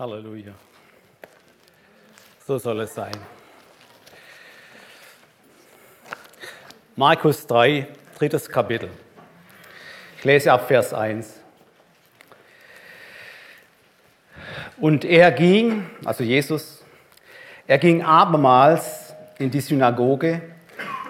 Halleluja. 0.00 0.52
So 2.46 2.56
soll 2.56 2.80
es 2.80 2.94
sein. 2.94 3.12
Markus 6.96 7.46
3, 7.46 7.86
drittes 8.16 8.48
Kapitel. 8.48 8.88
Ich 10.16 10.24
lese 10.24 10.52
ab 10.52 10.68
Vers 10.68 10.94
1. 10.94 11.38
Und 14.78 15.04
er 15.04 15.30
ging, 15.32 15.84
also 16.06 16.24
Jesus, 16.24 16.82
er 17.66 17.76
ging 17.76 18.02
abermals 18.02 19.14
in 19.38 19.50
die 19.50 19.60
Synagoge 19.60 20.40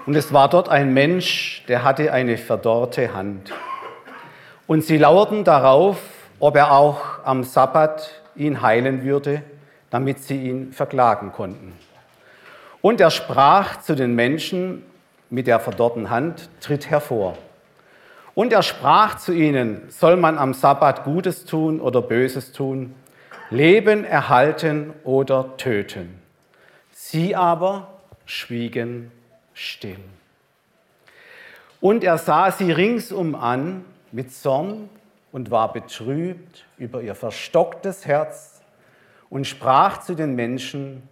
und 0.04 0.16
es 0.16 0.32
war 0.32 0.48
dort 0.48 0.68
ein 0.68 0.92
Mensch, 0.92 1.64
der 1.68 1.84
hatte 1.84 2.12
eine 2.12 2.36
verdorrte 2.36 3.14
Hand. 3.14 3.52
Und 4.66 4.84
sie 4.84 4.98
lauerten 4.98 5.44
darauf, 5.44 5.96
ob 6.40 6.56
er 6.56 6.72
auch 6.72 7.22
am 7.22 7.44
Sabbat 7.44 8.19
ihn 8.36 8.62
heilen 8.62 9.04
würde, 9.04 9.42
damit 9.90 10.20
sie 10.20 10.48
ihn 10.48 10.72
verklagen 10.72 11.32
konnten. 11.32 11.72
Und 12.82 13.00
er 13.00 13.10
sprach 13.10 13.80
zu 13.80 13.94
den 13.94 14.14
Menschen 14.14 14.84
mit 15.28 15.46
der 15.46 15.60
verdorrten 15.60 16.10
Hand, 16.10 16.48
tritt 16.60 16.88
hervor. 16.88 17.36
Und 18.34 18.52
er 18.52 18.62
sprach 18.62 19.16
zu 19.16 19.32
ihnen, 19.32 19.82
soll 19.88 20.16
man 20.16 20.38
am 20.38 20.54
Sabbat 20.54 21.04
Gutes 21.04 21.44
tun 21.44 21.80
oder 21.80 22.00
Böses 22.00 22.52
tun, 22.52 22.94
Leben 23.50 24.04
erhalten 24.04 24.92
oder 25.04 25.56
töten. 25.56 26.20
Sie 26.92 27.34
aber 27.34 27.98
schwiegen 28.24 29.10
still. 29.54 29.98
Und 31.80 32.04
er 32.04 32.18
sah 32.18 32.52
sie 32.52 32.70
ringsum 32.70 33.34
an 33.34 33.84
mit 34.12 34.32
Zorn 34.32 34.88
und 35.32 35.50
war 35.50 35.72
betrübt 35.72 36.64
über 36.78 37.02
ihr 37.02 37.14
verstocktes 37.14 38.06
Herz 38.06 38.60
und 39.28 39.46
sprach 39.46 40.00
zu 40.00 40.14
den 40.14 40.34
Menschen, 40.34 41.08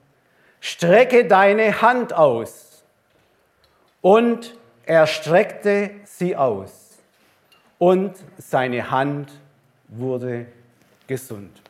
strecke 0.61 1.27
deine 1.27 1.81
Hand 1.83 2.13
aus. 2.13 2.83
Und 4.01 4.57
er 4.85 5.07
streckte 5.07 5.91
sie 6.05 6.37
aus 6.37 6.99
und 7.79 8.17
seine 8.39 8.91
Hand 8.91 9.33
wurde 9.89 10.47
gesund. 11.07 11.63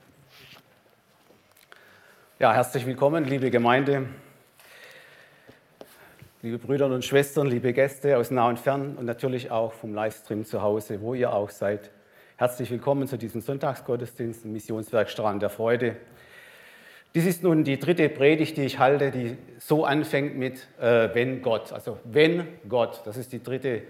Ja, 2.39 2.55
herzlich 2.55 2.87
willkommen, 2.87 3.25
liebe 3.25 3.51
Gemeinde, 3.51 4.07
liebe 6.43 6.59
Brüder 6.59 6.87
und 6.87 7.05
Schwestern, 7.05 7.49
liebe 7.49 7.73
Gäste 7.73 8.17
aus 8.17 8.31
nah 8.31 8.49
und 8.49 8.59
fern 8.59 8.97
und 8.97 9.07
natürlich 9.07 9.51
auch 9.51 9.73
vom 9.73 9.95
Livestream 9.95 10.45
zu 10.45 10.63
Hause, 10.63 11.01
wo 11.01 11.15
ihr 11.15 11.33
auch 11.33 11.51
seid. 11.51 11.91
Herzlich 12.41 12.71
willkommen 12.71 13.09
zu 13.09 13.19
diesem 13.19 13.41
Sonntagsgottesdienst 13.41 14.45
im 14.45 14.53
Missionswerk 14.53 15.11
Strahlen 15.11 15.41
der 15.41 15.51
Freude. 15.51 15.97
Dies 17.13 17.27
ist 17.27 17.43
nun 17.43 17.65
die 17.65 17.81
dritte 17.81 18.09
Predigt, 18.09 18.57
die 18.57 18.63
ich 18.63 18.79
halte, 18.79 19.11
die 19.11 19.37
so 19.59 19.85
anfängt 19.85 20.37
mit 20.37 20.69
äh, 20.81 21.13
Wenn 21.15 21.43
Gott. 21.43 21.73
Also 21.73 21.99
wenn 22.05 22.47
Gott, 22.69 23.01
das 23.07 23.17
ist 23.17 23.33
die 23.33 23.43
dritte 23.43 23.83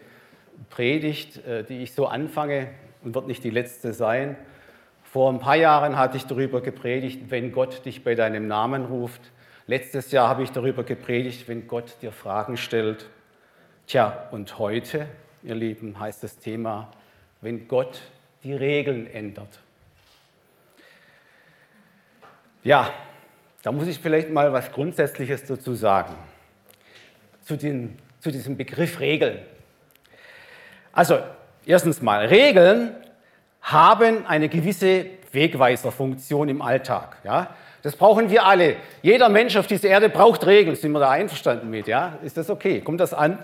Predigt, 0.71 1.45
äh, 1.45 1.63
die 1.63 1.83
ich 1.83 1.93
so 1.93 2.07
anfange 2.07 2.71
und 3.05 3.15
wird 3.15 3.27
nicht 3.27 3.45
die 3.45 3.51
letzte 3.51 3.93
sein. 3.93 4.35
Vor 5.05 5.31
ein 5.31 5.41
paar 5.41 5.57
Jahren 5.57 5.99
hatte 5.99 6.17
ich 6.17 6.25
darüber 6.25 6.63
gepredigt, 6.63 7.25
wenn 7.31 7.53
Gott 7.53 7.85
dich 7.85 8.03
bei 8.03 8.15
deinem 8.15 8.49
Namen 8.49 8.87
ruft. 8.87 9.21
Letztes 9.67 10.11
Jahr 10.11 10.27
habe 10.27 10.43
ich 10.43 10.53
darüber 10.53 10.85
gepredigt, 10.85 11.49
wenn 11.49 11.69
Gott 11.69 11.97
dir 12.01 12.13
Fragen 12.13 12.57
stellt. 12.57 13.11
Tja, 13.87 14.27
und 14.31 14.59
heute, 14.59 15.05
ihr 15.43 15.55
Lieben, 15.55 16.01
heißt 16.01 16.23
das 16.23 16.39
Thema, 16.39 16.91
wenn 17.43 17.69
Gott 17.69 18.01
die 18.43 18.55
Regeln 18.55 19.07
ändert. 19.13 19.59
Ja, 22.63 22.93
da 23.63 23.73
muss 23.73 23.87
ich 23.87 23.99
vielleicht 23.99 24.31
mal 24.31 24.53
was 24.53 24.71
Grundsätzliches 24.73 25.45
dazu 25.45 25.75
sagen, 25.75 26.15
zu, 27.43 27.57
den, 27.57 27.99
zu 28.21 28.31
diesem 28.31 28.57
Begriff 28.57 29.01
Regeln. 29.01 29.39
Also, 30.93 31.21
erstens 31.65 32.03
mal, 32.03 32.27
Regeln 32.27 32.95
haben 33.63 34.27
eine 34.27 34.49
gewisse 34.49 35.07
Wegweiserfunktion 35.33 36.49
im 36.49 36.63
Alltag. 36.63 37.19
Ja? 37.25 37.55
Das 37.89 37.97
brauchen 37.97 38.29
wir 38.29 38.45
alle. 38.45 38.77
Jeder 39.01 39.31
Mensch 39.31 39.57
auf 39.57 39.67
dieser 39.67 39.89
Erde 39.89 40.11
braucht 40.11 40.45
Regeln. 40.45 40.77
Sind 40.77 40.93
wir 40.93 41.01
da 41.01 41.09
einverstanden 41.09 41.71
mit? 41.71 41.87
Ja? 41.87 42.19
Ist 42.23 42.37
das 42.37 42.51
okay? 42.51 42.83
Kommt 42.83 43.01
das 43.01 43.15
an? 43.15 43.39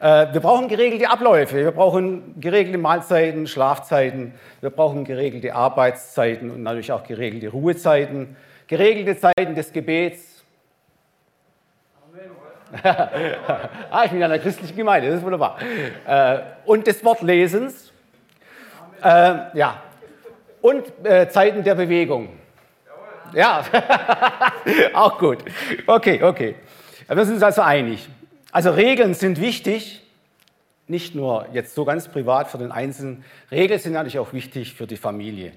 Äh, 0.00 0.32
wir 0.32 0.40
brauchen 0.40 0.68
geregelte 0.68 1.10
Abläufe, 1.10 1.56
wir 1.56 1.72
brauchen 1.72 2.40
geregelte 2.40 2.78
Mahlzeiten, 2.78 3.46
Schlafzeiten, 3.46 4.32
wir 4.62 4.70
brauchen 4.70 5.04
geregelte 5.04 5.54
Arbeitszeiten 5.54 6.50
und 6.50 6.62
natürlich 6.62 6.90
auch 6.90 7.04
geregelte 7.04 7.50
Ruhezeiten, 7.50 8.34
geregelte 8.66 9.18
Zeiten 9.18 9.54
des 9.54 9.70
Gebets. 9.74 10.42
ah, 12.82 14.04
ich 14.04 14.10
bin 14.10 14.20
in 14.20 14.24
einer 14.24 14.38
christlichen 14.38 14.74
Gemeinde, 14.74 15.08
das 15.08 15.18
ist 15.18 15.22
wunderbar. 15.22 15.58
Äh, 16.06 16.38
und 16.64 16.86
des 16.86 17.04
Wortlesens. 17.04 17.92
Äh, 19.02 19.34
ja. 19.52 19.82
Und 20.62 20.86
Zeiten 21.28 21.62
der 21.62 21.74
Bewegung. 21.74 22.41
Ja, 23.34 23.64
auch 24.94 25.18
gut. 25.18 25.38
Okay, 25.86 26.22
okay. 26.22 26.54
Wir 27.08 27.24
sind 27.24 27.34
uns 27.34 27.42
also 27.42 27.62
einig. 27.62 28.08
Also 28.50 28.70
Regeln 28.70 29.14
sind 29.14 29.40
wichtig, 29.40 30.02
nicht 30.86 31.14
nur 31.14 31.46
jetzt 31.52 31.74
so 31.74 31.84
ganz 31.84 32.08
privat 32.08 32.48
für 32.48 32.58
den 32.58 32.72
Einzelnen. 32.72 33.24
Regeln 33.50 33.80
sind 33.80 33.92
natürlich 33.92 34.18
auch 34.18 34.32
wichtig 34.32 34.74
für 34.74 34.86
die 34.86 34.96
Familie. 34.96 35.52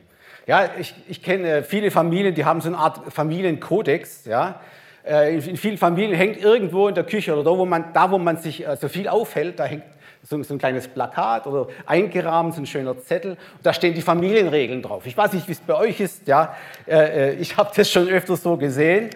Ja, 0.48 0.70
ich, 0.80 0.94
ich 1.08 1.22
kenne 1.22 1.64
viele 1.64 1.92
Familien, 1.92 2.36
die 2.36 2.46
haben 2.46 2.62
so 2.62 2.70
eine 2.70 2.78
Art 2.78 3.12
Familienkodex. 3.12 4.26
Ja. 4.26 4.62
Äh, 5.06 5.36
in 5.36 5.58
vielen 5.58 5.78
Familien 5.78 6.16
hängt 6.16 6.38
irgendwo 6.38 6.88
in 6.88 6.96
der 6.96 7.04
Küche 7.04 7.34
oder 7.34 7.44
da, 7.44 7.58
wo 7.58 7.66
man, 7.66 7.94
da, 7.94 8.12
wo 8.12 8.18
man 8.18 8.38
sich 8.38 8.66
äh, 8.66 8.78
so 8.78 8.88
viel 8.88 9.08
aufhält, 9.08 9.60
da 9.60 9.66
hängt 9.66 9.84
so, 10.28 10.42
so 10.42 10.54
ein 10.54 10.58
kleines 10.58 10.88
Plakat 10.88 11.46
oder 11.48 11.68
eingerahmt, 11.86 12.56
so 12.56 12.62
ein 12.62 12.66
schöner 12.66 12.98
Zettel. 13.00 13.32
Und 13.32 13.66
da 13.66 13.74
stehen 13.74 13.94
die 13.94 14.02
Familienregeln 14.02 14.82
drauf. 14.82 15.06
Ich 15.06 15.16
weiß 15.16 15.34
nicht, 15.34 15.48
wie 15.48 15.52
es 15.52 15.60
bei 15.60 15.76
euch 15.76 16.00
ist. 16.00 16.28
Ja, 16.28 16.56
äh, 16.88 17.34
ich 17.36 17.58
habe 17.58 17.72
das 17.76 17.90
schon 17.92 18.08
öfters 18.08 18.42
so 18.42 18.58
gesehen. 18.58 19.12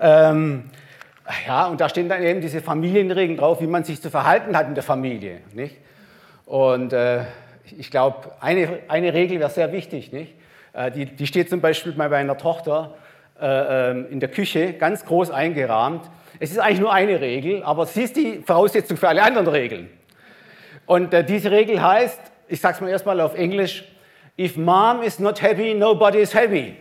Ähm, 0.00 0.64
ja, 1.46 1.66
und 1.66 1.80
da 1.80 1.88
stehen 1.88 2.08
dann 2.08 2.22
eben 2.22 2.40
diese 2.40 2.60
Familienregeln 2.60 3.36
drauf, 3.36 3.60
wie 3.60 3.66
man 3.66 3.84
sich 3.84 4.00
zu 4.00 4.10
verhalten 4.10 4.56
hat 4.56 4.68
in 4.68 4.74
der 4.74 4.84
Familie. 4.84 5.40
Nicht? 5.52 5.76
Und 6.46 6.92
äh, 6.92 7.24
ich 7.76 7.90
glaube, 7.90 8.32
eine, 8.40 8.78
eine 8.88 9.12
Regel 9.12 9.40
wäre 9.40 9.50
sehr 9.50 9.72
wichtig. 9.72 10.12
Nicht? 10.12 10.34
Äh, 10.72 10.90
die, 10.90 11.06
die 11.06 11.26
steht 11.26 11.50
zum 11.50 11.60
Beispiel 11.60 11.92
bei 11.92 12.08
meiner 12.08 12.38
Tochter 12.38 12.94
äh, 13.40 13.90
ähm, 13.90 14.06
in 14.10 14.20
der 14.20 14.30
Küche, 14.30 14.72
ganz 14.74 15.04
groß 15.04 15.30
eingerahmt. 15.30 16.08
Es 16.38 16.50
ist 16.50 16.58
eigentlich 16.58 16.80
nur 16.80 16.92
eine 16.92 17.20
Regel, 17.20 17.62
aber 17.62 17.86
sie 17.86 18.02
ist 18.02 18.16
die 18.16 18.42
Voraussetzung 18.46 18.96
für 18.96 19.08
alle 19.08 19.22
anderen 19.22 19.48
Regeln. 19.48 19.90
Und 20.86 21.12
äh, 21.12 21.24
diese 21.24 21.50
Regel 21.50 21.82
heißt, 21.82 22.20
ich 22.48 22.60
sage 22.60 22.76
es 22.76 22.80
mal 22.80 22.88
erstmal 22.88 23.20
auf 23.20 23.34
Englisch, 23.34 23.84
if 24.38 24.56
mom 24.56 25.02
is 25.02 25.18
not 25.18 25.42
happy, 25.42 25.74
nobody 25.74 26.18
is 26.18 26.34
happy. 26.34 26.76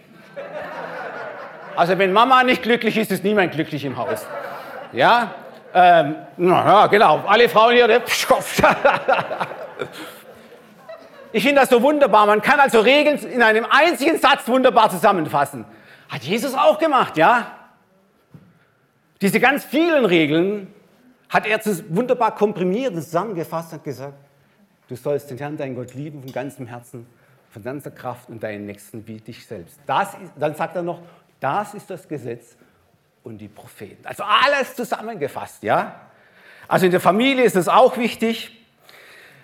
Also 1.75 1.97
wenn 1.97 2.13
Mama 2.13 2.43
nicht 2.43 2.63
glücklich 2.63 2.97
ist, 2.97 3.11
ist 3.11 3.23
niemand 3.23 3.51
glücklich 3.51 3.83
im 3.83 3.97
Haus. 3.97 4.25
Ja? 4.93 5.33
Ähm, 5.73 6.15
ja, 6.37 6.87
genau. 6.87 7.23
Alle 7.27 7.49
Frauen 7.49 7.73
hier. 7.73 7.87
Ne? 7.87 8.01
Ich 11.33 11.43
finde 11.43 11.59
das 11.61 11.69
so 11.69 11.81
wunderbar. 11.81 12.25
Man 12.27 12.41
kann 12.41 12.61
also 12.61 12.79
Regeln 12.79 13.17
in 13.25 13.41
einem 13.41 13.65
einzigen 13.69 14.17
Satz 14.17 14.47
wunderbar 14.47 14.89
zusammenfassen. 14.89 15.65
Hat 16.07 16.21
Jesus 16.21 16.53
auch 16.53 16.79
gemacht, 16.79 17.17
ja? 17.17 17.47
Diese 19.19 19.41
ganz 19.41 19.65
vielen 19.65 20.05
Regeln 20.05 20.73
hat 21.35 21.45
er 21.45 21.59
wunderbar 21.89 22.33
komprimiert 22.33 22.93
und 22.93 23.01
zusammengefasst 23.01 23.73
und 23.73 23.83
gesagt, 23.83 24.13
du 24.87 24.95
sollst 24.95 25.29
den 25.29 25.37
Herrn, 25.37 25.57
deinen 25.57 25.75
Gott 25.75 25.93
lieben 25.93 26.21
von 26.21 26.31
ganzem 26.31 26.65
Herzen, 26.65 27.05
von 27.49 27.61
ganzer 27.61 27.91
Kraft 27.91 28.29
und 28.29 28.41
deinen 28.41 28.65
Nächsten 28.65 29.05
wie 29.05 29.17
dich 29.17 29.45
selbst. 29.45 29.77
Das 29.85 30.13
ist, 30.13 30.31
dann 30.37 30.55
sagt 30.55 30.77
er 30.77 30.81
noch, 30.81 31.01
das 31.41 31.73
ist 31.73 31.89
das 31.89 32.07
Gesetz 32.07 32.55
und 33.23 33.37
die 33.39 33.49
Propheten. 33.49 34.05
Also 34.05 34.23
alles 34.23 34.75
zusammengefasst, 34.75 35.63
ja? 35.63 35.99
Also 36.69 36.85
in 36.85 36.91
der 36.91 37.01
Familie 37.01 37.43
ist 37.43 37.57
es 37.57 37.67
auch 37.67 37.97
wichtig. 37.97 38.51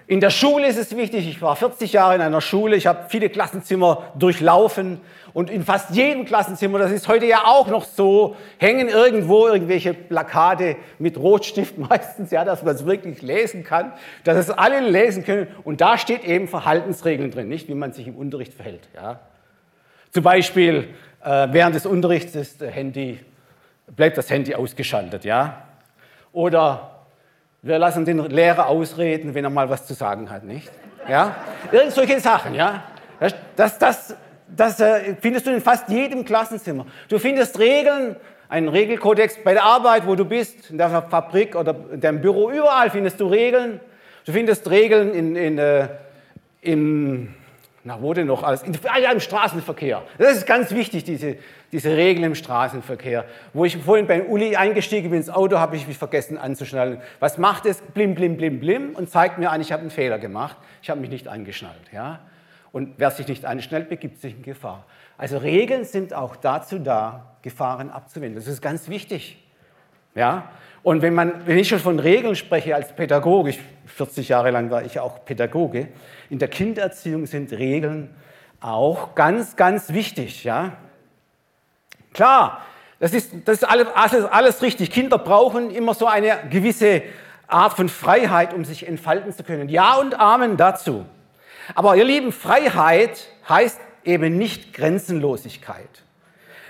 In 0.08 0.22
der 0.22 0.30
Schule 0.30 0.68
ist 0.68 0.78
es 0.78 0.96
wichtig. 0.96 1.28
Ich 1.28 1.42
war 1.42 1.58
40 1.58 1.92
Jahre 1.92 2.16
in 2.16 2.22
einer 2.22 2.42
Schule. 2.42 2.78
Ich 2.78 2.88
habe 2.88 3.08
viele 3.10 3.30
Klassenzimmer 3.30 4.14
durchlaufen. 4.16 5.02
Und 5.34 5.50
in 5.50 5.64
fast 5.64 5.92
jedem 5.92 6.26
Klassenzimmer, 6.26 6.80
das 6.80 6.92
ist 6.92 7.08
heute 7.08 7.26
ja 7.26 7.46
auch 7.46 7.68
noch 7.68 7.86
so, 7.86 8.36
hängen 8.58 8.90
irgendwo 8.90 9.48
irgendwelche 9.48 9.94
Plakate 9.94 10.76
mit 11.00 11.18
Rotstift 11.18 11.78
meistens, 11.90 12.32
ja, 12.32 12.44
dass 12.44 12.64
man 12.64 12.76
es 12.76 12.86
wirklich 12.86 13.22
lesen 13.22 13.64
kann, 13.64 13.94
dass 14.24 14.38
es 14.38 14.50
alle 14.50 14.82
lesen 14.82 15.24
können. 15.24 15.48
Und 15.64 15.82
da 15.82 15.98
steht 15.98 16.24
eben 16.24 16.48
Verhaltensregeln 16.48 17.32
drin, 17.32 17.48
nicht 17.48 17.68
wie 17.68 17.76
man 17.76 17.94
sich 17.94 18.08
im 18.08 18.16
Unterricht 18.16 18.54
verhält. 18.54 18.90
Ja. 18.96 19.20
Zum 20.12 20.24
Beispiel 20.24 20.90
äh, 21.24 21.48
während 21.52 21.76
des 21.76 21.86
Unterrichts 21.86 22.36
ist 22.36 22.62
Handy, 22.62 23.20
bleibt 23.96 24.18
das 24.18 24.30
Handy 24.30 24.56
ausgeschaltet, 24.56 25.24
ja? 25.24 25.64
Oder 26.34 27.06
wir 27.62 27.78
lassen 27.78 28.06
den 28.06 28.20
Lehrer 28.30 28.68
ausreden, 28.68 29.34
wenn 29.36 29.44
er 29.44 29.50
mal 29.50 29.70
was 29.70 29.86
zu 29.86 29.94
sagen 29.94 30.30
hat, 30.30 30.44
nicht? 30.44 30.72
Ja? 31.08 31.36
Irgend 31.72 31.94
solche 31.94 32.20
Sachen, 32.20 32.56
ja? 32.56 32.84
Das, 33.20 33.36
das, 33.56 33.78
das, 33.78 34.16
das 34.56 34.80
äh, 34.80 35.16
findest 35.20 35.48
du 35.48 35.52
in 35.52 35.62
fast 35.62 35.90
jedem 35.90 36.26
Klassenzimmer. 36.26 36.86
Du 37.10 37.20
findest 37.20 37.58
Regeln, 37.60 38.16
einen 38.50 38.68
Regelkodex 38.68 39.38
bei 39.44 39.54
der 39.54 39.64
Arbeit, 39.64 40.06
wo 40.06 40.16
du 40.16 40.26
bist, 40.26 40.72
in 40.72 40.78
der 40.78 40.90
Fabrik 40.90 41.56
oder 41.56 41.76
in 41.94 42.02
deinem 42.02 42.22
Büro, 42.22 42.52
überall 42.52 42.90
findest 42.90 43.20
du 43.20 43.28
Regeln. 43.28 43.80
Du 44.26 44.34
findest 44.34 44.70
Regeln 44.70 45.14
in, 45.14 45.36
in, 45.36 45.58
äh, 45.58 45.88
im, 46.62 47.34
na, 47.84 48.02
wo 48.02 48.14
denn 48.14 48.28
noch 48.28 48.44
alles? 48.44 48.62
In, 48.62 48.78
ja, 49.02 49.12
im 49.12 49.20
Straßenverkehr. 49.20 50.04
Das 50.18 50.36
ist 50.36 50.46
ganz 50.46 50.72
wichtig, 50.72 51.04
diese, 51.04 51.38
diese 51.72 51.96
Regeln 51.96 52.26
im 52.26 52.36
Straßenverkehr. 52.36 53.26
Wo 53.54 53.66
ich 53.66 53.78
vorhin 53.78 54.06
beim 54.06 54.26
Uli 54.28 54.56
eingestiegen 54.56 55.10
bin 55.10 55.20
ins 55.20 55.30
Auto, 55.30 55.58
habe 55.58 55.78
ich 55.78 55.88
mich 55.88 55.98
vergessen 55.98 56.38
anzuschnallen. 56.38 57.02
Was 57.20 57.38
macht 57.38 57.66
es? 57.66 57.82
Blim, 57.82 58.14
blim, 58.14 58.38
blim, 58.38 58.60
blim 58.60 58.96
und 58.96 59.10
zeigt 59.10 59.40
mir 59.40 59.50
an, 59.50 59.62
ich 59.62 59.72
habe 59.72 59.82
einen 59.82 59.92
Fehler 59.92 60.20
gemacht. 60.20 60.58
Ich 60.84 60.90
habe 60.90 61.00
mich 61.00 61.10
nicht 61.10 61.28
angeschnallt. 61.28 61.82
Ja? 61.92 62.20
Und 62.72 62.94
wer 62.98 63.12
sich 63.12 63.28
nicht 63.28 63.46
anschnallt, 63.46 63.90
begibt 63.90 64.22
sich 64.22 64.36
in 64.36 64.44
Gefahr. 64.44 64.86
Also 65.18 65.38
Regeln 65.38 65.84
sind 65.84 66.14
auch 66.14 66.36
dazu 66.36 66.80
da, 66.80 67.36
Gefahren 67.42 67.90
abzuwenden. 67.90 68.36
Das 68.36 68.48
ist 68.48 68.62
ganz 68.62 68.88
wichtig. 68.88 69.44
Ja? 70.16 70.50
Und 70.84 71.02
wenn, 71.02 71.14
man, 71.14 71.46
wenn 71.46 71.58
ich 71.58 71.68
schon 71.68 71.80
von 71.80 72.00
Regeln 72.00 72.36
spreche 72.36 72.76
als 72.76 72.96
Pädagoge, 72.96 73.56
40 73.86 74.30
Jahre 74.30 74.52
lang 74.52 74.72
war 74.72 74.84
ich 74.84 75.00
auch 75.00 75.26
Pädagoge, 75.26 75.90
in 76.30 76.40
der 76.40 76.48
Kindererziehung 76.48 77.26
sind 77.26 77.52
Regeln 77.52 78.10
auch 78.62 79.16
ganz, 79.16 79.56
ganz 79.56 79.90
wichtig. 79.90 80.44
Ja? 80.44 80.74
Klar, 82.14 82.62
das 83.00 83.14
ist, 83.14 83.34
das 83.46 83.58
ist 83.58 83.64
alles, 83.64 83.88
alles 84.26 84.62
richtig. 84.62 84.92
Kinder 84.92 85.18
brauchen 85.18 85.72
immer 85.72 85.94
so 85.94 86.08
eine 86.08 86.40
gewisse 86.50 87.04
Art 87.48 87.74
von 87.74 87.90
Freiheit, 87.90 88.54
um 88.54 88.64
sich 88.64 88.88
entfalten 88.88 89.34
zu 89.34 89.44
können. 89.44 89.70
Ja 89.70 89.96
und 89.96 90.20
Amen 90.20 90.56
dazu. 90.56 91.06
Aber 91.76 91.96
ihr 91.96 92.06
Lieben, 92.06 92.32
Freiheit 92.32 93.28
heißt 93.48 93.80
eben 94.04 94.38
nicht 94.38 94.74
Grenzenlosigkeit. 94.74 96.04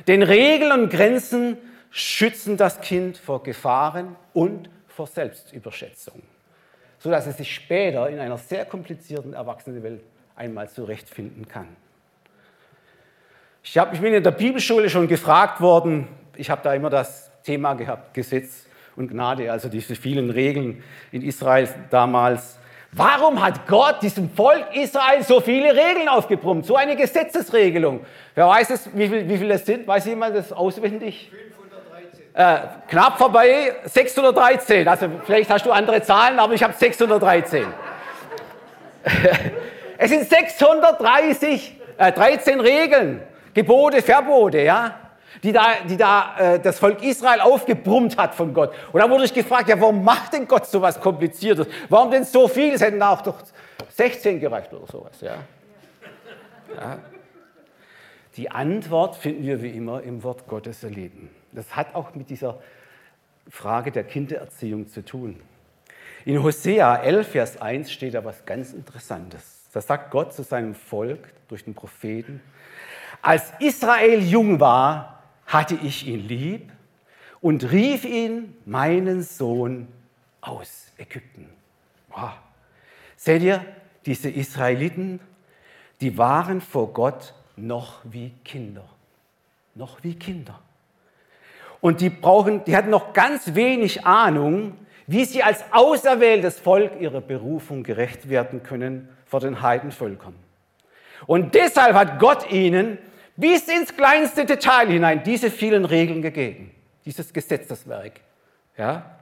Denn 0.08 0.24
Regeln 0.24 0.72
und 0.72 0.90
Grenzen 0.90 1.58
schützen 1.92 2.58
das 2.58 2.82
Kind 2.82 3.18
vor 3.18 3.44
Gefahren 3.44 4.16
und 4.34 4.70
vor 4.88 5.08
Selbstüberschätzung, 5.08 6.22
sodass 7.00 7.28
es 7.28 7.38
sich 7.38 7.54
später 7.54 8.10
in 8.10 8.20
einer 8.20 8.38
sehr 8.38 8.66
komplizierten 8.66 9.34
Erwachsenenwelt 9.34 10.04
einmal 10.36 10.70
zurechtfinden 10.70 11.48
kann. 11.48 11.68
Ich, 13.64 13.78
hab, 13.78 13.94
ich 13.94 14.02
bin 14.02 14.14
in 14.14 14.24
der 14.24 14.32
Bibelschule 14.32 14.90
schon 14.90 15.08
gefragt 15.08 15.62
worden, 15.62 16.08
ich 16.36 16.50
habe 16.50 16.62
da 16.64 16.74
immer 16.74 16.90
das 16.90 17.30
Thema 17.44 17.74
gehabt, 17.76 18.14
Gesetz 18.14 18.66
und 18.96 19.10
Gnade, 19.10 19.52
also 19.52 19.70
diese 19.70 19.96
vielen 19.96 20.30
Regeln 20.30 20.84
in 21.12 21.22
Israel 21.22 21.68
damals. 21.90 22.58
Warum 22.94 23.42
hat 23.42 23.68
Gott 23.68 24.02
diesem 24.02 24.30
Volk 24.30 24.66
Israel 24.74 25.24
so 25.24 25.40
viele 25.40 25.74
Regeln 25.74 26.10
aufgebrummt? 26.10 26.66
So 26.66 26.76
eine 26.76 26.98
Gesetzesregelung. 26.98 28.06
Wer 28.36 28.48
weiß 28.48 28.70
es, 28.72 28.90
wie 28.94 29.08
viele 29.08 29.30
wie 29.30 29.38
viel 29.38 29.48
das 29.48 29.66
sind? 29.66 29.88
Weiß 29.88 30.06
jemand 30.06 30.36
das 30.36 30.52
auswendig? 30.52 31.32
513. 31.32 32.22
Äh, 32.34 32.90
knapp 32.90 33.18
vorbei, 33.18 33.76
613. 33.86 34.88
Also 34.88 35.08
vielleicht 35.24 35.50
hast 35.50 35.66
du 35.66 35.72
andere 35.72 36.02
Zahlen, 36.02 36.38
aber 36.38 36.54
ich 36.54 36.64
habe 36.64 36.74
613. 36.74 37.66
es 39.98 40.10
sind 40.10 40.30
630, 40.30 41.78
äh, 41.98 42.12
13 42.12 42.60
Regeln, 42.60 43.22
Gebote, 43.54 44.02
Verbote, 44.02 44.60
ja 44.60 45.00
die 45.44 45.51
da, 45.51 45.83
die 45.88 45.98
da 45.98 46.36
äh, 46.38 46.60
das 46.60 46.80
Volk 46.80 47.04
Israel 47.04 47.42
aufgebrummt 47.42 48.18
hat 48.18 48.36
von 48.36 48.54
Gott. 48.54 48.74
Und 48.92 49.00
da 49.00 49.10
wurde 49.10 49.25
ich 49.25 49.33
gefragt, 49.33 49.69
ja, 49.69 49.80
warum 49.80 50.04
macht 50.04 50.33
denn 50.33 50.48
Gott 50.48 50.68
so 50.68 50.81
was 50.81 51.00
Kompliziertes? 51.00 51.68
Warum 51.89 52.12
denn 52.12 52.24
so 52.24 52.48
viel? 52.48 52.74
Es 52.74 52.81
hätten 52.81 53.00
da 53.00 53.10
auch 53.10 53.22
doch 53.22 53.42
16 53.89 54.39
gereicht 54.39 54.74
oder 54.74 54.88
sowas. 54.88 55.19
Ja. 55.22 55.36
ja. 56.75 57.00
Die 58.38 58.50
Antwort 58.50 59.16
finden 59.16 59.44
wir 59.44 59.62
wie 59.62 59.72
immer 59.72 60.01
im 60.04 60.24
Wort 60.24 60.48
Gottes 60.48 60.83
erleben. 60.83 61.30
Das 61.51 61.75
hat 61.75 61.95
auch 61.95 62.16
mit 62.16 62.30
dieser 62.30 62.60
Frage 63.50 63.92
der 63.92 64.04
Kindererziehung 64.04 64.88
zu 64.88 65.04
tun. 65.04 65.42
In 66.24 66.42
Hosea 66.42 66.98
11, 66.98 67.27
Vers 67.27 67.62
1 67.62 67.92
steht 67.92 68.13
da 68.13 68.24
was 68.24 68.45
ganz 68.45 68.74
Interessantes. 68.74 69.68
Da 69.74 69.81
sagt 69.81 70.12
Gott 70.12 70.34
zu 70.34 70.44
seinem 70.44 70.75
Volk 70.75 71.30
durch 71.48 71.63
den 71.63 71.74
Propheten, 71.74 72.42
als 73.22 73.54
Israel 73.60 74.19
jung 74.22 74.60
war, 74.60 75.21
hatte 75.51 75.75
ich 75.75 76.07
ihn 76.07 76.27
lieb 76.27 76.71
und 77.42 77.71
rief 77.71 78.06
ihn 78.06 78.56
meinen 78.65 79.21
Sohn 79.21 79.88
aus 80.39 80.92
Ägypten. 80.98 81.50
Wow. 82.09 82.31
Seht 83.18 83.44
ihr, 83.44 83.63
diese 84.06 84.30
Israeliten, 84.30 85.19
die 86.00 86.18
waren 86.18 86.62
vor 86.62 86.94
Gott 86.94 87.33
noch 87.56 88.00
wie 88.06 88.31
Kinder. 88.45 88.86
Noch 89.75 90.03
wie 90.03 90.15
Kinder. 90.15 90.59
Und 91.81 92.01
die 92.01 92.09
brauchen, 92.09 92.63
die 92.63 92.75
hatten 92.75 92.89
noch 92.89 93.13
ganz 93.13 93.53
wenig 93.53 94.06
Ahnung, 94.06 94.77
wie 95.06 95.25
sie 95.25 95.44
als 95.44 95.65
auserwähltes 95.71 96.59
Volk 96.59 97.00
ihrer 97.01 97.21
Berufung 97.21 97.83
gerecht 97.83 98.30
werden 98.30 98.63
können 98.63 99.09
vor 99.25 99.42
den 99.42 99.62
Heidenvölkern. 99.62 100.36
Und 101.27 101.56
deshalb 101.56 101.95
hat 101.95 102.19
Gott 102.19 102.50
ihnen 102.51 102.98
bis 103.42 103.68
ins 103.68 103.94
kleinste 103.94 104.46
Detail 104.46 104.88
hinein 104.88 105.24
diese 105.24 105.50
vielen 105.50 105.84
Regeln 105.84 106.22
gegeben, 106.22 106.72
dieses 107.04 107.34
Gesetzeswerk. 107.34 108.22
Ja? 108.78 109.18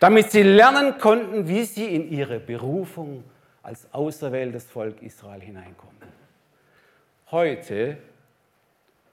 Damit 0.00 0.32
sie 0.32 0.42
lernen 0.42 0.98
konnten, 0.98 1.46
wie 1.46 1.64
sie 1.64 1.94
in 1.94 2.10
ihre 2.10 2.40
Berufung 2.40 3.22
als 3.62 3.86
auserwähltes 3.92 4.64
Volk 4.64 5.02
Israel 5.02 5.42
hineinkommen. 5.42 6.00
Heute, 7.30 7.98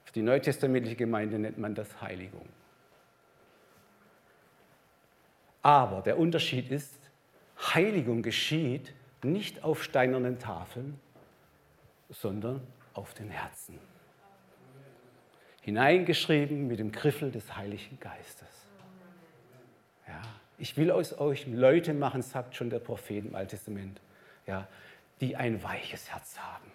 für 0.04 0.12
die 0.12 0.22
neutestamentliche 0.22 0.96
Gemeinde 0.96 1.38
nennt 1.38 1.58
man 1.58 1.74
das 1.74 2.00
Heiligung. 2.00 2.48
Aber 5.62 6.00
der 6.00 6.18
Unterschied 6.18 6.70
ist, 6.70 6.98
Heiligung 7.74 8.22
geschieht 8.22 8.94
nicht 9.22 9.62
auf 9.62 9.84
steinernen 9.84 10.38
Tafeln, 10.38 10.98
sondern 12.08 12.62
auf 12.94 13.12
den 13.12 13.28
Herzen 13.28 13.78
hineingeschrieben 15.68 16.66
mit 16.66 16.78
dem 16.78 16.92
Griffel 16.92 17.30
des 17.30 17.54
Heiligen 17.54 18.00
Geistes. 18.00 18.48
Ja, 20.06 20.22
ich 20.56 20.78
will 20.78 20.90
aus 20.90 21.18
euch 21.18 21.46
Leute 21.46 21.92
machen, 21.92 22.22
sagt 22.22 22.56
schon 22.56 22.70
der 22.70 22.78
Prophet 22.78 23.26
im 23.26 23.34
Alten 23.34 23.50
Testament, 23.50 24.00
ja, 24.46 24.66
die 25.20 25.36
ein 25.36 25.62
weiches 25.62 26.10
Herz 26.10 26.38
haben. 26.38 26.70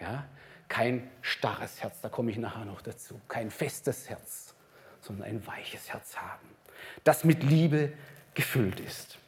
Ja, 0.00 0.26
kein 0.66 1.08
starres 1.22 1.84
Herz, 1.84 2.00
da 2.00 2.08
komme 2.08 2.32
ich 2.32 2.36
nachher 2.36 2.64
noch 2.64 2.82
dazu, 2.82 3.20
kein 3.28 3.52
festes 3.52 4.10
Herz, 4.10 4.56
sondern 5.00 5.28
ein 5.28 5.46
weiches 5.46 5.92
Herz 5.92 6.16
haben, 6.16 6.48
das 7.04 7.22
mit 7.22 7.44
Liebe 7.44 7.92
gefüllt 8.34 8.80
ist. 8.80 9.18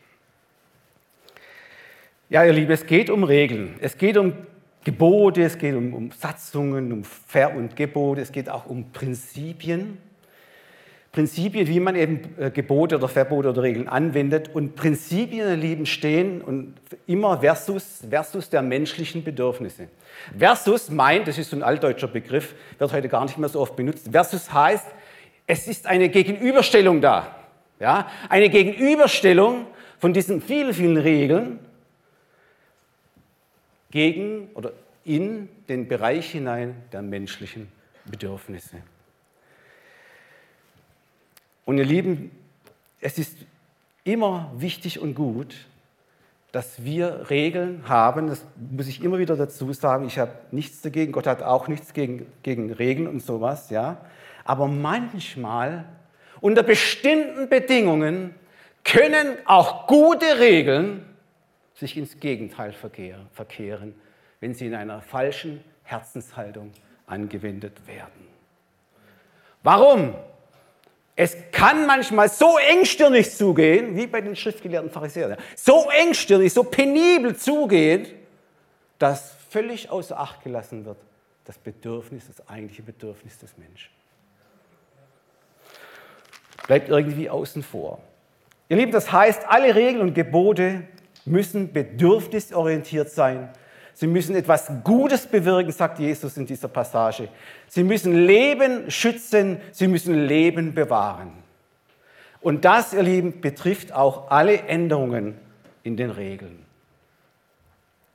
Ja, 2.30 2.44
ihr 2.44 2.52
Lieben, 2.52 2.72
es 2.72 2.84
geht 2.84 3.10
um 3.10 3.22
Regeln. 3.22 3.76
Es 3.80 3.96
geht 3.96 4.16
um 4.16 4.34
Gebote, 4.86 5.42
es 5.42 5.58
geht 5.58 5.74
um, 5.74 5.94
um 5.94 6.12
Satzungen, 6.12 6.92
um 6.92 7.02
Ver- 7.02 7.56
und 7.56 7.74
Gebote, 7.74 8.20
es 8.20 8.30
geht 8.30 8.48
auch 8.48 8.66
um 8.66 8.92
Prinzipien. 8.92 9.98
Prinzipien, 11.10 11.66
wie 11.66 11.80
man 11.80 11.96
eben 11.96 12.20
äh, 12.38 12.52
Gebote 12.52 12.94
oder 12.94 13.08
Verbote 13.08 13.48
oder 13.48 13.64
Regeln 13.64 13.88
anwendet. 13.88 14.48
Und 14.54 14.76
Prinzipien, 14.76 15.48
ihr 15.48 15.56
Lieben, 15.56 15.86
stehen 15.86 16.40
und 16.40 16.74
immer 17.08 17.40
versus, 17.40 18.04
versus 18.08 18.48
der 18.48 18.62
menschlichen 18.62 19.24
Bedürfnisse. 19.24 19.88
Versus 20.38 20.88
meint, 20.88 21.26
das 21.26 21.36
ist 21.36 21.52
ein 21.52 21.64
altdeutscher 21.64 22.06
Begriff, 22.06 22.54
wird 22.78 22.92
heute 22.92 23.08
gar 23.08 23.24
nicht 23.24 23.38
mehr 23.38 23.48
so 23.48 23.58
oft 23.58 23.74
benutzt. 23.74 24.10
Versus 24.12 24.52
heißt, 24.52 24.86
es 25.48 25.66
ist 25.66 25.88
eine 25.88 26.10
Gegenüberstellung 26.10 27.00
da. 27.00 27.34
Ja? 27.80 28.06
Eine 28.28 28.50
Gegenüberstellung 28.50 29.66
von 29.98 30.12
diesen 30.12 30.40
vielen, 30.40 30.72
vielen 30.72 30.96
Regeln 30.96 31.58
gegen 33.96 34.50
oder 34.52 34.72
in 35.04 35.48
den 35.70 35.88
Bereich 35.88 36.30
hinein 36.32 36.76
der 36.92 37.00
menschlichen 37.00 37.68
Bedürfnisse. 38.04 38.76
Und 41.64 41.78
ihr 41.78 41.84
Lieben, 41.86 42.30
es 43.00 43.16
ist 43.16 43.38
immer 44.04 44.52
wichtig 44.54 45.00
und 45.00 45.14
gut, 45.14 45.56
dass 46.52 46.84
wir 46.84 47.30
Regeln 47.30 47.88
haben. 47.88 48.26
Das 48.26 48.44
muss 48.70 48.86
ich 48.86 49.02
immer 49.02 49.16
wieder 49.16 49.34
dazu 49.34 49.72
sagen. 49.72 50.06
Ich 50.06 50.18
habe 50.18 50.32
nichts 50.50 50.82
dagegen. 50.82 51.10
Gott 51.12 51.26
hat 51.26 51.42
auch 51.42 51.66
nichts 51.66 51.94
gegen, 51.94 52.26
gegen 52.42 52.70
Regeln 52.74 53.08
und 53.08 53.22
sowas. 53.22 53.70
Ja? 53.70 54.04
Aber 54.44 54.68
manchmal, 54.68 55.86
unter 56.42 56.62
bestimmten 56.62 57.48
Bedingungen, 57.48 58.34
können 58.84 59.38
auch 59.46 59.86
gute 59.86 60.38
Regeln 60.38 61.15
sich 61.76 61.96
ins 61.96 62.18
Gegenteil 62.18 62.72
verkehren, 62.72 63.94
wenn 64.40 64.54
sie 64.54 64.66
in 64.66 64.74
einer 64.74 65.00
falschen 65.02 65.62
Herzenshaltung 65.84 66.72
angewendet 67.06 67.86
werden. 67.86 68.26
Warum? 69.62 70.14
Es 71.14 71.36
kann 71.52 71.86
manchmal 71.86 72.28
so 72.28 72.58
engstirnig 72.58 73.30
zugehen, 73.30 73.96
wie 73.96 74.06
bei 74.06 74.20
den 74.20 74.36
schriftgelehrten 74.36 74.90
Pharisäern, 74.90 75.36
so 75.54 75.88
engstirnig, 75.90 76.52
so 76.52 76.64
penibel 76.64 77.36
zugehen, 77.36 78.06
dass 78.98 79.34
völlig 79.50 79.90
außer 79.90 80.18
Acht 80.18 80.42
gelassen 80.42 80.84
wird, 80.84 80.98
das 81.44 81.56
Bedürfnis, 81.58 82.26
das 82.26 82.46
eigentliche 82.48 82.82
Bedürfnis 82.82 83.38
des 83.38 83.56
Menschen. 83.56 83.90
Bleibt 86.66 86.88
irgendwie 86.88 87.30
außen 87.30 87.62
vor. 87.62 88.00
Ihr 88.68 88.76
Lieben, 88.76 88.92
das 88.92 89.12
heißt, 89.12 89.46
alle 89.46 89.74
Regeln 89.74 90.00
und 90.00 90.14
Gebote 90.14 90.82
müssen 91.26 91.72
bedürfnisorientiert 91.72 93.10
sein. 93.10 93.50
Sie 93.94 94.06
müssen 94.06 94.36
etwas 94.36 94.70
Gutes 94.84 95.26
bewirken, 95.26 95.72
sagt 95.72 95.98
Jesus 95.98 96.36
in 96.36 96.46
dieser 96.46 96.68
Passage. 96.68 97.28
Sie 97.66 97.82
müssen 97.82 98.26
Leben 98.26 98.90
schützen, 98.90 99.58
sie 99.72 99.88
müssen 99.88 100.26
Leben 100.26 100.74
bewahren. 100.74 101.32
Und 102.40 102.64
das, 102.64 102.92
ihr 102.92 103.02
Lieben, 103.02 103.40
betrifft 103.40 103.92
auch 103.92 104.30
alle 104.30 104.60
Änderungen 104.62 105.38
in 105.82 105.96
den 105.96 106.10
Regeln. 106.10 106.64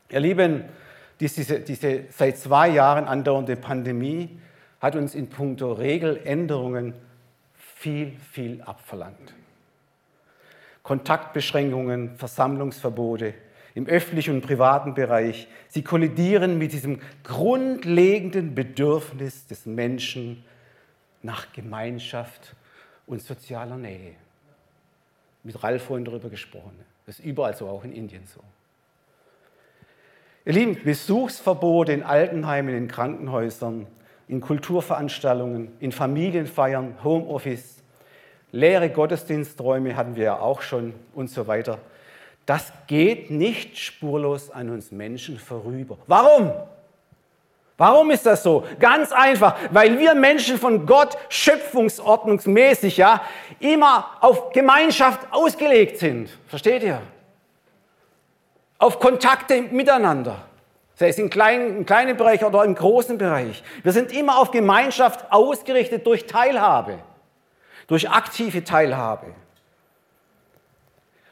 Ihr 0.09 0.19
Lieben, 0.19 0.65
diese, 1.19 1.59
diese 1.59 2.03
seit 2.11 2.37
zwei 2.37 2.69
Jahren 2.69 3.05
andauernde 3.05 3.55
Pandemie 3.55 4.39
hat 4.79 4.95
uns 4.95 5.15
in 5.15 5.29
puncto 5.29 5.73
Regeländerungen 5.73 6.93
viel, 7.55 8.13
viel 8.31 8.61
abverlangt. 8.61 9.33
Kontaktbeschränkungen, 10.83 12.15
Versammlungsverbote 12.15 13.33
im 13.73 13.87
öffentlichen 13.87 14.35
und 14.35 14.41
privaten 14.41 14.93
Bereich, 14.93 15.47
sie 15.69 15.83
kollidieren 15.83 16.57
mit 16.57 16.73
diesem 16.73 16.99
grundlegenden 17.23 18.53
Bedürfnis 18.53 19.47
des 19.47 19.65
Menschen 19.65 20.43
nach 21.21 21.53
Gemeinschaft 21.53 22.55
und 23.05 23.21
sozialer 23.21 23.77
Nähe. 23.77 24.15
Mit 25.43 25.63
Ralf 25.63 25.83
vorhin 25.83 26.05
darüber 26.05 26.29
gesprochen. 26.29 26.77
Das 27.05 27.19
ist 27.19 27.25
überall 27.25 27.55
so, 27.55 27.67
auch 27.67 27.83
in 27.83 27.93
Indien 27.93 28.25
so. 28.25 28.41
Ihr 30.43 30.53
Lieben, 30.53 30.83
Besuchsverbote 30.83 31.93
in 31.93 32.03
Altenheimen, 32.03 32.75
in 32.75 32.87
Krankenhäusern, 32.87 33.87
in 34.27 34.41
Kulturveranstaltungen, 34.41 35.71
in 35.79 35.91
Familienfeiern, 35.91 37.03
Homeoffice, 37.03 37.80
leere 38.51 38.89
Gottesdiensträume 38.89 39.95
hatten 39.95 40.15
wir 40.15 40.23
ja 40.23 40.39
auch 40.39 40.61
schon 40.61 40.93
und 41.13 41.29
so 41.29 41.47
weiter. 41.47 41.79
Das 42.45 42.71
geht 42.87 43.31
nicht 43.31 43.77
spurlos 43.77 44.49
an 44.51 44.69
uns 44.69 44.91
Menschen 44.91 45.37
vorüber. 45.37 45.97
Warum? 46.07 46.51
Warum 47.77 48.11
ist 48.11 48.25
das 48.25 48.43
so? 48.43 48.63
Ganz 48.79 49.11
einfach, 49.11 49.55
weil 49.71 49.97
wir 49.97 50.13
Menschen 50.13 50.57
von 50.57 50.85
Gott 50.85 51.17
schöpfungsordnungsmäßig 51.29 52.97
ja 52.97 53.21
immer 53.59 54.17
auf 54.21 54.51
Gemeinschaft 54.51 55.21
ausgelegt 55.31 55.97
sind. 55.97 56.29
Versteht 56.47 56.83
ihr? 56.83 57.01
auf 58.81 58.99
Kontakte 58.99 59.61
miteinander. 59.61 60.37
Sei 60.95 61.09
es 61.09 61.19
im 61.19 61.29
kleinen, 61.29 61.77
im 61.77 61.85
kleinen 61.85 62.17
Bereich 62.17 62.43
oder 62.43 62.65
im 62.65 62.73
großen 62.73 63.17
Bereich. 63.17 63.63
Wir 63.83 63.91
sind 63.91 64.11
immer 64.11 64.39
auf 64.39 64.49
Gemeinschaft 64.49 65.31
ausgerichtet 65.31 66.05
durch 66.05 66.25
Teilhabe, 66.25 66.97
durch 67.87 68.09
aktive 68.09 68.63
Teilhabe. 68.63 69.27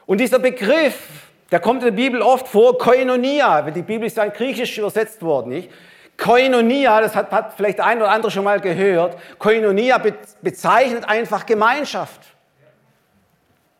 Und 0.06 0.18
dieser 0.18 0.38
Begriff, 0.38 1.28
der 1.50 1.60
kommt 1.60 1.82
in 1.82 1.86
der 1.86 2.02
Bibel 2.02 2.20
oft 2.22 2.48
vor, 2.48 2.78
Koinonia, 2.78 3.62
die 3.70 3.82
Bibel 3.82 4.06
ist 4.06 4.18
dann 4.18 4.32
griechisch 4.32 4.76
übersetzt 4.78 5.22
worden, 5.22 5.50
nicht? 5.50 5.70
Koinonia, 6.16 7.00
das 7.00 7.16
hat, 7.16 7.30
hat 7.32 7.54
vielleicht 7.54 7.80
ein 7.80 7.98
oder 7.98 8.10
andere 8.10 8.30
schon 8.30 8.44
mal 8.44 8.60
gehört, 8.60 9.16
Koinonia 9.38 10.02
bezeichnet 10.42 11.08
einfach 11.08 11.46
Gemeinschaft. 11.46 12.20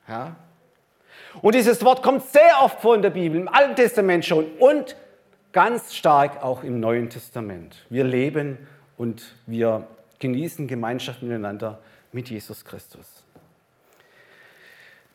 Ja? 0.08 0.36
Und 1.42 1.54
dieses 1.54 1.84
Wort 1.84 2.02
kommt 2.02 2.22
sehr 2.26 2.62
oft 2.62 2.80
vor 2.80 2.94
in 2.94 3.02
der 3.02 3.10
Bibel, 3.10 3.38
im 3.38 3.48
Alten 3.48 3.76
Testament 3.76 4.24
schon 4.24 4.46
und 4.58 4.96
ganz 5.52 5.94
stark 5.94 6.42
auch 6.42 6.62
im 6.62 6.80
Neuen 6.80 7.10
Testament. 7.10 7.84
Wir 7.90 8.04
leben 8.04 8.58
und 8.96 9.34
wir 9.46 9.86
genießen 10.18 10.66
Gemeinschaft 10.66 11.22
miteinander 11.22 11.78
mit 12.12 12.30
Jesus 12.30 12.64
Christus. 12.64 13.24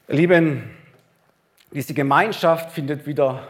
Lieben, 0.07 0.69
diese 1.71 1.93
Gemeinschaft 1.93 2.71
findet 2.71 3.05
wieder 3.05 3.47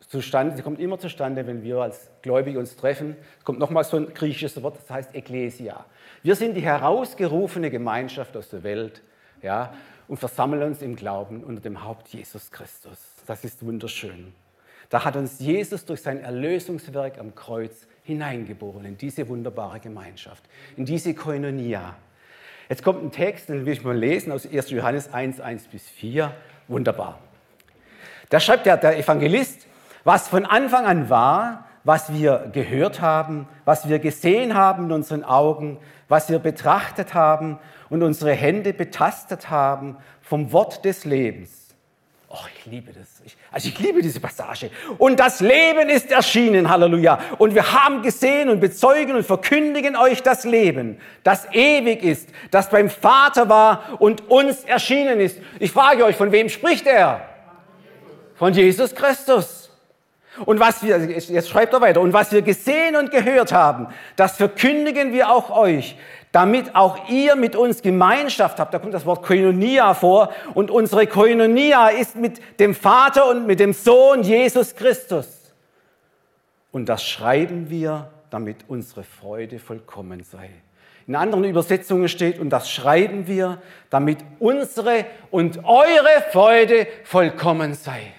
zustande, 0.00 0.56
sie 0.56 0.62
kommt 0.62 0.78
immer 0.78 0.98
zustande, 0.98 1.46
wenn 1.46 1.62
wir 1.62 1.78
als 1.78 2.10
Gläubige 2.22 2.58
uns 2.58 2.76
treffen. 2.76 3.16
Es 3.38 3.44
kommt 3.44 3.58
nochmal 3.58 3.84
so 3.84 3.96
ein 3.96 4.12
griechisches 4.14 4.62
Wort, 4.62 4.76
das 4.76 4.90
heißt 4.90 5.14
Ekklesia. 5.14 5.84
Wir 6.22 6.36
sind 6.36 6.54
die 6.54 6.62
herausgerufene 6.62 7.70
Gemeinschaft 7.70 8.36
aus 8.36 8.48
der 8.50 8.62
Welt. 8.62 9.02
Ja, 9.42 9.74
und 10.08 10.18
versammeln 10.18 10.62
uns 10.62 10.82
im 10.82 10.96
Glauben 10.96 11.42
unter 11.42 11.60
dem 11.60 11.84
Haupt 11.84 12.08
Jesus 12.08 12.50
Christus. 12.50 12.98
Das 13.26 13.44
ist 13.44 13.64
wunderschön. 13.64 14.32
Da 14.88 15.04
hat 15.04 15.16
uns 15.16 15.40
Jesus 15.40 15.84
durch 15.84 16.00
sein 16.00 16.20
Erlösungswerk 16.20 17.18
am 17.18 17.34
Kreuz 17.34 17.86
hineingeboren 18.04 18.84
in 18.84 18.96
diese 18.96 19.28
wunderbare 19.28 19.80
Gemeinschaft, 19.80 20.44
in 20.76 20.84
diese 20.84 21.12
Koinonia. 21.12 21.96
Jetzt 22.68 22.82
kommt 22.82 23.02
ein 23.02 23.12
Text, 23.12 23.48
den 23.48 23.64
will 23.64 23.72
ich 23.72 23.84
mal 23.84 23.96
lesen 23.96 24.32
aus 24.32 24.46
1. 24.46 24.70
Johannes 24.70 25.12
1, 25.12 25.40
1 25.40 25.68
bis 25.68 25.88
4. 25.88 26.32
Wunderbar. 26.66 27.18
Da 28.28 28.40
schreibt 28.40 28.66
der, 28.66 28.98
Evangelist, 28.98 29.66
was 30.02 30.28
von 30.28 30.44
Anfang 30.44 30.84
an 30.84 31.08
war, 31.08 31.66
was 31.84 32.12
wir 32.12 32.50
gehört 32.52 33.00
haben, 33.00 33.46
was 33.64 33.88
wir 33.88 34.00
gesehen 34.00 34.54
haben 34.54 34.86
in 34.86 34.92
unseren 34.92 35.22
Augen, 35.22 35.78
was 36.08 36.28
wir 36.28 36.40
betrachtet 36.40 37.14
haben 37.14 37.60
und 37.88 38.02
unsere 38.02 38.32
Hände 38.32 38.72
betastet 38.72 39.50
haben 39.50 39.96
vom 40.20 40.50
Wort 40.50 40.84
des 40.84 41.04
Lebens. 41.04 41.65
Oh, 42.38 42.46
ich 42.54 42.66
liebe 42.66 42.92
das. 42.92 43.22
Ich, 43.24 43.34
also 43.50 43.68
ich 43.68 43.78
liebe 43.78 44.02
diese 44.02 44.20
Passage. 44.20 44.70
Und 44.98 45.18
das 45.18 45.40
Leben 45.40 45.88
ist 45.88 46.10
erschienen, 46.10 46.68
Halleluja. 46.68 47.18
Und 47.38 47.54
wir 47.54 47.72
haben 47.72 48.02
gesehen 48.02 48.50
und 48.50 48.60
bezeugen 48.60 49.16
und 49.16 49.24
verkündigen 49.24 49.96
euch 49.96 50.22
das 50.22 50.44
Leben, 50.44 51.00
das 51.22 51.46
ewig 51.52 52.02
ist, 52.02 52.28
das 52.50 52.68
beim 52.68 52.90
Vater 52.90 53.48
war 53.48 53.96
und 54.00 54.28
uns 54.28 54.64
erschienen 54.64 55.18
ist. 55.18 55.38
Ich 55.60 55.72
frage 55.72 56.04
euch, 56.04 56.16
von 56.16 56.30
wem 56.30 56.50
spricht 56.50 56.86
er? 56.86 57.26
Von 58.34 58.52
Jesus 58.52 58.94
Christus. 58.94 59.65
Und 60.44 60.60
was 60.60 60.82
wir, 60.82 60.98
jetzt 60.98 61.48
schreibt 61.48 61.72
er 61.72 61.80
weiter, 61.80 62.00
und 62.00 62.12
was 62.12 62.32
wir 62.32 62.42
gesehen 62.42 62.96
und 62.96 63.10
gehört 63.10 63.52
haben, 63.52 63.88
das 64.16 64.36
verkündigen 64.36 65.12
wir 65.12 65.30
auch 65.30 65.50
euch, 65.50 65.96
damit 66.32 66.74
auch 66.74 67.08
ihr 67.08 67.36
mit 67.36 67.56
uns 67.56 67.80
Gemeinschaft 67.80 68.60
habt. 68.60 68.74
Da 68.74 68.78
kommt 68.78 68.92
das 68.92 69.06
Wort 69.06 69.24
Koinonia 69.24 69.94
vor. 69.94 70.30
Und 70.54 70.70
unsere 70.70 71.06
Koinonia 71.06 71.88
ist 71.88 72.16
mit 72.16 72.40
dem 72.60 72.74
Vater 72.74 73.28
und 73.30 73.46
mit 73.46 73.58
dem 73.58 73.72
Sohn 73.72 74.22
Jesus 74.22 74.74
Christus. 74.76 75.54
Und 76.72 76.90
das 76.90 77.02
schreiben 77.02 77.70
wir, 77.70 78.10
damit 78.28 78.58
unsere 78.68 79.02
Freude 79.02 79.58
vollkommen 79.58 80.22
sei. 80.24 80.50
In 81.06 81.14
anderen 81.14 81.44
Übersetzungen 81.44 82.08
steht, 82.08 82.38
und 82.38 82.50
das 82.50 82.70
schreiben 82.70 83.28
wir, 83.28 83.62
damit 83.90 84.18
unsere 84.40 85.06
und 85.30 85.64
eure 85.64 86.24
Freude 86.32 86.88
vollkommen 87.04 87.74
sei. 87.74 88.12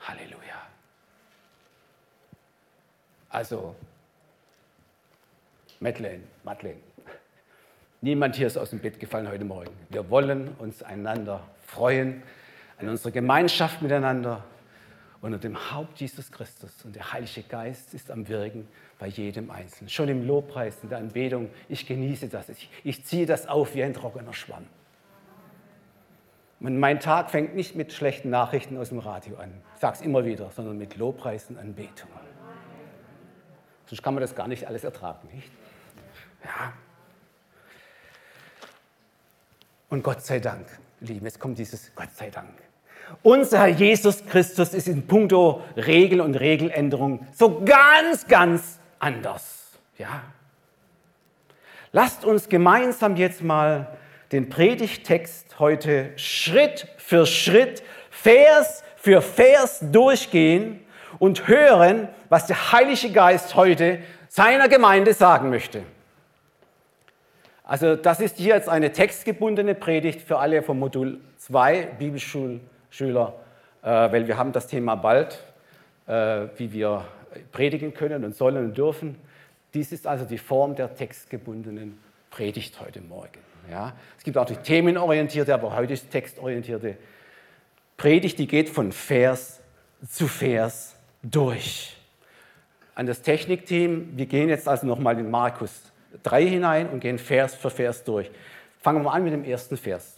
Halleluja. 0.00 0.38
Also, 3.34 3.74
Madeleine, 5.80 6.22
Madeleine. 6.44 6.78
Niemand 8.00 8.36
hier 8.36 8.46
ist 8.46 8.56
aus 8.56 8.70
dem 8.70 8.78
Bett 8.78 9.00
gefallen 9.00 9.28
heute 9.28 9.44
Morgen. 9.44 9.72
Wir 9.90 10.08
wollen 10.08 10.54
uns 10.60 10.84
einander 10.84 11.42
freuen, 11.66 12.22
an 12.78 12.88
unserer 12.88 13.10
Gemeinschaft 13.10 13.82
miteinander 13.82 14.44
unter 15.20 15.38
dem 15.38 15.72
Haupt 15.72 16.00
Jesus 16.00 16.30
Christus. 16.30 16.84
Und 16.84 16.94
der 16.94 17.12
Heilige 17.12 17.42
Geist 17.42 17.92
ist 17.92 18.08
am 18.12 18.28
Wirken 18.28 18.68
bei 19.00 19.08
jedem 19.08 19.50
Einzelnen. 19.50 19.88
Schon 19.88 20.08
im 20.08 20.24
Lobpreis, 20.24 20.76
in 20.84 20.90
der 20.90 20.98
Anbetung, 20.98 21.50
ich 21.68 21.88
genieße 21.88 22.28
das. 22.28 22.48
Ich, 22.50 22.70
ich 22.84 23.04
ziehe 23.04 23.26
das 23.26 23.48
auf 23.48 23.74
wie 23.74 23.82
ein 23.82 23.94
trockener 23.94 24.32
Schwamm. 24.32 24.66
Und 26.60 26.78
mein 26.78 27.00
Tag 27.00 27.32
fängt 27.32 27.56
nicht 27.56 27.74
mit 27.74 27.92
schlechten 27.92 28.30
Nachrichten 28.30 28.78
aus 28.78 28.90
dem 28.90 29.00
Radio 29.00 29.38
an. 29.38 29.50
Ich 29.74 29.80
sage 29.80 29.96
es 29.96 30.02
immer 30.02 30.24
wieder, 30.24 30.52
sondern 30.52 30.78
mit 30.78 30.96
Lobpreis 30.96 31.50
und 31.50 31.58
Anbetung. 31.58 32.08
Sonst 33.86 34.02
kann 34.02 34.14
man 34.14 34.22
das 34.22 34.34
gar 34.34 34.48
nicht 34.48 34.66
alles 34.66 34.84
ertragen, 34.84 35.28
nicht? 35.32 35.50
Ja. 36.44 36.72
Und 39.88 40.02
Gott 40.02 40.22
sei 40.22 40.40
Dank, 40.40 40.66
Lieben, 41.00 41.24
jetzt 41.26 41.38
kommt 41.38 41.58
dieses 41.58 41.94
Gott 41.94 42.10
sei 42.14 42.30
Dank. 42.30 42.50
Unser 43.22 43.58
Herr 43.58 43.68
Jesus 43.68 44.24
Christus 44.26 44.72
ist 44.72 44.88
in 44.88 45.06
puncto 45.06 45.62
Regel 45.76 46.20
und 46.20 46.34
Regeländerung 46.36 47.26
so 47.34 47.62
ganz, 47.64 48.26
ganz 48.26 48.78
anders. 48.98 49.78
Ja. 49.98 50.22
Lasst 51.92 52.24
uns 52.24 52.48
gemeinsam 52.48 53.16
jetzt 53.16 53.42
mal 53.42 53.96
den 54.32 54.48
Predigtext 54.48 55.58
heute 55.58 56.12
Schritt 56.16 56.88
für 56.96 57.26
Schritt, 57.26 57.82
Vers 58.10 58.82
für 58.96 59.20
Vers 59.22 59.80
durchgehen 59.92 60.83
und 61.18 61.48
hören, 61.48 62.08
was 62.28 62.46
der 62.46 62.72
Heilige 62.72 63.10
Geist 63.10 63.54
heute 63.54 64.00
seiner 64.28 64.68
Gemeinde 64.68 65.14
sagen 65.14 65.50
möchte. 65.50 65.82
Also 67.62 67.96
das 67.96 68.20
ist 68.20 68.36
hier 68.36 68.54
jetzt 68.54 68.68
eine 68.68 68.92
textgebundene 68.92 69.74
Predigt 69.74 70.20
für 70.20 70.38
alle 70.38 70.62
vom 70.62 70.78
Modul 70.78 71.20
2 71.38 71.86
Bibelschulschüler, 71.98 73.34
äh, 73.82 73.86
weil 73.86 74.26
wir 74.26 74.36
haben 74.36 74.52
das 74.52 74.66
Thema 74.66 74.96
bald, 74.96 75.42
äh, 76.06 76.48
wie 76.56 76.72
wir 76.72 77.06
predigen 77.52 77.94
können 77.94 78.24
und 78.24 78.36
sollen 78.36 78.64
und 78.66 78.76
dürfen. 78.76 79.16
Dies 79.72 79.92
ist 79.92 80.06
also 80.06 80.24
die 80.24 80.38
Form 80.38 80.76
der 80.76 80.94
textgebundenen 80.94 81.98
Predigt 82.30 82.80
heute 82.80 83.00
Morgen. 83.00 83.40
Ja? 83.70 83.94
Es 84.18 84.24
gibt 84.24 84.36
auch 84.36 84.44
die 84.44 84.56
themenorientierte, 84.56 85.54
aber 85.54 85.74
heute 85.74 85.94
ist 85.94 86.10
textorientierte 86.10 86.96
Predigt, 87.96 88.38
die 88.38 88.46
geht 88.46 88.68
von 88.68 88.92
Vers 88.92 89.60
zu 90.06 90.28
Vers 90.28 90.93
durch. 91.24 91.96
An 92.94 93.06
das 93.06 93.22
Technikteam, 93.22 94.16
wir 94.16 94.26
gehen 94.26 94.48
jetzt 94.48 94.68
also 94.68 94.86
nochmal 94.86 95.18
in 95.18 95.30
Markus 95.30 95.92
3 96.22 96.46
hinein 96.46 96.88
und 96.90 97.00
gehen 97.00 97.18
Vers 97.18 97.54
für 97.54 97.70
Vers 97.70 98.04
durch. 98.04 98.30
Fangen 98.80 99.00
wir 99.00 99.04
mal 99.04 99.12
an 99.12 99.24
mit 99.24 99.32
dem 99.32 99.44
ersten 99.44 99.76
Vers. 99.76 100.16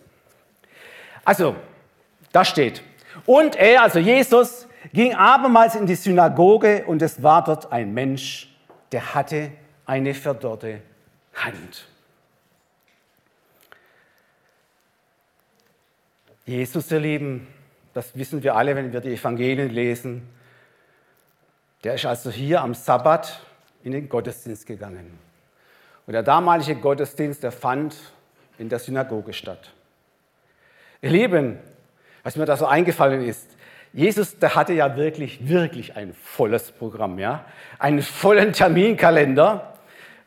Also, 1.24 1.56
da 2.32 2.44
steht, 2.44 2.82
und 3.24 3.56
er, 3.56 3.82
also 3.82 3.98
Jesus, 3.98 4.68
ging 4.92 5.14
abermals 5.14 5.74
in 5.74 5.86
die 5.86 5.94
Synagoge 5.94 6.84
und 6.86 7.00
es 7.00 7.22
war 7.22 7.42
dort 7.42 7.72
ein 7.72 7.94
Mensch, 7.94 8.54
der 8.92 9.14
hatte 9.14 9.52
eine 9.86 10.14
verdorrte 10.14 10.82
Hand. 11.34 11.86
Jesus, 16.44 16.90
ihr 16.92 17.00
Lieben, 17.00 17.46
das 17.94 18.16
wissen 18.16 18.42
wir 18.42 18.54
alle, 18.54 18.76
wenn 18.76 18.92
wir 18.92 19.00
die 19.00 19.14
Evangelien 19.14 19.70
lesen, 19.70 20.28
der 21.86 21.94
ist 21.94 22.04
also 22.04 22.32
hier 22.32 22.62
am 22.62 22.74
Sabbat 22.74 23.38
in 23.84 23.92
den 23.92 24.08
Gottesdienst 24.08 24.66
gegangen. 24.66 25.16
Und 26.04 26.14
der 26.14 26.24
damalige 26.24 26.74
Gottesdienst, 26.74 27.44
der 27.44 27.52
fand 27.52 27.94
in 28.58 28.68
der 28.68 28.80
Synagoge 28.80 29.32
statt. 29.32 29.70
Ihr 31.00 31.10
Lieben, 31.10 31.60
was 32.24 32.34
mir 32.34 32.44
da 32.44 32.56
so 32.56 32.66
eingefallen 32.66 33.24
ist, 33.24 33.48
Jesus, 33.92 34.36
der 34.36 34.56
hatte 34.56 34.72
ja 34.72 34.96
wirklich, 34.96 35.48
wirklich 35.48 35.94
ein 35.94 36.12
volles 36.12 36.72
Programm, 36.72 37.20
ja, 37.20 37.44
einen 37.78 38.02
vollen 38.02 38.52
Terminkalender. 38.52 39.74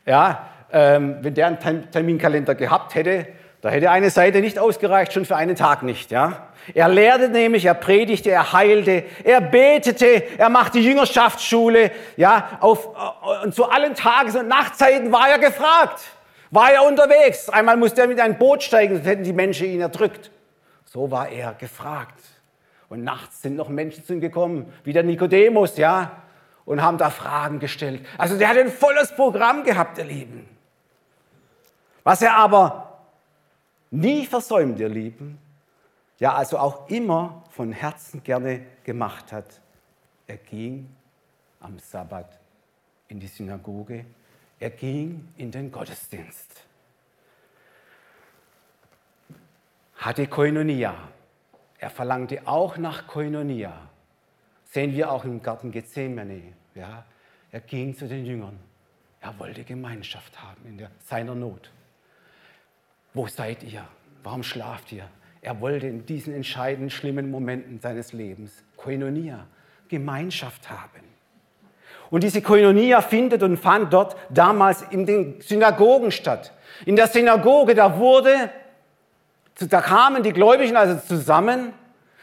Ja, 0.06 0.48
ähm, 0.72 1.18
wenn 1.20 1.34
der 1.34 1.46
einen 1.48 1.90
Terminkalender 1.90 2.54
gehabt 2.54 2.94
hätte, 2.94 3.26
da 3.60 3.68
hätte 3.68 3.90
eine 3.90 4.08
Seite 4.08 4.40
nicht 4.40 4.58
ausgereicht, 4.58 5.12
schon 5.12 5.26
für 5.26 5.36
einen 5.36 5.54
Tag 5.54 5.82
nicht. 5.82 6.10
Ja? 6.10 6.48
Er 6.72 6.88
lehrte 6.88 7.28
nämlich, 7.28 7.66
er 7.66 7.74
predigte, 7.74 8.30
er 8.30 8.52
heilte, 8.54 9.04
er 9.22 9.42
betete, 9.42 10.22
er 10.38 10.48
machte 10.48 10.78
Jüngerschaftsschule. 10.78 11.90
Ja? 12.16 12.58
Auf, 12.60 12.86
äh, 12.86 13.44
und 13.44 13.54
zu 13.54 13.68
allen 13.68 13.94
Tages- 13.94 14.36
und 14.36 14.48
Nachtzeiten 14.48 15.12
war 15.12 15.28
er 15.28 15.38
gefragt, 15.38 16.00
war 16.50 16.72
er 16.72 16.84
unterwegs. 16.84 17.50
Einmal 17.50 17.76
musste 17.76 18.00
er 18.00 18.08
mit 18.08 18.18
einem 18.18 18.38
Boot 18.38 18.62
steigen, 18.62 18.94
sonst 18.94 19.06
hätten 19.06 19.24
die 19.24 19.34
Menschen 19.34 19.66
ihn 19.66 19.80
erdrückt. 19.80 20.30
So 20.86 21.10
war 21.10 21.28
er 21.28 21.52
gefragt. 21.52 22.18
Und 22.88 23.04
nachts 23.04 23.42
sind 23.42 23.56
noch 23.56 23.68
Menschen 23.68 24.04
zu 24.04 24.14
ihm 24.14 24.20
gekommen, 24.20 24.72
wie 24.84 24.92
der 24.92 25.02
Nikodemus, 25.02 25.76
ja, 25.76 26.22
und 26.64 26.82
haben 26.82 26.98
da 26.98 27.10
Fragen 27.10 27.60
gestellt. 27.60 28.04
Also 28.16 28.38
der 28.38 28.48
hat 28.48 28.56
ein 28.56 28.70
volles 28.70 29.12
Programm 29.12 29.64
gehabt, 29.64 29.98
ihr 29.98 30.04
Lieben. 30.04 30.48
Was 32.02 32.22
er 32.22 32.36
aber 32.36 32.89
nie 33.90 34.26
versäumt, 34.26 34.78
ihr 34.78 34.88
Lieben, 34.88 35.38
ja 36.18 36.34
also 36.34 36.58
auch 36.58 36.88
immer 36.88 37.44
von 37.50 37.72
Herzen 37.72 38.22
gerne 38.22 38.66
gemacht 38.84 39.32
hat. 39.32 39.60
Er 40.26 40.36
ging 40.36 40.88
am 41.60 41.78
Sabbat 41.78 42.38
in 43.08 43.18
die 43.18 43.26
Synagoge, 43.26 44.04
er 44.58 44.70
ging 44.70 45.28
in 45.36 45.50
den 45.50 45.72
Gottesdienst, 45.72 46.64
hatte 49.96 50.26
Koinonia. 50.26 50.94
Er 51.78 51.90
verlangte 51.90 52.46
auch 52.46 52.76
nach 52.76 53.06
Koinonia. 53.06 53.72
Sehen 54.64 54.92
wir 54.92 55.10
auch 55.10 55.24
im 55.24 55.42
Garten 55.42 55.70
Gethsemane. 55.70 56.52
Ja, 56.74 57.04
er 57.50 57.60
ging 57.60 57.94
zu 57.94 58.06
den 58.06 58.24
Jüngern. 58.24 58.58
Er 59.20 59.38
wollte 59.38 59.64
Gemeinschaft 59.64 60.40
haben 60.42 60.64
in 60.66 60.78
der, 60.78 60.90
seiner 61.00 61.34
Not. 61.34 61.70
Wo 63.12 63.26
seid 63.26 63.62
ihr? 63.62 63.84
Warum 64.22 64.42
schlaft 64.42 64.92
ihr? 64.92 65.04
Er 65.42 65.60
wollte 65.60 65.86
in 65.86 66.06
diesen 66.06 66.34
entscheidenden, 66.34 66.90
schlimmen 66.90 67.30
Momenten 67.30 67.80
seines 67.80 68.12
Lebens 68.12 68.62
Koinonia, 68.76 69.46
Gemeinschaft 69.88 70.70
haben. 70.70 71.00
Und 72.10 72.24
diese 72.24 72.42
Koinonia 72.42 73.00
findet 73.00 73.42
und 73.42 73.56
fand 73.56 73.92
dort 73.92 74.16
damals 74.30 74.82
in 74.90 75.06
den 75.06 75.40
Synagogen 75.40 76.10
statt. 76.10 76.52
In 76.84 76.96
der 76.96 77.06
Synagoge, 77.06 77.74
da 77.74 77.98
wurde, 77.98 78.50
da 79.58 79.80
kamen 79.80 80.22
die 80.22 80.32
Gläubigen 80.32 80.76
also 80.76 80.96
zusammen. 81.06 81.72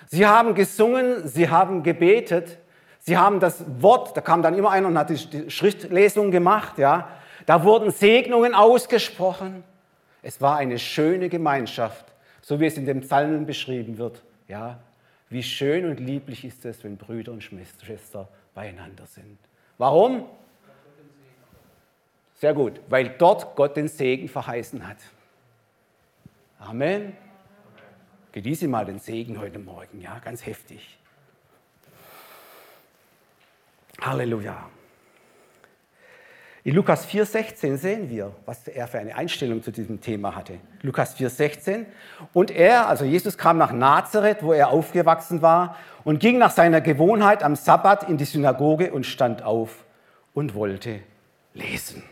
Sie 0.08 0.26
haben 0.26 0.56
gesungen, 0.56 1.28
sie 1.28 1.50
haben 1.50 1.84
gebetet, 1.84 2.58
sie 3.00 3.18
haben 3.18 3.40
das 3.40 3.64
Wort, 3.82 4.16
da 4.16 4.22
kam 4.22 4.42
dann 4.42 4.58
immer 4.58 4.72
einer 4.72 4.88
und 4.88 4.98
hat 4.98 5.10
die 5.10 5.50
Schriftlesung 5.50 6.32
gemacht, 6.32 6.78
ja. 6.78 7.10
Da 7.46 7.64
wurden 7.64 7.92
Segnungen 7.92 8.54
ausgesprochen. 8.54 9.64
Es 10.22 10.42
war 10.42 10.58
eine 10.58 10.80
schöne 10.80 11.30
Gemeinschaft, 11.30 12.06
so 12.42 12.60
wie 12.60 12.66
es 12.66 12.78
in 12.78 12.86
den 12.86 13.02
Psalmen 13.02 13.46
beschrieben 13.46 13.98
wird. 13.98 14.24
Ja, 14.48 14.80
wie 15.30 15.44
schön 15.44 15.86
und 15.86 16.00
lieblich 16.00 16.46
ist 16.46 16.66
es, 16.66 16.84
wenn 16.84 16.98
Brüder 16.98 17.32
und 17.32 17.44
Schwestern 17.44 18.28
beieinander 18.54 19.06
sind. 19.06 19.38
Warum? 19.78 20.26
Sehr 22.36 22.54
gut, 22.54 22.80
weil 22.88 23.10
dort 23.18 23.56
Gott 23.56 23.76
den 23.76 23.88
Segen 23.88 24.30
verheißen 24.30 24.88
hat. 24.88 24.98
Amen. 26.60 27.16
Genieße 28.32 28.68
mal 28.68 28.86
den 28.86 29.00
Segen 29.00 29.40
heute 29.40 29.60
Morgen, 29.60 30.02
ja, 30.02 30.20
ganz 30.20 30.46
heftig. 30.46 30.98
Halleluja. 34.00 34.70
In 36.68 36.76
Lukas 36.76 37.08
4,16 37.08 37.78
sehen 37.78 38.10
wir, 38.10 38.34
was 38.46 38.68
er 38.68 38.90
für 38.90 39.00
eine 39.00 39.16
Einstellung 39.16 39.64
zu 39.64 39.72
diesem 39.72 40.02
Thema 40.02 40.36
hatte. 40.36 40.60
Lukas 40.82 41.16
4,16. 41.16 41.86
Und 42.34 42.52
er, 42.52 42.90
also 42.90 43.06
Jesus, 43.06 43.38
kam 43.38 43.58
nach 43.58 43.72
Nazareth, 43.72 44.44
wo 44.44 44.52
er 44.52 44.68
aufgewachsen 44.68 45.42
war, 45.42 45.78
und 46.04 46.20
ging 46.20 46.38
nach 46.38 46.52
seiner 46.52 46.82
Gewohnheit 46.82 47.42
am 47.42 47.56
Sabbat 47.56 48.10
in 48.10 48.18
die 48.18 48.26
Synagoge 48.26 48.92
und 48.92 49.06
stand 49.06 49.44
auf 49.44 49.86
und 50.34 50.56
wollte 50.56 51.00
lesen. 51.54 52.04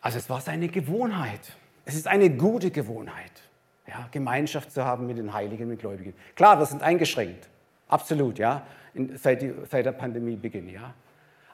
Also 0.00 0.18
es 0.18 0.28
war 0.28 0.40
seine 0.40 0.66
Gewohnheit. 0.66 1.52
Es 1.84 1.94
ist 1.94 2.08
eine 2.08 2.28
gute 2.28 2.72
Gewohnheit, 2.72 3.44
ja, 3.86 4.08
Gemeinschaft 4.10 4.72
zu 4.72 4.84
haben 4.84 5.06
mit 5.06 5.16
den 5.16 5.32
Heiligen, 5.32 5.68
mit 5.68 5.78
Gläubigen. 5.78 6.12
Klar, 6.34 6.58
wir 6.58 6.66
sind 6.66 6.82
eingeschränkt, 6.82 7.48
absolut, 7.86 8.40
ja, 8.40 8.66
seit, 9.14 9.42
die, 9.42 9.54
seit 9.70 9.86
der 9.86 9.92
Pandemie 9.92 10.34
beginnt, 10.34 10.72
ja. 10.72 10.92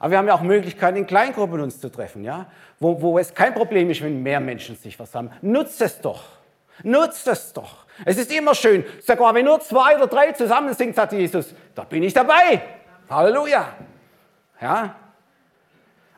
Aber 0.00 0.12
wir 0.12 0.18
haben 0.18 0.26
ja 0.26 0.34
auch 0.34 0.40
Möglichkeiten, 0.40 0.96
in 0.96 1.06
Kleingruppen 1.06 1.60
uns 1.60 1.78
zu 1.78 1.92
treffen, 1.92 2.24
ja? 2.24 2.46
wo, 2.80 3.00
wo 3.02 3.18
es 3.18 3.34
kein 3.34 3.52
Problem 3.52 3.90
ist, 3.90 4.02
wenn 4.02 4.22
mehr 4.22 4.40
Menschen 4.40 4.74
sich 4.74 4.96
versammeln. 4.96 5.36
Nutzt 5.42 5.80
es 5.82 6.00
doch. 6.00 6.24
Nutzt 6.82 7.28
es 7.28 7.52
doch. 7.52 7.84
Es 8.06 8.16
ist 8.16 8.32
immer 8.32 8.54
schön. 8.54 8.82
Sag 9.02 9.20
mal, 9.20 9.34
wenn 9.34 9.44
nur 9.44 9.60
zwei 9.60 9.96
oder 9.96 10.06
drei 10.06 10.32
zusammen 10.32 10.72
singen, 10.72 10.94
sagt 10.94 11.12
Jesus, 11.12 11.54
da 11.74 11.84
bin 11.84 12.02
ich 12.02 12.14
dabei. 12.14 12.62
Halleluja. 13.10 13.74
Ja? 14.58 14.94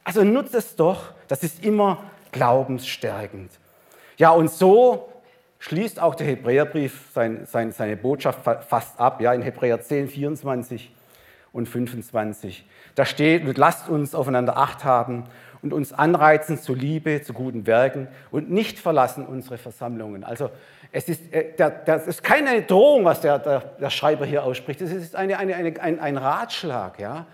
Also 0.05 0.23
nutzt 0.23 0.55
es 0.55 0.77
doch. 0.77 1.13
Das 1.27 1.43
ist 1.43 1.65
immer 1.65 2.05
glaubensstärkend. 2.31 3.51
Ja, 4.17 4.31
und 4.31 4.49
so 4.49 5.13
schließt 5.59 5.99
auch 5.99 6.15
der 6.15 6.29
Hebräerbrief 6.29 7.11
sein, 7.13 7.47
sein, 7.47 7.73
seine 7.73 7.97
Botschaft 7.97 8.41
fast 8.69 9.01
ab. 9.01 9.21
Ja, 9.21 9.35
in 9.35 9.43
Hebräer 9.43 9.81
10, 9.81 10.09
24 10.09 10.93
und 11.53 11.69
25. 11.69 12.65
Da 12.95 13.05
steht, 13.05 13.57
lasst 13.57 13.89
uns 13.89 14.15
aufeinander 14.15 14.57
Acht 14.57 14.85
haben 14.85 15.25
und 15.63 15.73
uns 15.73 15.93
anreizen 15.93 16.59
zu 16.59 16.75
Liebe, 16.75 17.23
zu 17.23 17.33
guten 17.33 17.67
Werken 17.67 18.09
und 18.31 18.51
nicht 18.51 18.79
verlassen 18.79 19.25
unsere 19.27 19.59
Versammlungen. 19.59 20.25
Also 20.25 20.51
es 20.91 21.09
ist, 21.09 21.33
äh, 21.33 21.53
das 21.57 22.07
ist 22.07 22.23
keine 22.23 22.63
Drohung, 22.63 23.05
was 23.05 23.21
der, 23.21 23.39
der, 23.39 23.61
der 23.81 23.91
Schreiber 23.91 24.27
hier 24.27 24.45
ausspricht. 24.45 24.81
Es 24.81 24.93
ist 24.93 25.17
eine, 25.17 25.39
eine, 25.39 25.57
eine, 25.57 25.81
ein, 25.81 26.01
ein 26.01 26.17
Ratschlag. 26.17 26.99
Ja? 26.99 27.27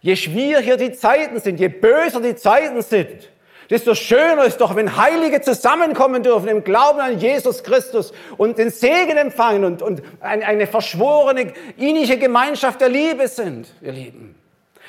Je 0.00 0.16
schwieriger 0.16 0.76
die 0.76 0.92
Zeiten 0.92 1.40
sind, 1.40 1.60
je 1.60 1.68
böser 1.68 2.20
die 2.20 2.36
Zeiten 2.36 2.80
sind, 2.82 3.30
desto 3.72 3.94
schöner 3.94 4.44
ist 4.44 4.60
doch, 4.60 4.76
wenn 4.76 4.98
Heilige 4.98 5.40
zusammenkommen 5.40 6.22
dürfen 6.22 6.48
im 6.48 6.62
Glauben 6.62 7.00
an 7.00 7.18
Jesus 7.18 7.64
Christus 7.64 8.12
und 8.36 8.58
den 8.58 8.68
Segen 8.68 9.16
empfangen 9.16 9.64
und, 9.64 9.80
und 9.80 10.02
eine 10.20 10.66
verschworene, 10.66 11.54
innige 11.78 12.18
Gemeinschaft 12.18 12.82
der 12.82 12.90
Liebe 12.90 13.26
sind, 13.28 13.72
ihr 13.80 13.92
Lieben. 13.92 14.34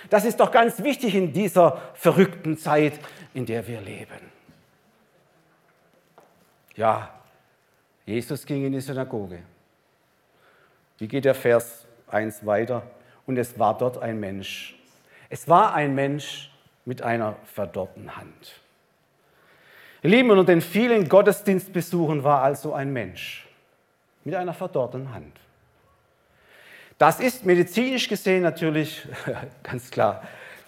Das 0.09 0.25
ist 0.25 0.37
doch 0.41 0.51
ganz 0.51 0.83
wichtig 0.83 1.15
in 1.15 1.31
dieser 1.31 1.81
verrückten 1.93 2.57
Zeit, 2.57 2.99
in 3.33 3.45
der 3.45 3.65
wir 3.67 3.79
leben. 3.79 4.19
Ja, 6.75 7.09
Jesus 8.05 8.45
ging 8.45 8.65
in 8.65 8.73
die 8.73 8.81
Synagoge. 8.81 9.39
Wie 10.97 11.07
geht 11.07 11.23
der 11.23 11.35
Vers 11.35 11.85
1 12.07 12.45
weiter? 12.45 12.83
Und 13.25 13.37
es 13.37 13.57
war 13.57 13.77
dort 13.77 13.97
ein 13.99 14.19
Mensch. 14.19 14.77
Es 15.29 15.47
war 15.47 15.73
ein 15.73 15.95
Mensch 15.95 16.51
mit 16.83 17.01
einer 17.01 17.37
verdorrten 17.45 18.17
Hand. 18.17 18.62
Ihr 20.03 20.09
Lieben, 20.09 20.29
unter 20.31 20.43
den 20.43 20.61
vielen 20.61 21.09
Gottesdienstbesuchen 21.09 22.23
war 22.23 22.43
also 22.43 22.73
ein 22.73 22.91
Mensch 22.91 23.47
mit 24.23 24.35
einer 24.35 24.53
verdorrten 24.53 25.13
Hand. 25.13 25.37
Das 26.97 27.19
ist 27.19 27.45
medizinisch 27.45 28.07
gesehen 28.07 28.43
natürlich 28.43 29.07
ganz 29.63 29.89
klar 29.89 30.21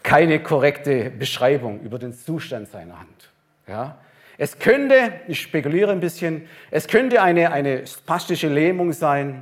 keine 0.06 0.40
korrekte 0.40 1.10
Beschreibung 1.10 1.82
über 1.82 1.98
den 1.98 2.14
Zustand 2.14 2.68
seiner 2.68 3.00
Hand. 3.00 3.32
Ja? 3.68 3.98
Es 4.38 4.60
könnte, 4.60 5.14
ich 5.28 5.42
spekuliere 5.42 5.92
ein 5.92 6.00
bisschen, 6.00 6.48
es 6.70 6.88
könnte 6.88 7.24
eine, 7.24 7.52
eine 7.52 7.88
spastische 7.88 8.48
Lähmung 8.48 8.94
sein, 8.94 9.42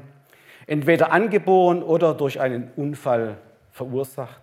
entweder 0.65 1.11
angeboren 1.11 1.83
oder 1.83 2.13
durch 2.13 2.39
einen 2.39 2.71
Unfall 2.77 3.35
verursacht. 3.73 4.39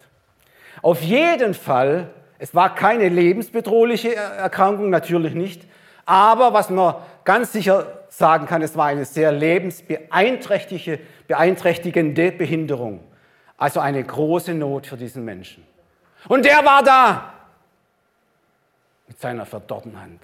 Auf 0.83 1.01
jeden 1.01 1.55
Fall, 1.55 2.11
es 2.41 2.55
war 2.55 2.75
keine 2.75 3.09
lebensbedrohliche 3.09 4.17
Erkrankung, 4.17 4.91
natürlich 4.91 5.35
nicht, 5.35 5.63
aber 6.05 6.53
was 6.53 6.71
man 6.71 6.97
ganz 7.25 7.53
sicher 7.53 8.01
sagen 8.09 8.47
kann, 8.47 8.63
es 8.63 8.77
war 8.77 8.87
eine 8.87 9.05
sehr 9.05 9.31
lebensbeeinträchtigende 9.31 11.01
beeinträchtigende 11.31 12.33
Behinderung. 12.33 13.07
Also 13.57 13.79
eine 13.79 14.03
große 14.03 14.53
Not 14.53 14.89
für 14.89 14.97
diesen 14.97 15.25
Menschen. 15.25 15.65
Und 16.27 16.45
der 16.45 16.65
war 16.65 16.83
da 16.83 17.33
mit 19.07 19.21
seiner 19.21 19.47
verdorrten 19.47 20.01
Hand 20.01 20.21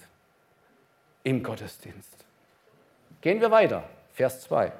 im 1.23 1.45
Gottesdienst. 1.45 2.25
Gehen 3.21 3.41
wir 3.41 3.53
weiter, 3.53 3.85
Vers 4.15 4.41
2. 4.43 4.73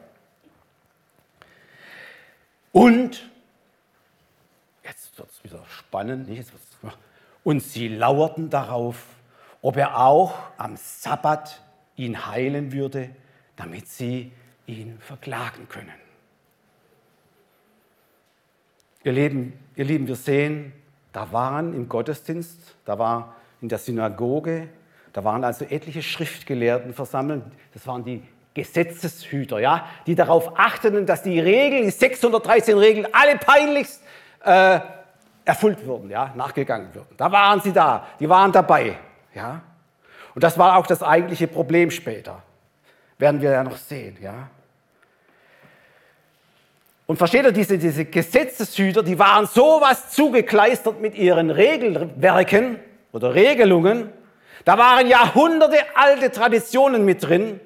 Und, 2.73 3.31
jetzt 4.83 5.17
wird 5.17 5.31
es 5.31 5.45
wieder 5.45 5.65
spannend, 5.69 6.29
nicht? 6.29 6.51
Und 7.47 7.61
sie 7.61 7.87
lauerten 7.87 8.51
darauf, 8.51 8.97
ob 9.63 9.77
er 9.77 10.01
auch 10.01 10.35
am 10.57 10.75
Sabbat 10.77 11.63
ihn 11.95 12.27
heilen 12.27 12.73
würde, 12.73 13.11
damit 13.55 13.87
sie 13.87 14.33
ihn 14.67 14.99
verklagen 14.99 15.69
können. 15.69 15.95
Ihr 19.05 19.13
Lieben, 19.13 19.53
ihr 19.77 19.85
Lieben, 19.85 20.09
wir 20.09 20.17
sehen, 20.17 20.73
da 21.13 21.31
waren 21.31 21.73
im 21.73 21.89
Gottesdienst, 21.89 22.59
da 22.85 22.99
war 22.99 23.37
in 23.61 23.69
der 23.69 23.79
Synagoge, 23.79 24.67
da 25.13 25.23
waren 25.23 25.45
also 25.45 25.67
etliche 25.67 26.03
Schriftgelehrten 26.03 26.95
versammelt. 26.95 27.45
Das 27.73 27.87
waren 27.87 28.03
die 28.03 28.25
Gesetzeshüter, 28.55 29.61
ja, 29.61 29.87
die 30.09 30.17
darauf 30.17 30.59
achteten, 30.59 31.07
dass 31.07 31.23
die 31.23 31.39
Regeln, 31.39 31.85
die 31.85 31.91
613 31.91 32.77
Regeln, 32.77 33.07
alle 33.13 33.39
peinlichst 33.39 34.03
äh, 34.43 34.81
erfüllt 35.47 35.87
wurden, 35.87 36.11
ja, 36.11 36.33
nachgegangen 36.35 36.95
wurden. 36.95 37.17
Da 37.17 37.31
waren 37.33 37.61
sie 37.61 37.73
da, 37.73 38.07
die 38.21 38.29
waren 38.29 38.53
dabei, 38.53 38.99
ja. 39.35 39.63
Und 40.35 40.45
das 40.45 40.59
war 40.59 40.77
auch 40.77 40.87
das 40.87 41.03
eigentliche 41.03 41.47
Problem 41.47 41.91
später. 41.91 42.43
Werden 43.17 43.41
wir 43.41 43.53
ja 43.53 43.65
noch 43.65 43.77
sehen, 43.77 44.19
ja. 44.21 44.51
Und 47.07 47.17
versteht 47.17 47.45
ihr, 47.45 47.53
diese, 47.53 47.79
diese 47.79 48.05
Gesetzeshüter, 48.05 49.05
die 49.05 49.19
waren 49.19 49.47
sowas 49.47 50.11
zugekleistert 50.11 51.01
mit 51.01 51.15
ihren 51.15 51.51
Regelwerken 51.51 52.81
oder 53.13 53.33
Regelungen. 53.33 54.13
Da 54.65 54.77
waren 54.77 55.07
Jahrhunderte 55.07 55.79
alte 55.95 56.33
Traditionen 56.33 57.05
mit 57.05 57.23
drin, 57.23 57.61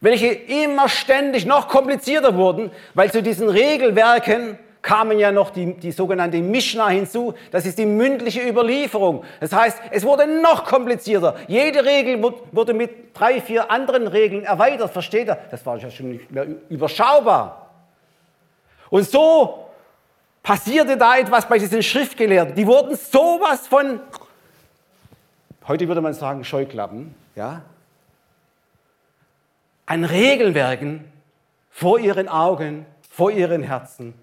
welche 0.00 0.28
immer 0.28 0.88
ständig 0.88 1.44
noch 1.44 1.66
komplizierter 1.66 2.36
wurden, 2.36 2.70
weil 2.94 3.10
zu 3.10 3.20
diesen 3.20 3.48
Regelwerken 3.48 4.56
kamen 4.86 5.18
ja 5.18 5.32
noch 5.32 5.50
die, 5.50 5.74
die 5.74 5.90
sogenannte 5.90 6.38
Mishnah 6.38 6.90
hinzu. 6.90 7.34
Das 7.50 7.66
ist 7.66 7.76
die 7.76 7.86
mündliche 7.86 8.48
Überlieferung. 8.48 9.24
Das 9.40 9.52
heißt, 9.52 9.80
es 9.90 10.04
wurde 10.04 10.28
noch 10.40 10.64
komplizierter. 10.64 11.34
Jede 11.48 11.84
Regel 11.84 12.22
wurde 12.52 12.72
mit 12.72 13.18
drei, 13.18 13.40
vier 13.40 13.68
anderen 13.68 14.06
Regeln 14.06 14.44
erweitert. 14.44 14.92
Versteht 14.92 15.26
ihr? 15.26 15.38
Das 15.50 15.66
war 15.66 15.76
ja 15.78 15.90
schon 15.90 16.10
nicht 16.10 16.30
mehr 16.30 16.46
überschaubar. 16.68 17.72
Und 18.88 19.10
so 19.10 19.66
passierte 20.40 20.96
da 20.96 21.16
etwas 21.16 21.48
bei 21.48 21.58
diesen 21.58 21.82
Schriftgelehrten. 21.82 22.54
Die 22.54 22.64
wurden 22.64 22.94
sowas 22.94 23.66
von, 23.66 23.98
heute 25.66 25.88
würde 25.88 26.00
man 26.00 26.14
sagen, 26.14 26.44
Scheuklappen, 26.44 27.12
ja, 27.34 27.62
an 29.84 30.04
Regelwerken 30.04 31.10
vor 31.70 31.98
ihren 31.98 32.28
Augen, 32.28 32.86
vor 33.10 33.32
ihren 33.32 33.64
Herzen, 33.64 34.14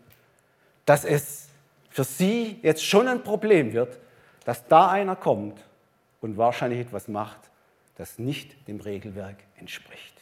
dass 0.86 1.06
es 1.06 1.50
für 1.90 2.04
sie 2.04 2.60
jetzt 2.62 2.86
schon 2.86 3.08
ein 3.08 3.24
Problem 3.24 3.74
wird, 3.74 4.00
dass 4.46 4.68
da 4.68 4.90
einer 4.90 5.16
kommt 5.16 5.64
und 6.22 6.38
wahrscheinlich 6.38 6.80
etwas 6.80 7.08
macht, 7.08 7.40
das 7.96 8.18
nicht 8.18 8.68
dem 8.68 8.80
Regelwerk 8.80 9.38
entspricht, 9.58 10.16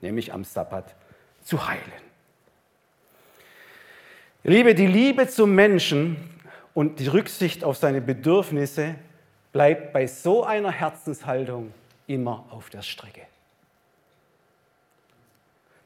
nämlich 0.00 0.32
am 0.32 0.44
Sabbat 0.44 0.94
zu 1.42 1.66
heilen. 1.66 1.82
Liebe, 4.44 4.74
die 4.74 4.86
Liebe 4.86 5.26
zum 5.28 5.54
Menschen 5.54 6.16
und 6.74 7.00
die 7.00 7.08
Rücksicht 7.08 7.64
auf 7.64 7.76
seine 7.76 8.00
Bedürfnisse 8.00 8.94
bleibt 9.52 9.92
bei 9.92 10.06
so 10.06 10.44
einer 10.44 10.70
Herzenshaltung 10.70 11.72
immer 12.06 12.44
auf 12.50 12.70
der 12.70 12.82
Strecke. 12.82 13.22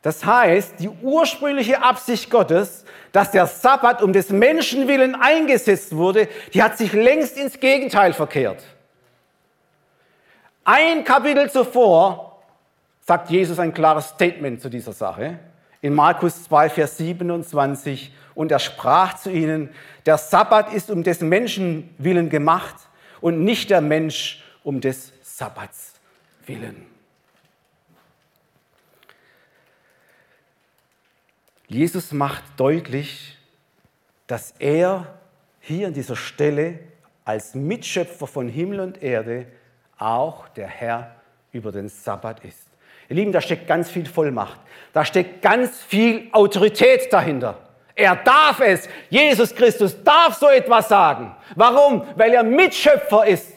Das 0.03 0.25
heißt, 0.25 0.81
die 0.81 0.89
ursprüngliche 0.89 1.83
Absicht 1.83 2.29
Gottes, 2.29 2.85
dass 3.13 3.31
der 3.31 3.47
Sabbat 3.47 4.03
um 4.03 4.13
des 4.13 4.31
Menschen 4.31 4.89
willen 4.89 5.15
eingesetzt 5.15 5.95
wurde, 5.95 6.29
die 6.53 6.63
hat 6.63 6.77
sich 6.77 6.93
längst 6.93 7.39
ins 7.39 7.61
Gegenteil 7.61 8.13
verkehrt. 8.13 8.65
Ein 10.65 11.05
Kapitel 11.05 11.51
zuvor 11.51 12.43
sagt 13.01 13.31
Jesus 13.31 13.59
ein 13.59 13.73
klares 13.73 14.09
Statement 14.09 14.61
zu 14.61 14.69
dieser 14.69 14.93
Sache. 14.93 15.39
In 15.81 15.95
Markus 15.95 16.45
2, 16.45 16.71
Vers 16.71 16.97
27 16.99 18.13
und 18.35 18.51
er 18.51 18.61
sprach 18.61 19.17
zu 19.17 19.31
ihnen, 19.31 19.71
der 20.07 20.19
Sabbat 20.19 20.73
ist 20.73 20.91
um 20.91 21.03
des 21.03 21.21
Menschen 21.21 21.95
willen 21.99 22.29
gemacht 22.29 22.77
und 23.21 23.45
nicht 23.45 23.71
der 23.71 23.81
Mensch 23.81 24.43
um 24.65 24.81
des 24.81 25.13
Sabbats 25.23 25.95
willen. 26.47 26.92
Jesus 31.73 32.13
macht 32.13 32.45
deutlich, 32.59 33.39
dass 34.27 34.55
er 34.59 35.07
hier 35.61 35.87
an 35.87 35.95
dieser 35.95 36.17
Stelle 36.17 36.79
als 37.25 37.55
Mitschöpfer 37.55 38.27
von 38.27 38.49
Himmel 38.49 38.81
und 38.81 39.03
Erde 39.03 39.47
auch 39.99 40.49
der 40.49 40.67
Herr 40.67 41.15
über 41.53 41.73
den 41.73 41.89
Sabbat 41.89 42.45
ist. 42.45 42.67
Ihr 43.09 43.17
Lieben, 43.17 43.33
da 43.33 43.41
steckt 43.41 43.67
ganz 43.67 43.91
viel 43.91 44.07
Vollmacht, 44.07 44.61
da 44.93 45.05
steckt 45.05 45.41
ganz 45.41 45.83
viel 45.83 46.29
Autorität 46.33 47.13
dahinter. 47.13 47.59
Er 47.95 48.17
darf 48.17 48.61
es. 48.61 48.89
Jesus 49.11 49.55
Christus 49.55 50.03
darf 50.03 50.35
so 50.35 50.49
etwas 50.49 50.89
sagen. 50.89 51.35
Warum? 51.55 52.07
Weil 52.17 52.33
er 52.33 52.43
Mitschöpfer 52.43 53.27
ist. 53.27 53.53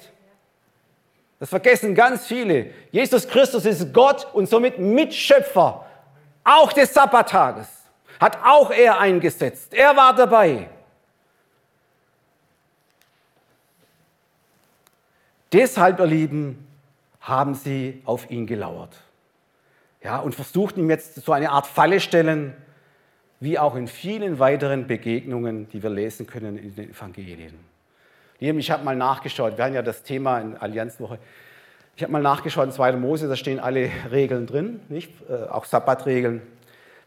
Das 1.39 1.49
vergessen 1.49 1.95
ganz 1.95 2.27
viele. 2.27 2.71
Jesus 2.91 3.27
Christus 3.27 3.65
ist 3.65 3.93
Gott 3.93 4.27
und 4.33 4.47
somit 4.47 4.77
Mitschöpfer. 4.79 5.85
Auch 6.43 6.71
des 6.73 6.93
Sabbattages. 6.93 7.84
Hat 8.19 8.37
auch 8.43 8.71
er 8.71 8.99
eingesetzt. 8.99 9.73
Er 9.73 9.95
war 9.95 10.15
dabei. 10.15 10.69
Deshalb, 15.51 15.99
ihr 15.99 16.05
Lieben, 16.05 16.67
haben 17.21 17.55
sie 17.55 18.01
auf 18.05 18.29
ihn 18.29 18.45
gelauert. 18.45 18.95
Ja, 20.03 20.19
und 20.19 20.35
versuchten 20.35 20.81
ihm 20.81 20.89
jetzt 20.89 21.15
so 21.15 21.31
eine 21.31 21.49
Art 21.49 21.65
Falle 21.65 21.99
stellen, 21.99 22.53
wie 23.39 23.57
auch 23.57 23.75
in 23.75 23.87
vielen 23.87 24.39
weiteren 24.39 24.87
Begegnungen, 24.87 25.67
die 25.69 25.81
wir 25.81 25.89
lesen 25.89 26.27
können 26.27 26.57
in 26.57 26.75
den 26.75 26.91
Evangelien. 26.91 27.53
Ich 28.39 28.69
habe 28.69 28.83
mal 28.83 28.95
nachgeschaut, 28.95 29.57
wir 29.57 29.65
haben 29.65 29.73
ja 29.73 29.81
das 29.81 30.03
Thema 30.03 30.39
in 30.39 30.57
Allianzwoche. 30.57 31.19
Ich 31.95 32.03
habe 32.03 32.11
mal 32.11 32.21
nachgeschaut 32.21 32.65
in 32.65 32.71
2. 32.71 32.93
Mose, 32.93 33.27
da 33.27 33.35
stehen 33.35 33.59
alle 33.59 33.89
Regeln 34.11 34.45
drin, 34.45 34.81
nicht? 34.89 35.11
Äh, 35.29 35.45
auch 35.49 35.65
Sabbatregeln. 35.65 36.41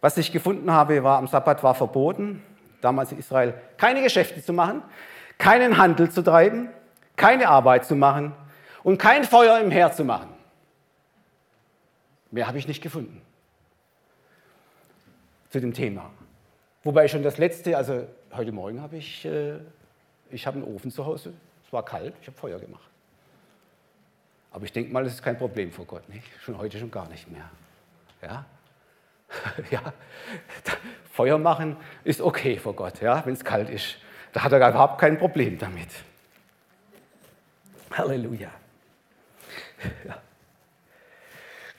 Was 0.00 0.16
ich 0.16 0.30
gefunden 0.30 0.70
habe, 0.70 1.02
war, 1.02 1.18
am 1.18 1.26
Sabbat 1.26 1.62
war 1.62 1.74
verboten, 1.74 2.42
damals 2.80 3.12
in 3.12 3.18
Israel, 3.18 3.54
keine 3.76 4.02
Geschäfte 4.02 4.42
zu 4.42 4.52
machen, 4.52 4.82
keinen 5.38 5.78
Handel 5.78 6.10
zu 6.10 6.22
treiben, 6.22 6.68
keine 7.16 7.48
Arbeit 7.48 7.84
zu 7.84 7.96
machen 7.96 8.32
und 8.82 8.98
kein 8.98 9.24
Feuer 9.24 9.60
im 9.60 9.70
Herd 9.70 9.96
zu 9.96 10.04
machen. 10.04 10.28
Mehr 12.30 12.46
habe 12.46 12.58
ich 12.58 12.68
nicht 12.68 12.82
gefunden 12.82 13.22
zu 15.50 15.60
dem 15.60 15.72
Thema. 15.72 16.10
Wobei 16.84 17.08
schon 17.08 17.22
das 17.22 17.38
letzte, 17.38 17.76
also 17.76 18.06
heute 18.32 18.52
Morgen 18.52 18.80
habe 18.80 18.96
ich, 18.96 19.24
äh, 19.24 19.58
ich 20.30 20.46
habe 20.46 20.58
einen 20.58 20.74
Ofen 20.74 20.90
zu 20.90 21.06
Hause, 21.06 21.32
es 21.66 21.72
war 21.72 21.84
kalt, 21.84 22.14
ich 22.20 22.26
habe 22.28 22.36
Feuer 22.36 22.58
gemacht. 22.58 22.88
Aber 24.50 24.64
ich 24.64 24.72
denke 24.72 24.92
mal, 24.92 25.04
das 25.04 25.14
ist 25.14 25.22
kein 25.22 25.38
Problem 25.38 25.72
vor 25.72 25.86
Gott, 25.86 26.08
nicht? 26.08 26.26
schon 26.40 26.58
heute 26.58 26.78
schon 26.78 26.90
gar 26.90 27.08
nicht 27.08 27.30
mehr. 27.30 27.50
Ja, 28.22 28.44
ja. 29.70 29.92
Feuer 31.12 31.38
machen 31.38 31.76
ist 32.04 32.20
okay 32.20 32.58
vor 32.58 32.74
Gott, 32.74 33.00
ja, 33.00 33.24
wenn 33.26 33.34
es 33.34 33.44
kalt 33.44 33.68
ist. 33.70 33.96
Da 34.32 34.42
hat 34.42 34.52
er 34.52 34.58
überhaupt 34.58 35.00
kein 35.00 35.18
Problem 35.18 35.58
damit. 35.58 35.88
Halleluja. 37.92 38.50
Ja. 40.04 40.20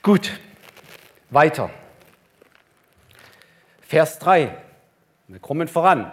Gut, 0.01 0.39
weiter. 1.29 1.69
Vers 3.81 4.19
3. 4.19 4.55
Wir 5.27 5.39
kommen 5.39 5.67
voran. 5.67 6.11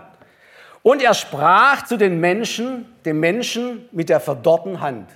Und 0.83 1.03
er 1.03 1.14
sprach 1.14 1.85
zu 1.85 1.96
den 1.96 2.20
Menschen, 2.20 2.94
dem 3.05 3.20
Menschen 3.20 3.88
mit 3.92 4.09
der 4.09 4.20
verdorrten 4.20 4.81
Hand. 4.81 5.11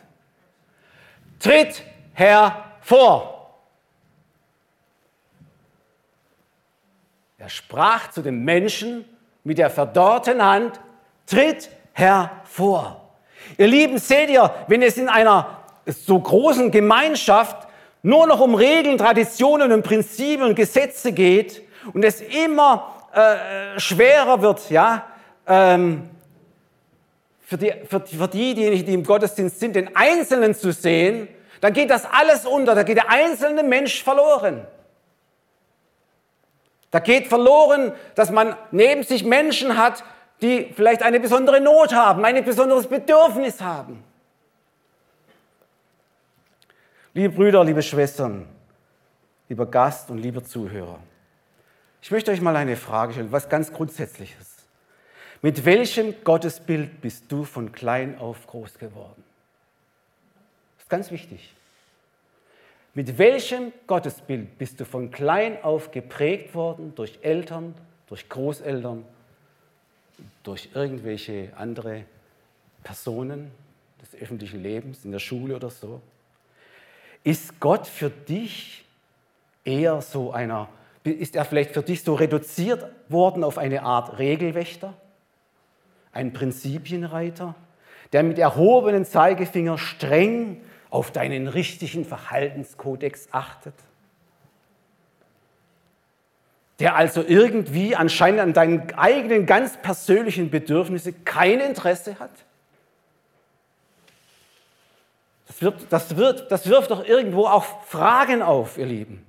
Tritt 1.39 1.83
hervor. 2.13 3.40
Er 7.41 7.49
sprach 7.49 8.11
zu 8.11 8.21
dem 8.21 8.45
Menschen 8.45 9.07
mit 9.45 9.57
der 9.57 9.71
verdorrten 9.71 10.45
Hand, 10.45 10.79
tritt 11.25 11.71
hervor. 11.95 13.01
Ihr 13.57 13.67
Lieben, 13.67 13.97
seht 13.97 14.29
ihr, 14.29 14.53
wenn 14.67 14.83
es 14.83 14.99
in 14.99 15.09
einer 15.09 15.63
so 15.87 16.21
großen 16.21 16.71
Gemeinschaft 16.71 17.67
nur 18.03 18.27
noch 18.27 18.41
um 18.41 18.55
Regeln, 18.55 18.99
Traditionen 18.99 19.73
und 19.73 19.83
Prinzipien 19.83 20.43
und 20.43 20.55
Gesetze 20.55 21.13
geht 21.13 21.63
und 21.95 22.05
es 22.05 22.21
immer 22.21 22.95
äh, 23.15 23.81
schwerer 23.81 24.43
wird, 24.43 24.69
ja, 24.69 25.07
ähm, 25.47 26.11
für, 27.41 27.57
die, 27.57 27.73
für, 27.89 28.01
für 28.01 28.29
diejenigen, 28.29 28.85
die 28.85 28.93
im 28.93 29.03
Gottesdienst 29.05 29.59
sind, 29.59 29.77
den 29.77 29.97
Einzelnen 29.97 30.55
zu 30.55 30.75
sehen, 30.75 31.27
dann 31.63 31.73
geht 31.73 31.89
das 31.89 32.05
alles 32.05 32.45
unter, 32.45 32.75
da 32.75 32.83
geht 32.83 32.99
der 32.99 33.09
einzelne 33.09 33.63
Mensch 33.63 34.03
verloren. 34.05 34.67
Da 36.91 36.99
geht 36.99 37.29
verloren, 37.29 37.93
dass 38.15 38.31
man 38.31 38.57
neben 38.71 39.03
sich 39.03 39.25
Menschen 39.25 39.77
hat, 39.77 40.03
die 40.43 40.73
vielleicht 40.75 41.03
eine 41.03 41.21
besondere 41.21 41.61
Not 41.61 41.95
haben, 41.95 42.25
ein 42.25 42.45
besonderes 42.45 42.87
Bedürfnis 42.87 43.61
haben. 43.61 44.03
Liebe 47.13 47.35
Brüder, 47.35 47.65
liebe 47.65 47.83
Schwestern, 47.83 48.49
lieber 49.49 49.67
Gast 49.67 50.11
und 50.11 50.19
lieber 50.19 50.45
Zuhörer, 50.45 50.99
ich 52.03 52.11
möchte 52.11 52.31
euch 52.31 52.41
mal 52.41 52.57
eine 52.57 52.77
Frage 52.77 53.13
stellen, 53.13 53.33
was 53.33 53.49
ganz 53.49 53.73
Grundsätzliches. 53.73 54.57
Mit 55.43 55.65
welchem 55.65 56.15
Gottesbild 56.25 57.01
bist 57.01 57.25
du 57.29 57.45
von 57.45 57.73
klein 57.73 58.19
auf 58.19 58.47
groß 58.47 58.79
geworden? 58.79 59.23
Das 60.77 60.85
ist 60.85 60.91
ganz 60.91 61.11
wichtig. 61.11 61.55
Mit 62.95 63.19
welchem 63.19 63.73
Gottesbild 63.87 64.59
bist 64.59 64.81
du 64.81 64.85
von 64.85 65.11
klein 65.11 65.63
auf 65.63 65.91
geprägt 65.91 66.55
worden 66.55 66.93
durch 66.97 67.19
Eltern, 67.23 67.75
durch 68.09 68.29
Großeltern, 68.29 69.05
durch 70.43 70.71
irgendwelche 70.75 71.53
andere 71.57 72.05
Personen 72.83 73.51
des 74.03 74.21
öffentlichen 74.21 74.63
Lebens, 74.63 75.05
in 75.05 75.13
der 75.13 75.19
Schule 75.19 75.57
oder 75.57 75.71
so? 75.71 76.01
Ist 77.23 77.61
Gott 77.61 77.87
für 77.87 78.11
dich 78.11 78.85
eher 79.65 80.01
so 80.01 80.33
einer, 80.33 80.69
ist 81.05 81.37
er 81.37 81.45
vielleicht 81.45 81.73
für 81.73 81.83
dich 81.83 82.03
so 82.03 82.15
reduziert 82.15 82.87
worden 83.09 83.45
auf 83.45 83.59
eine 83.59 83.83
Art 83.83 84.19
Regelwächter? 84.19 84.95
ein 86.13 86.33
Prinzipienreiter, 86.33 87.55
der 88.13 88.23
mit 88.23 88.39
erhobenen 88.39 89.05
Zeigefinger 89.05 89.79
streng 89.79 90.61
auf 90.91 91.13
deinen 91.13 91.47
richtigen 91.47 92.05
Verhaltenskodex 92.05 93.29
achtet, 93.33 93.75
der 96.81 96.97
also 96.97 97.23
irgendwie 97.27 97.95
anscheinend 97.95 98.41
an 98.41 98.53
deinen 98.53 98.93
eigenen 98.95 99.47
ganz 99.47 99.77
persönlichen 99.81 100.51
Bedürfnissen 100.51 101.25
kein 101.25 101.61
Interesse 101.61 102.19
hat? 102.19 102.31
Das, 105.47 105.63
wird, 105.63 105.87
das, 105.91 106.17
wird, 106.17 106.51
das 106.51 106.69
wirft 106.69 106.91
doch 106.91 107.05
irgendwo 107.05 107.47
auch 107.47 107.65
Fragen 107.85 108.43
auf, 108.43 108.79
ihr 108.79 108.87
Lieben. 108.87 109.27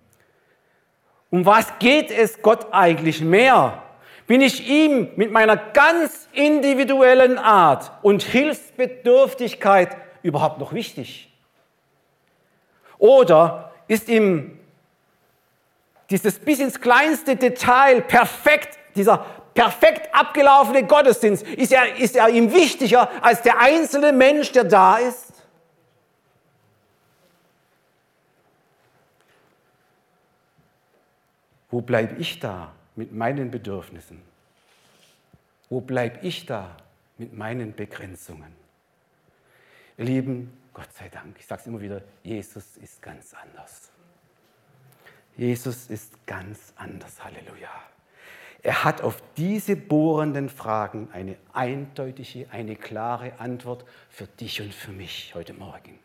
Um 1.29 1.45
was 1.45 1.79
geht 1.79 2.11
es 2.11 2.41
Gott 2.41 2.67
eigentlich 2.71 3.21
mehr? 3.21 3.83
Bin 4.27 4.41
ich 4.41 4.67
ihm 4.67 5.09
mit 5.15 5.31
meiner 5.31 5.57
ganz 5.57 6.29
individuellen 6.31 7.37
Art 7.37 7.91
und 8.01 8.23
Hilfsbedürftigkeit 8.23 9.97
überhaupt 10.23 10.59
noch 10.59 10.73
wichtig? 10.73 11.30
Oder 13.01 13.73
ist 13.87 14.07
ihm 14.07 14.57
dieses 16.09 16.39
bis 16.39 16.59
ins 16.59 16.79
kleinste 16.79 17.35
Detail 17.35 18.01
perfekt, 18.01 18.77
dieser 18.95 19.25
perfekt 19.53 20.13
abgelaufene 20.13 20.85
Gottesdienst, 20.85 21.43
ist 21.43 21.73
er, 21.73 21.97
ist 21.97 22.15
er 22.15 22.29
ihm 22.29 22.53
wichtiger 22.53 23.09
als 23.21 23.41
der 23.41 23.59
einzelne 23.59 24.13
Mensch, 24.13 24.51
der 24.51 24.65
da 24.65 24.97
ist? 24.97 25.33
Wo 31.69 31.81
bleibe 31.81 32.15
ich 32.17 32.39
da? 32.39 32.71
mit 32.95 33.13
meinen 33.13 33.51
Bedürfnissen? 33.51 34.21
Wo 35.69 35.81
bleibe 35.81 36.19
ich 36.25 36.45
da 36.45 36.75
mit 37.17 37.35
meinen 37.35 37.73
Begrenzungen? 37.73 38.53
Ihr 39.97 40.05
Lieben, 40.05 40.60
Gott 40.73 40.91
sei 40.93 41.09
Dank, 41.09 41.35
ich 41.39 41.45
sage 41.45 41.61
es 41.61 41.67
immer 41.67 41.81
wieder, 41.81 42.01
Jesus 42.23 42.77
ist 42.77 43.01
ganz 43.01 43.33
anders. 43.33 43.91
Jesus 45.35 45.87
ist 45.87 46.25
ganz 46.25 46.73
anders, 46.75 47.23
Halleluja. 47.23 47.69
Er 48.63 48.83
hat 48.83 49.01
auf 49.01 49.23
diese 49.37 49.75
bohrenden 49.75 50.49
Fragen 50.49 51.09
eine 51.11 51.35
eindeutige, 51.51 52.47
eine 52.51 52.75
klare 52.75 53.39
Antwort 53.39 53.85
für 54.09 54.27
dich 54.27 54.61
und 54.61 54.73
für 54.73 54.91
mich 54.91 55.33
heute 55.33 55.53
Morgen. 55.53 55.99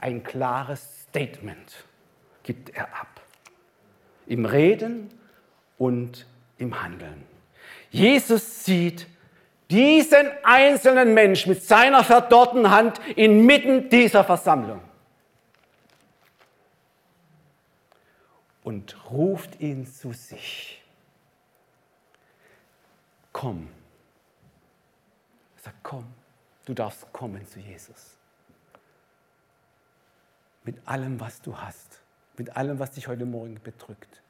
Ein 0.00 0.22
klares 0.22 1.02
Statement 1.02 1.84
gibt 2.42 2.70
er 2.70 2.86
ab. 2.98 3.20
Im 4.26 4.46
Reden 4.46 5.10
und 5.76 6.26
im 6.56 6.82
Handeln. 6.82 7.24
Jesus 7.90 8.64
sieht 8.64 9.06
diesen 9.70 10.30
einzelnen 10.42 11.14
Mensch 11.14 11.46
mit 11.46 11.62
seiner 11.62 12.04
verdorrten 12.04 12.70
Hand 12.70 13.00
inmitten 13.16 13.88
dieser 13.88 14.24
Versammlung 14.24 14.80
und 18.62 19.10
ruft 19.10 19.60
ihn 19.60 19.86
zu 19.86 20.12
sich. 20.12 20.82
Komm. 23.32 23.68
Er 25.56 25.62
sagt, 25.62 25.76
komm, 25.82 26.06
du 26.64 26.74
darfst 26.74 27.12
kommen 27.12 27.46
zu 27.46 27.60
Jesus. 27.60 28.16
Mit 30.64 30.76
allem, 30.86 31.20
was 31.20 31.40
du 31.40 31.56
hast, 31.56 32.00
mit 32.36 32.56
allem, 32.56 32.78
was 32.78 32.90
dich 32.92 33.08
heute 33.08 33.26
Morgen 33.26 33.60
bedrückt 33.62 34.22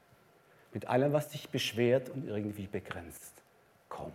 mit 0.73 0.87
allem, 0.87 1.13
was 1.13 1.29
dich 1.29 1.49
beschwert 1.49 2.09
und 2.09 2.27
irgendwie 2.27 2.67
begrenzt. 2.67 3.43
Komm. 3.89 4.13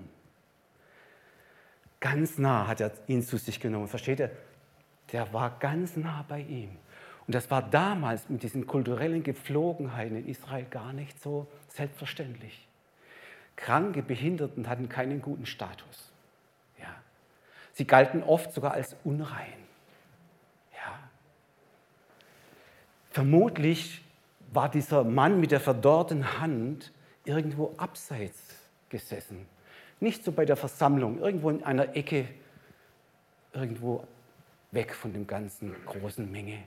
Ganz 2.04 2.38
nah 2.38 2.68
hat 2.68 2.82
er 2.82 2.92
ihn 3.08 3.24
zu 3.24 3.38
sich 3.38 3.62
genommen. 3.62 3.88
Versteht 3.88 4.20
ihr? 4.20 4.30
Der 5.14 5.32
war 5.32 5.58
ganz 5.62 5.96
nah 5.96 6.26
bei 6.28 6.42
ihm. 6.42 6.72
Und 7.26 7.34
das 7.34 7.50
war 7.50 7.62
damals 7.62 8.28
mit 8.28 8.44
diesen 8.44 8.68
kulturellen 8.68 9.24
Gepflogenheiten 9.24 10.18
in 10.18 10.28
Israel 10.28 10.66
gar 10.66 10.92
nicht 10.92 11.24
so 11.24 11.48
selbstverständlich. 11.70 12.68
Kranke, 13.56 14.04
Behinderten 14.04 14.68
hatten 14.68 14.90
keinen 14.90 15.22
guten 15.22 15.46
Status. 15.46 16.12
Ja. 16.78 16.94
Sie 17.72 17.88
galten 17.88 18.22
oft 18.22 18.52
sogar 18.52 18.74
als 18.74 18.98
unrein. 19.06 19.64
Ja. 20.74 21.00
Vermutlich 23.12 24.04
war 24.52 24.68
dieser 24.68 25.06
Mann 25.06 25.40
mit 25.40 25.52
der 25.52 25.62
verdorrten 25.62 26.38
Hand 26.42 26.92
irgendwo 27.24 27.74
abseits 27.78 28.56
gesessen. 28.90 29.53
Nicht 30.04 30.24
so 30.24 30.32
bei 30.32 30.46
der 30.46 30.56
Versammlung, 30.56 31.20
irgendwo 31.20 31.50
in 31.50 31.64
einer 31.64 31.96
Ecke, 31.96 32.28
irgendwo 33.54 34.06
weg 34.72 34.94
von 34.94 35.14
dem 35.14 35.26
ganzen 35.26 35.74
großen 35.86 36.32
Menge. 36.32 36.64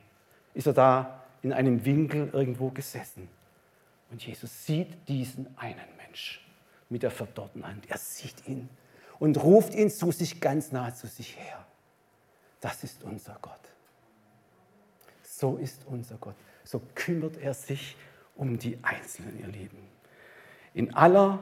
Ist 0.54 0.66
er 0.66 0.72
da 0.72 1.22
in 1.42 1.52
einem 1.52 1.84
Winkel 1.84 2.30
irgendwo 2.32 2.70
gesessen. 2.70 3.28
Und 4.10 4.24
Jesus 4.24 4.66
sieht 4.66 5.08
diesen 5.08 5.46
einen 5.58 5.88
Mensch 5.96 6.44
mit 6.88 7.02
der 7.02 7.10
verdorrten 7.10 7.66
Hand. 7.66 7.88
Er 7.90 7.98
sieht 7.98 8.46
ihn 8.48 8.68
und 9.18 9.42
ruft 9.42 9.74
ihn 9.74 9.90
zu 9.90 10.12
sich 10.12 10.40
ganz 10.40 10.72
nahe 10.72 10.94
zu 10.94 11.06
sich 11.06 11.36
her. 11.36 11.64
Das 12.60 12.82
ist 12.84 13.04
unser 13.04 13.36
Gott. 13.42 13.60
So 15.22 15.56
ist 15.56 15.84
unser 15.86 16.16
Gott 16.16 16.36
so 16.66 16.82
kümmert 16.94 17.36
er 17.38 17.54
sich 17.54 17.96
um 18.34 18.58
die 18.58 18.78
Einzelnen, 18.82 19.38
ihr 19.40 19.46
Lieben. 19.46 19.78
In 20.74 20.94
aller 20.94 21.38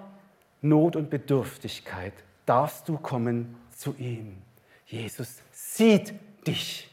Not 0.64 0.96
und 0.96 1.10
Bedürftigkeit 1.10 2.14
darfst 2.46 2.88
du 2.88 2.98
kommen 2.98 3.56
zu 3.70 3.94
ihm. 3.98 4.42
Jesus 4.86 5.42
sieht 5.52 6.14
dich. 6.46 6.90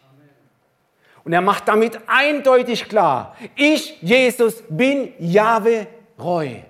Und 1.24 1.34
er 1.34 1.42
macht 1.42 1.68
damit 1.68 2.00
eindeutig 2.08 2.90
klar, 2.90 3.36
ich, 3.56 4.02
Jesus, 4.02 4.64
bin 4.70 5.14
Jahwe 5.20 5.88
Roy, 6.20 6.64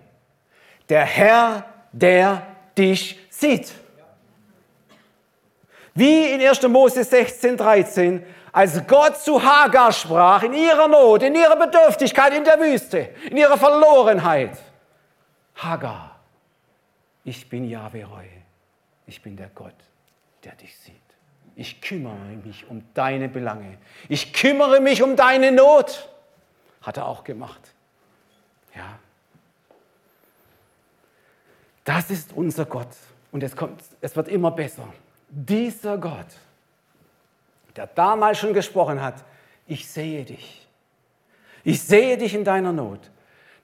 der 0.89 1.05
Herr, 1.05 1.65
der 1.91 2.47
dich 2.77 3.17
sieht. 3.29 3.71
Wie 5.93 6.31
in 6.31 6.41
1. 6.41 6.67
Mose 6.67 7.03
16, 7.03 7.57
13 7.57 8.25
als 8.51 8.85
Gott 8.85 9.17
zu 9.17 9.41
Hagar 9.41 9.91
sprach, 9.91 10.43
in 10.43 10.53
ihrer 10.53 10.87
Not, 10.87 11.23
in 11.23 11.35
ihrer 11.35 11.55
Bedürftigkeit 11.55 12.33
in 12.33 12.43
der 12.43 12.59
Wüste, 12.59 13.09
in 13.29 13.37
ihrer 13.37 13.57
Verlorenheit. 13.57 14.57
Hagar, 15.55 16.10
ich 17.23 17.47
bin 17.49 17.69
Yahweh 17.69 18.03
Roy. 18.03 18.27
ich 19.07 19.21
bin 19.21 19.35
der 19.35 19.49
Gott, 19.49 19.75
der 20.43 20.53
dich 20.55 20.77
sieht. 20.77 20.95
Ich 21.55 21.81
kümmere 21.81 22.37
mich 22.43 22.67
um 22.69 22.83
deine 22.93 23.27
Belange. 23.27 23.77
Ich 24.07 24.33
kümmere 24.33 24.79
mich 24.79 25.03
um 25.03 25.15
deine 25.15 25.51
Not. 25.51 26.09
Hat 26.81 26.97
er 26.97 27.07
auch 27.07 27.23
gemacht. 27.23 27.61
Ja. 28.75 28.97
Das 31.83 32.09
ist 32.09 32.33
unser 32.33 32.65
Gott. 32.65 32.95
Und 33.31 33.43
es, 33.43 33.55
kommt, 33.55 33.81
es 33.99 34.15
wird 34.15 34.27
immer 34.27 34.51
besser. 34.51 34.87
Dieser 35.29 35.97
Gott, 35.97 36.27
der 37.75 37.87
damals 37.87 38.39
schon 38.39 38.53
gesprochen 38.53 39.01
hat, 39.01 39.23
ich 39.67 39.87
sehe 39.87 40.25
dich. 40.25 40.67
Ich 41.63 41.81
sehe 41.81 42.17
dich 42.17 42.33
in 42.33 42.43
deiner 42.43 42.71
Not. 42.71 43.11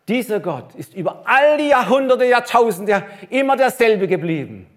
Dieser 0.08 0.40
Gott 0.40 0.74
ist 0.76 0.94
über 0.94 1.24
all 1.26 1.58
die 1.58 1.70
Jahrhunderte, 1.70 2.26
Jahrtausende 2.26 3.04
immer 3.30 3.58
derselbe 3.58 4.08
geblieben. 4.08 4.68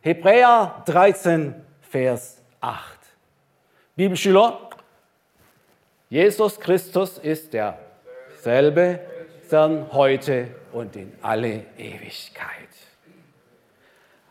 Hebräer 0.00 0.82
13, 0.86 1.54
Vers 1.82 2.42
8. 2.60 2.98
Bibelschüler, 3.96 4.70
Jesus 6.08 6.58
Christus 6.58 7.18
ist 7.18 7.52
derselbe 7.52 9.00
gestern, 9.46 9.92
heute 9.92 10.48
und 10.72 10.96
in 10.96 11.12
alle 11.22 11.66
Ewigkeit. 11.78 12.68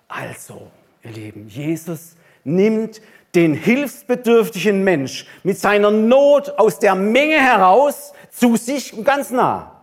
Also, 0.08 0.72
ihr 1.04 1.12
Lieben, 1.12 1.48
Jesus 1.48 2.16
nimmt 2.44 3.02
den 3.34 3.54
hilfsbedürftigen 3.54 4.84
Mensch 4.84 5.26
mit 5.44 5.58
seiner 5.58 5.92
Not 5.92 6.50
aus 6.58 6.80
der 6.80 6.96
Menge 6.96 7.40
heraus 7.40 8.14
zu 8.30 8.56
sich 8.56 8.94
und 8.94 9.04
ganz 9.04 9.32
nah. 9.32 9.75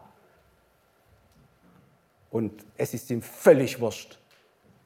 Und 2.33 2.65
es 2.79 2.95
ist 2.95 3.11
ihm 3.11 3.21
völlig 3.21 3.79
wurscht, 3.79 4.19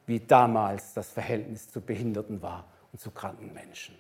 wie 0.06 0.18
damals 0.18 0.94
das 0.94 1.08
Verhältnis 1.10 1.70
zu 1.70 1.80
Behinderten 1.80 2.42
war 2.42 2.64
und 2.92 2.98
zu 2.98 3.12
kranken 3.12 3.54
Menschen. 3.54 3.94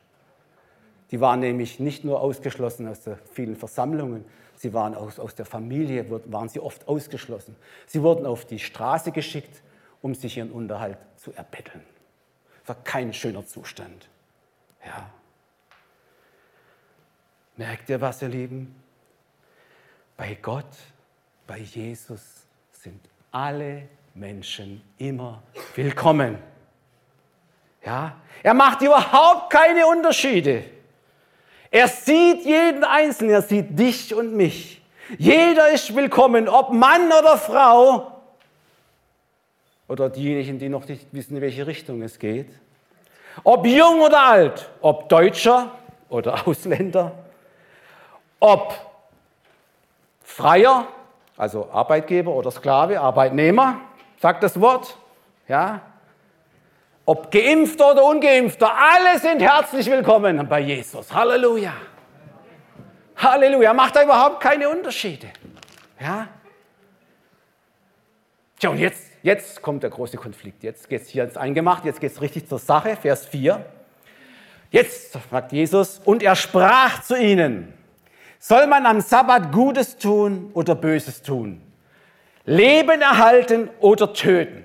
Die 1.12 1.20
waren 1.20 1.38
nämlich 1.38 1.78
nicht 1.78 2.04
nur 2.04 2.20
ausgeschlossen 2.20 2.88
aus 2.88 3.02
den 3.02 3.16
vielen 3.32 3.54
Versammlungen, 3.54 4.24
sie 4.56 4.74
waren 4.74 4.96
aus, 4.96 5.20
aus 5.20 5.36
der 5.36 5.46
Familie, 5.46 6.10
waren 6.26 6.48
sie 6.48 6.58
oft 6.58 6.88
ausgeschlossen. 6.88 7.54
Sie 7.86 8.02
wurden 8.02 8.26
auf 8.26 8.44
die 8.44 8.58
Straße 8.58 9.12
geschickt, 9.12 9.62
um 10.02 10.16
sich 10.16 10.38
ihren 10.38 10.50
Unterhalt 10.50 10.98
zu 11.16 11.32
erbetteln. 11.32 11.84
Das 12.60 12.76
war 12.76 12.82
kein 12.82 13.12
schöner 13.12 13.46
Zustand. 13.46 14.08
Ja. 14.84 15.08
Merkt 17.56 17.88
ihr 17.90 18.00
was, 18.00 18.22
ihr 18.22 18.28
Lieben? 18.28 18.74
Bei 20.16 20.34
Gott, 20.34 20.76
bei 21.46 21.58
Jesus 21.58 22.44
sind 22.72 23.00
alle 23.36 23.82
Menschen 24.14 24.80
immer 24.96 25.42
willkommen. 25.74 26.38
Ja? 27.84 28.16
Er 28.42 28.54
macht 28.54 28.80
überhaupt 28.80 29.50
keine 29.50 29.86
Unterschiede. 29.86 30.64
Er 31.70 31.86
sieht 31.86 32.46
jeden 32.46 32.82
Einzelnen, 32.82 33.34
er 33.34 33.42
sieht 33.42 33.78
dich 33.78 34.14
und 34.14 34.34
mich. 34.34 34.80
Jeder 35.18 35.68
ist 35.68 35.94
willkommen, 35.94 36.48
ob 36.48 36.72
Mann 36.72 37.08
oder 37.08 37.36
Frau 37.36 38.10
oder 39.86 40.08
diejenigen, 40.08 40.58
die 40.58 40.70
noch 40.70 40.88
nicht 40.88 41.06
wissen, 41.12 41.36
in 41.36 41.42
welche 41.42 41.66
Richtung 41.66 42.00
es 42.00 42.18
geht. 42.18 42.48
Ob 43.44 43.66
jung 43.66 44.00
oder 44.00 44.22
alt, 44.22 44.70
ob 44.80 45.10
Deutscher 45.10 45.72
oder 46.08 46.46
Ausländer, 46.48 47.12
ob 48.40 48.74
Freier, 50.22 50.88
also 51.36 51.70
Arbeitgeber 51.70 52.32
oder 52.32 52.50
Sklave, 52.50 53.00
Arbeitnehmer, 53.00 53.80
sagt 54.20 54.42
das 54.42 54.60
Wort, 54.60 54.96
ja. 55.48 55.80
Ob 57.04 57.30
Geimpfter 57.30 57.92
oder 57.92 58.04
Ungeimpfter, 58.04 58.70
alle 58.74 59.18
sind 59.20 59.40
herzlich 59.40 59.86
willkommen 59.86 60.48
bei 60.48 60.60
Jesus. 60.60 61.12
Halleluja. 61.14 61.72
Halleluja. 63.16 63.72
Macht 63.72 63.94
da 63.94 64.02
überhaupt 64.02 64.40
keine 64.40 64.68
Unterschiede. 64.68 65.28
Ja. 66.00 66.26
Tja, 68.58 68.70
und 68.70 68.78
jetzt 68.78 69.06
Jetzt 69.26 69.60
kommt 69.60 69.82
der 69.82 69.90
große 69.90 70.18
Konflikt. 70.18 70.62
Jetzt 70.62 70.88
geht 70.88 71.02
es 71.02 71.08
hier 71.08 71.24
ins 71.24 71.36
Eingemacht, 71.36 71.84
jetzt 71.84 72.00
geht 72.00 72.12
es 72.12 72.20
richtig 72.20 72.48
zur 72.48 72.60
Sache. 72.60 72.94
Vers 72.94 73.26
4. 73.26 73.66
Jetzt 74.70 75.16
fragt 75.16 75.50
Jesus, 75.50 76.00
und 76.04 76.22
er 76.22 76.36
sprach 76.36 77.02
zu 77.02 77.20
ihnen, 77.20 77.74
soll 78.38 78.66
man 78.66 78.86
am 78.86 79.00
Sabbat 79.00 79.52
Gutes 79.52 79.96
tun 79.96 80.50
oder 80.54 80.74
Böses 80.74 81.22
tun? 81.22 81.62
Leben 82.44 83.00
erhalten 83.00 83.70
oder 83.80 84.12
töten? 84.12 84.64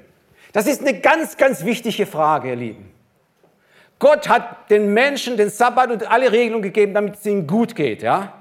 Das 0.54 0.68
ist 0.68 0.82
eine 0.82 1.00
ganz, 1.00 1.38
ganz 1.38 1.64
wichtige 1.64 2.06
Frage, 2.06 2.50
ihr 2.50 2.56
Lieben. 2.56 2.92
Gott 4.00 4.28
hat 4.28 4.70
den 4.70 4.94
Menschen 4.94 5.38
den 5.38 5.50
Sabbat 5.50 5.92
und 5.92 6.10
alle 6.10 6.32
Regelungen 6.32 6.64
gegeben, 6.64 6.94
damit 6.94 7.16
es 7.16 7.26
ihnen 7.26 7.48
gut 7.48 7.76
geht, 7.76 8.02
ja? 8.02 8.34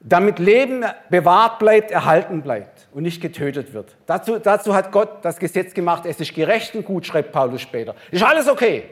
Damit 0.00 0.38
Leben 0.38 0.84
bewahrt 1.10 1.58
bleibt, 1.58 1.90
erhalten 1.90 2.42
bleibt 2.42 2.88
und 2.92 3.02
nicht 3.02 3.20
getötet 3.20 3.74
wird. 3.74 3.96
Dazu, 4.06 4.38
dazu 4.38 4.74
hat 4.74 4.92
Gott 4.92 5.22
das 5.22 5.38
Gesetz 5.38 5.74
gemacht, 5.74 6.04
es 6.06 6.20
ist 6.20 6.34
gerecht 6.34 6.74
und 6.74 6.84
gut, 6.84 7.06
schreibt 7.06 7.32
Paulus 7.32 7.60
später. 7.60 7.94
Ist 8.10 8.22
alles 8.22 8.48
okay. 8.48 8.84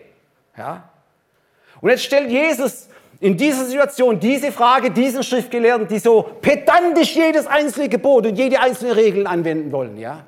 Ja? 0.57 0.88
Und 1.81 1.90
jetzt 1.90 2.05
stellt 2.05 2.31
Jesus 2.31 2.88
in 3.20 3.37
dieser 3.37 3.64
Situation 3.64 4.20
diese 4.20 4.52
Frage 4.52 4.90
diesen 4.90 5.22
Schriftgelehrten, 5.22 5.88
die 5.88 5.98
so 5.98 6.22
pedantisch 6.22 7.16
jedes 7.16 7.46
einzelne 7.46 7.88
Gebot 7.88 8.26
und 8.26 8.37
jede 8.37 8.61
einzelne 8.61 8.94
Regel 8.94 9.26
anwenden 9.26 9.72
wollen. 9.72 9.96
Ja? 9.96 10.24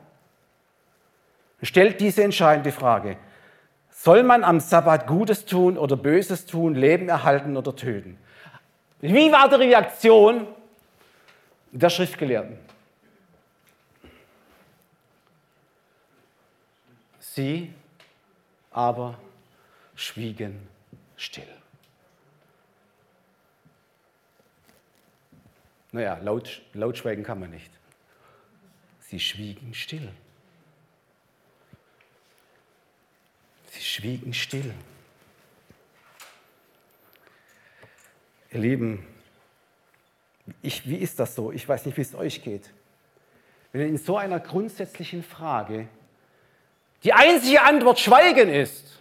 Stellt 1.63 2.01
diese 2.01 2.25
entscheidende 2.25 2.73
Frage. 2.73 3.17
Soll 3.91 4.23
man 4.23 4.45
am 4.45 4.61
Sabbat 4.61 5.07
Gutes 5.07 5.45
tun 5.45 5.77
oder 5.77 5.97
Böses 5.97 6.47
tun, 6.47 6.75
Leben 6.75 7.09
erhalten 7.09 7.57
oder 7.57 7.77
töten? 7.77 8.19
Wie 9.01 9.31
war 9.31 9.49
die 9.49 9.57
Reaktion 9.57 10.47
der 11.71 11.91
Schriftgelehrten? 11.91 12.59
Sie 17.21 17.73
aber 18.73 19.17
schwiegen 19.95 20.69
still. 21.17 21.60
Naja, 25.93 26.19
laut, 26.23 26.97
schweigen 26.97 27.23
kann 27.25 27.41
man 27.41 27.51
nicht. 27.51 27.71
Sie 29.01 29.19
schwiegen 29.19 29.75
still. 29.75 30.13
Sie 33.71 33.83
schwiegen 33.83 34.33
still. 34.33 34.73
Ihr 38.53 38.61
Lieben, 38.61 39.07
ich, 40.63 40.89
wie 40.89 40.97
ist 40.97 41.19
das 41.19 41.35
so? 41.35 41.53
Ich 41.53 41.69
weiß 41.69 41.87
nicht, 41.87 41.97
wie 41.97 42.03
es 42.03 42.15
euch 42.15 42.43
geht. 42.43 42.71
Wenn 43.73 43.89
in 43.89 43.99
so 43.99 44.17
einer 44.17 44.41
grundsätzlichen 44.41 45.23
Frage 45.23 45.89
die 47.03 47.13
einzige 47.13 47.63
Antwort 47.63 47.99
Schweigen 47.99 48.49
ist. 48.49 48.99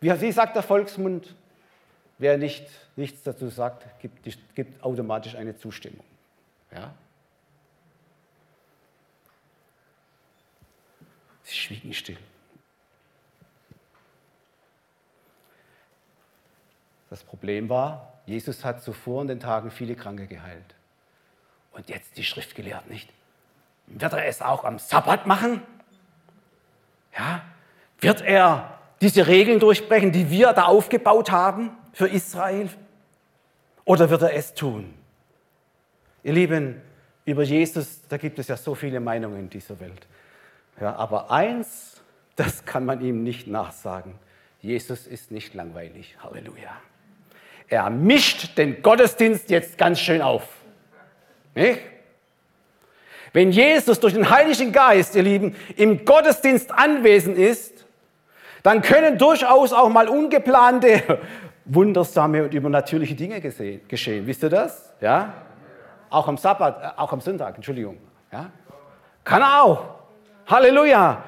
Wie 0.00 0.32
sagt 0.32 0.56
der 0.56 0.62
Volksmund, 0.62 1.34
wer 2.18 2.38
nicht, 2.38 2.66
nichts 2.96 3.22
dazu 3.22 3.48
sagt, 3.48 4.00
gibt, 4.00 4.54
gibt 4.54 4.82
automatisch 4.82 5.34
eine 5.34 5.56
Zustimmung. 5.56 6.04
Ja? 6.72 6.94
Sie 11.42 11.54
schwiegen 11.54 11.92
still. 11.92 12.18
Das 17.08 17.22
Problem 17.22 17.68
war, 17.68 18.20
Jesus 18.26 18.64
hat 18.64 18.82
zuvor 18.82 19.22
in 19.22 19.28
den 19.28 19.40
Tagen 19.40 19.70
viele 19.70 19.94
Kranke 19.94 20.26
geheilt. 20.26 20.74
Und 21.72 21.88
jetzt 21.88 22.16
die 22.16 22.24
Schriftgelehrten 22.24 22.90
nicht. 22.90 23.08
Wird 23.86 24.12
er 24.12 24.26
es 24.26 24.42
auch 24.42 24.64
am 24.64 24.78
Sabbat 24.78 25.26
machen? 25.26 25.62
Ja? 27.16 27.42
Wird 28.00 28.22
er 28.22 28.80
diese 29.00 29.26
Regeln 29.26 29.60
durchbrechen, 29.60 30.10
die 30.10 30.30
wir 30.30 30.52
da 30.52 30.64
aufgebaut 30.64 31.30
haben 31.30 31.70
für 31.96 32.08
Israel? 32.08 32.68
Oder 33.86 34.10
wird 34.10 34.20
er 34.20 34.34
es 34.34 34.52
tun? 34.52 34.92
Ihr 36.22 36.34
Lieben, 36.34 36.82
über 37.24 37.42
Jesus, 37.42 38.02
da 38.06 38.18
gibt 38.18 38.38
es 38.38 38.48
ja 38.48 38.58
so 38.58 38.74
viele 38.74 39.00
Meinungen 39.00 39.38
in 39.38 39.48
dieser 39.48 39.80
Welt. 39.80 40.06
Ja, 40.78 40.94
aber 40.96 41.30
eins, 41.30 42.02
das 42.36 42.66
kann 42.66 42.84
man 42.84 43.00
ihm 43.00 43.22
nicht 43.22 43.46
nachsagen. 43.46 44.12
Jesus 44.60 45.06
ist 45.06 45.30
nicht 45.30 45.54
langweilig. 45.54 46.18
Halleluja. 46.22 46.76
Er 47.68 47.88
mischt 47.88 48.58
den 48.58 48.82
Gottesdienst 48.82 49.48
jetzt 49.48 49.78
ganz 49.78 49.98
schön 49.98 50.20
auf. 50.20 50.46
Nicht? 51.54 51.80
Wenn 53.32 53.52
Jesus 53.52 54.00
durch 54.00 54.12
den 54.12 54.28
Heiligen 54.28 54.70
Geist, 54.70 55.14
ihr 55.14 55.22
Lieben, 55.22 55.56
im 55.76 56.04
Gottesdienst 56.04 56.72
anwesend 56.72 57.38
ist, 57.38 57.86
dann 58.62 58.82
können 58.82 59.16
durchaus 59.16 59.72
auch 59.72 59.88
mal 59.88 60.08
ungeplante, 60.10 61.20
wundersame 61.66 62.44
und 62.44 62.54
übernatürliche 62.54 63.14
Dinge 63.14 63.40
geschehen. 63.40 64.26
Wisst 64.26 64.42
ihr 64.42 64.50
das? 64.50 64.94
Ja? 65.00 65.32
Auch 66.08 66.28
am 66.28 66.36
Sabbat, 66.36 66.82
äh, 66.82 67.00
auch 67.00 67.12
am 67.12 67.20
Sonntag, 67.20 67.56
Entschuldigung. 67.56 67.98
Ja? 68.32 68.50
Kann 69.24 69.42
auch. 69.42 69.96
Halleluja. 70.46 71.22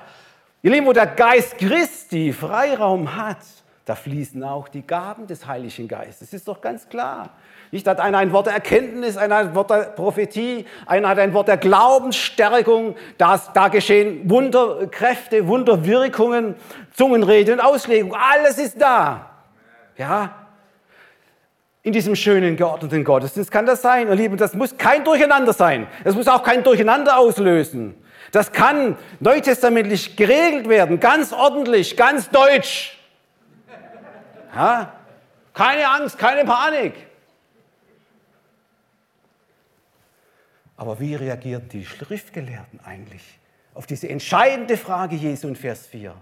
Ihr 0.62 0.70
Lieben, 0.70 0.86
wo 0.86 0.92
der 0.92 1.06
Geist 1.06 1.58
Christi 1.58 2.32
Freiraum 2.32 3.16
hat, 3.16 3.38
da 3.84 3.94
fließen 3.94 4.42
auch 4.44 4.68
die 4.68 4.86
Gaben 4.86 5.26
des 5.26 5.46
Heiligen 5.46 5.88
Geistes. 5.88 6.30
Das 6.30 6.32
ist 6.32 6.46
doch 6.46 6.60
ganz 6.60 6.88
klar. 6.88 7.30
Nicht 7.70 7.86
hat 7.86 8.00
einer 8.00 8.18
ein 8.18 8.32
Wort 8.32 8.46
der 8.46 8.54
Erkenntnis, 8.54 9.16
einer 9.16 9.36
ein 9.36 9.54
Wort 9.54 9.70
der 9.70 9.84
Prophetie, 9.94 10.66
einer 10.86 11.08
hat 11.08 11.18
ein 11.18 11.32
Wort 11.32 11.48
der 11.48 11.56
Glaubensstärkung. 11.56 12.96
Das, 13.18 13.52
da 13.52 13.68
geschehen 13.68 14.28
Wunderkräfte, 14.28 15.46
Wunderwirkungen, 15.48 16.54
Zungenrede 16.94 17.52
und 17.52 17.60
Auslegung. 17.60 18.14
Alles 18.14 18.58
ist 18.58 18.80
da. 18.80 19.37
Ja, 19.98 20.46
in 21.82 21.92
diesem 21.92 22.16
schönen, 22.16 22.56
geordneten 22.56 23.02
Gottesdienst 23.02 23.50
kann 23.50 23.66
das 23.66 23.82
sein. 23.82 24.08
Und 24.08 24.16
Lieben, 24.16 24.36
das 24.36 24.54
muss 24.54 24.76
kein 24.76 25.04
Durcheinander 25.04 25.52
sein. 25.52 25.86
Es 26.04 26.14
muss 26.14 26.28
auch 26.28 26.42
kein 26.42 26.62
Durcheinander 26.62 27.18
auslösen. 27.18 27.94
Das 28.30 28.52
kann 28.52 28.96
neutestamentlich 29.20 30.16
geregelt 30.16 30.68
werden, 30.68 31.00
ganz 31.00 31.32
ordentlich, 31.32 31.96
ganz 31.96 32.28
deutsch. 32.30 32.98
Ja? 34.54 34.92
Keine 35.54 35.88
Angst, 35.88 36.18
keine 36.18 36.44
Panik. 36.44 36.94
Aber 40.76 41.00
wie 41.00 41.14
reagieren 41.14 41.68
die 41.70 41.84
Schriftgelehrten 41.84 42.80
eigentlich 42.84 43.22
auf 43.74 43.86
diese 43.86 44.08
entscheidende 44.08 44.76
Frage 44.76 45.16
Jesu 45.16 45.48
in 45.48 45.56
Vers 45.56 45.86
4? 45.86 46.14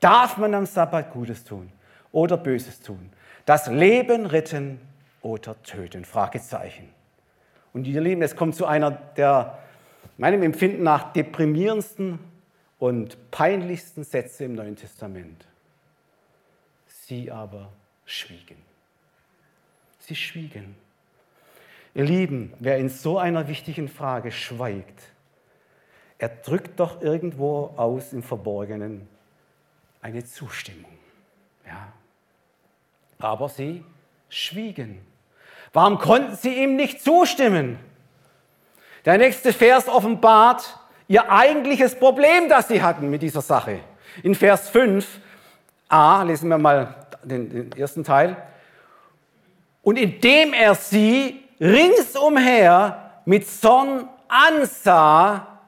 Darf 0.00 0.36
man 0.36 0.54
am 0.54 0.66
Sabbat 0.66 1.10
Gutes 1.12 1.44
tun 1.44 1.72
oder 2.12 2.36
Böses 2.36 2.80
tun? 2.80 3.10
Das 3.44 3.66
Leben 3.68 4.26
retten 4.26 4.80
oder 5.22 5.60
töten? 5.62 6.04
Fragezeichen. 6.04 6.88
Und 7.72 7.86
ihr 7.86 8.00
Lieben, 8.00 8.22
es 8.22 8.36
kommt 8.36 8.54
zu 8.54 8.66
einer 8.66 8.90
der 8.90 9.58
meinem 10.16 10.42
Empfinden 10.42 10.82
nach 10.82 11.12
deprimierendsten 11.12 12.18
und 12.78 13.30
peinlichsten 13.30 14.04
Sätze 14.04 14.44
im 14.44 14.54
Neuen 14.54 14.76
Testament. 14.76 15.46
Sie 16.86 17.30
aber 17.30 17.72
schwiegen. 18.04 18.56
Sie 20.00 20.14
schwiegen. 20.14 20.76
Ihr 21.94 22.04
Lieben, 22.04 22.52
wer 22.58 22.78
in 22.78 22.88
so 22.88 23.18
einer 23.18 23.48
wichtigen 23.48 23.88
Frage 23.88 24.30
schweigt, 24.30 25.02
er 26.18 26.28
drückt 26.28 26.80
doch 26.80 27.00
irgendwo 27.00 27.72
aus 27.76 28.12
im 28.12 28.22
Verborgenen 28.22 29.08
eine 30.02 30.24
Zustimmung. 30.24 30.90
Ja. 31.66 31.92
Aber 33.18 33.48
sie 33.48 33.84
schwiegen. 34.28 35.00
Warum 35.72 35.98
konnten 35.98 36.36
sie 36.36 36.62
ihm 36.62 36.76
nicht 36.76 37.02
zustimmen? 37.02 37.78
Der 39.04 39.18
nächste 39.18 39.52
Vers 39.52 39.88
offenbart 39.88 40.78
ihr 41.08 41.30
eigentliches 41.30 41.94
Problem, 41.94 42.48
das 42.48 42.68
sie 42.68 42.82
hatten 42.82 43.10
mit 43.10 43.22
dieser 43.22 43.42
Sache. 43.42 43.80
In 44.22 44.34
Vers 44.34 44.72
5a 44.72 46.24
lesen 46.24 46.48
wir 46.48 46.58
mal 46.58 46.94
den, 47.22 47.48
den 47.48 47.72
ersten 47.72 48.04
Teil. 48.04 48.36
Und 49.82 49.96
indem 49.98 50.52
er 50.52 50.74
sie 50.74 51.42
ringsumher 51.60 53.20
mit 53.24 53.48
Zorn 53.48 54.08
ansah, 54.28 55.58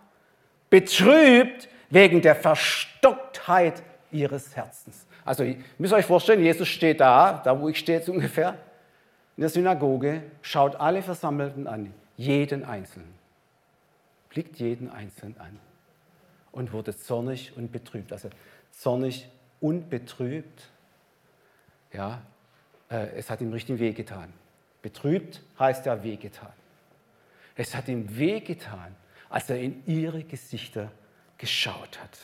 betrübt 0.68 1.68
wegen 1.88 2.22
der 2.22 2.36
Verstocktheit 2.36 3.82
ihres 4.10 4.54
Herzens. 4.54 5.06
Also, 5.24 5.44
ihr 5.44 5.56
müsst 5.78 5.92
euch 5.92 6.06
vorstellen, 6.06 6.42
Jesus 6.42 6.68
steht 6.68 7.00
da, 7.00 7.40
da 7.44 7.58
wo 7.60 7.68
ich 7.68 7.78
stehe 7.78 7.98
jetzt 7.98 8.08
ungefähr, 8.10 8.56
in 9.36 9.42
der 9.42 9.50
Synagoge, 9.50 10.22
schaut 10.42 10.76
alle 10.76 11.02
Versammelten 11.02 11.66
an, 11.66 11.94
jeden 12.16 12.64
Einzelnen 12.64 13.20
blickt 14.30 14.56
jeden 14.58 14.88
Einzelnen 14.88 15.38
an 15.38 15.60
und 16.52 16.72
wurde 16.72 16.96
zornig 16.96 17.52
und 17.56 17.70
betrübt. 17.70 18.12
Also 18.12 18.30
zornig 18.70 19.28
und 19.60 19.90
betrübt, 19.90 20.70
ja, 21.92 22.22
äh, 22.88 23.08
es 23.16 23.28
hat 23.28 23.42
ihm 23.42 23.52
richtig 23.52 23.78
wehgetan. 23.78 24.32
Betrübt 24.80 25.42
heißt 25.58 25.84
ja 25.84 26.02
wehgetan. 26.02 26.52
Es 27.56 27.74
hat 27.74 27.88
ihm 27.88 28.16
wehgetan, 28.16 28.96
als 29.28 29.50
er 29.50 29.60
in 29.60 29.84
ihre 29.86 30.24
Gesichter 30.24 30.90
geschaut 31.36 32.00
hat. 32.00 32.18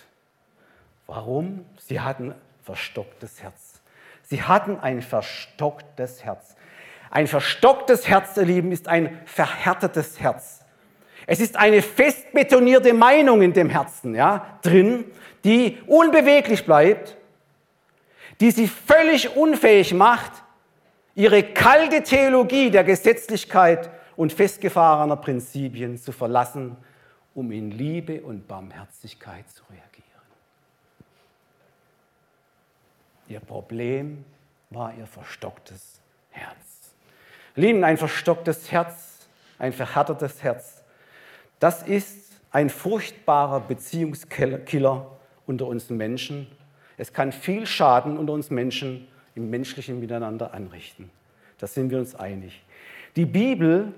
Warum? 1.06 1.66
Sie 1.78 2.00
hatten 2.00 2.34
verstocktes 2.66 3.42
Herz. 3.42 3.80
Sie 4.22 4.42
hatten 4.42 4.78
ein 4.80 5.00
verstocktes 5.00 6.24
Herz. 6.24 6.56
Ein 7.10 7.28
verstocktes 7.28 8.08
Herz, 8.08 8.36
ihr 8.36 8.44
Lieben, 8.44 8.72
ist 8.72 8.88
ein 8.88 9.20
verhärtetes 9.24 10.18
Herz. 10.20 10.64
Es 11.28 11.38
ist 11.38 11.56
eine 11.56 11.80
fest 11.80 12.32
betonierte 12.32 12.92
Meinung 12.92 13.40
in 13.40 13.52
dem 13.52 13.70
Herzen 13.70 14.16
ja, 14.16 14.58
drin, 14.62 15.04
die 15.44 15.78
unbeweglich 15.86 16.66
bleibt, 16.66 17.16
die 18.40 18.50
sie 18.50 18.66
völlig 18.66 19.36
unfähig 19.36 19.94
macht, 19.94 20.32
ihre 21.14 21.44
kalte 21.44 22.02
Theologie 22.02 22.70
der 22.70 22.82
Gesetzlichkeit 22.82 23.90
und 24.16 24.32
festgefahrener 24.32 25.16
Prinzipien 25.16 25.96
zu 25.98 26.10
verlassen, 26.10 26.76
um 27.34 27.52
in 27.52 27.70
Liebe 27.70 28.22
und 28.22 28.48
Barmherzigkeit 28.48 29.48
zu 29.50 29.62
reagieren. 29.70 29.85
Ihr 33.28 33.40
Problem 33.40 34.24
war 34.70 34.94
ihr 34.94 35.06
verstocktes 35.06 36.00
Herz. 36.30 36.94
Lieben, 37.54 37.84
ein 37.84 37.96
verstocktes 37.96 38.70
Herz, 38.70 39.28
ein 39.58 39.72
verhärtetes 39.72 40.42
Herz 40.42 40.82
das 41.58 41.82
ist 41.82 42.32
ein 42.50 42.68
furchtbarer 42.68 43.60
Beziehungskiller 43.60 45.10
unter 45.46 45.66
uns 45.66 45.88
Menschen. 45.90 46.46
Es 46.98 47.12
kann 47.12 47.32
viel 47.32 47.66
Schaden 47.66 48.18
unter 48.18 48.34
uns 48.34 48.50
Menschen 48.50 49.08
im 49.34 49.50
menschlichen 49.50 50.00
Miteinander 50.00 50.52
anrichten. 50.52 51.10
Da 51.58 51.66
sind 51.66 51.90
wir 51.90 51.98
uns 51.98 52.14
einig. 52.14 52.62
Die 53.16 53.24
Bibel 53.24 53.92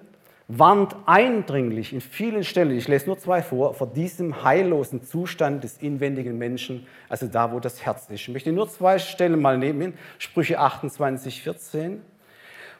warnt 0.49 0.97
eindringlich 1.05 1.93
in 1.93 2.01
vielen 2.01 2.43
Stellen, 2.43 2.77
ich 2.77 2.89
lese 2.89 3.07
nur 3.07 3.19
zwei 3.19 3.43
vor, 3.43 3.75
vor 3.75 3.87
diesem 3.87 4.43
heillosen 4.43 5.05
Zustand 5.05 5.63
des 5.63 5.77
inwendigen 5.77 6.39
Menschen, 6.39 6.87
also 7.11 7.27
da, 7.27 7.53
wo 7.53 7.61
das 7.61 7.85
Herz 7.85 8.05
ist. 8.05 8.23
Ich 8.23 8.29
möchte 8.31 8.51
nur 8.51 8.69
zwei 8.71 8.99
Stellen 8.99 9.41
mal 9.41 9.59
nehmen. 9.59 9.93
Sprüche 10.17 10.59
28, 10.59 11.43
14. 11.43 12.03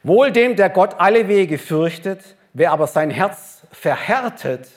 Wohl 0.01 0.31
dem, 0.31 0.55
der 0.55 0.69
Gott 0.69 0.95
alle 0.97 1.27
Wege 1.27 1.59
fürchtet, 1.59 2.35
wer 2.53 2.71
aber 2.71 2.87
sein 2.87 3.11
Herz 3.11 3.61
verhärtet, 3.71 4.67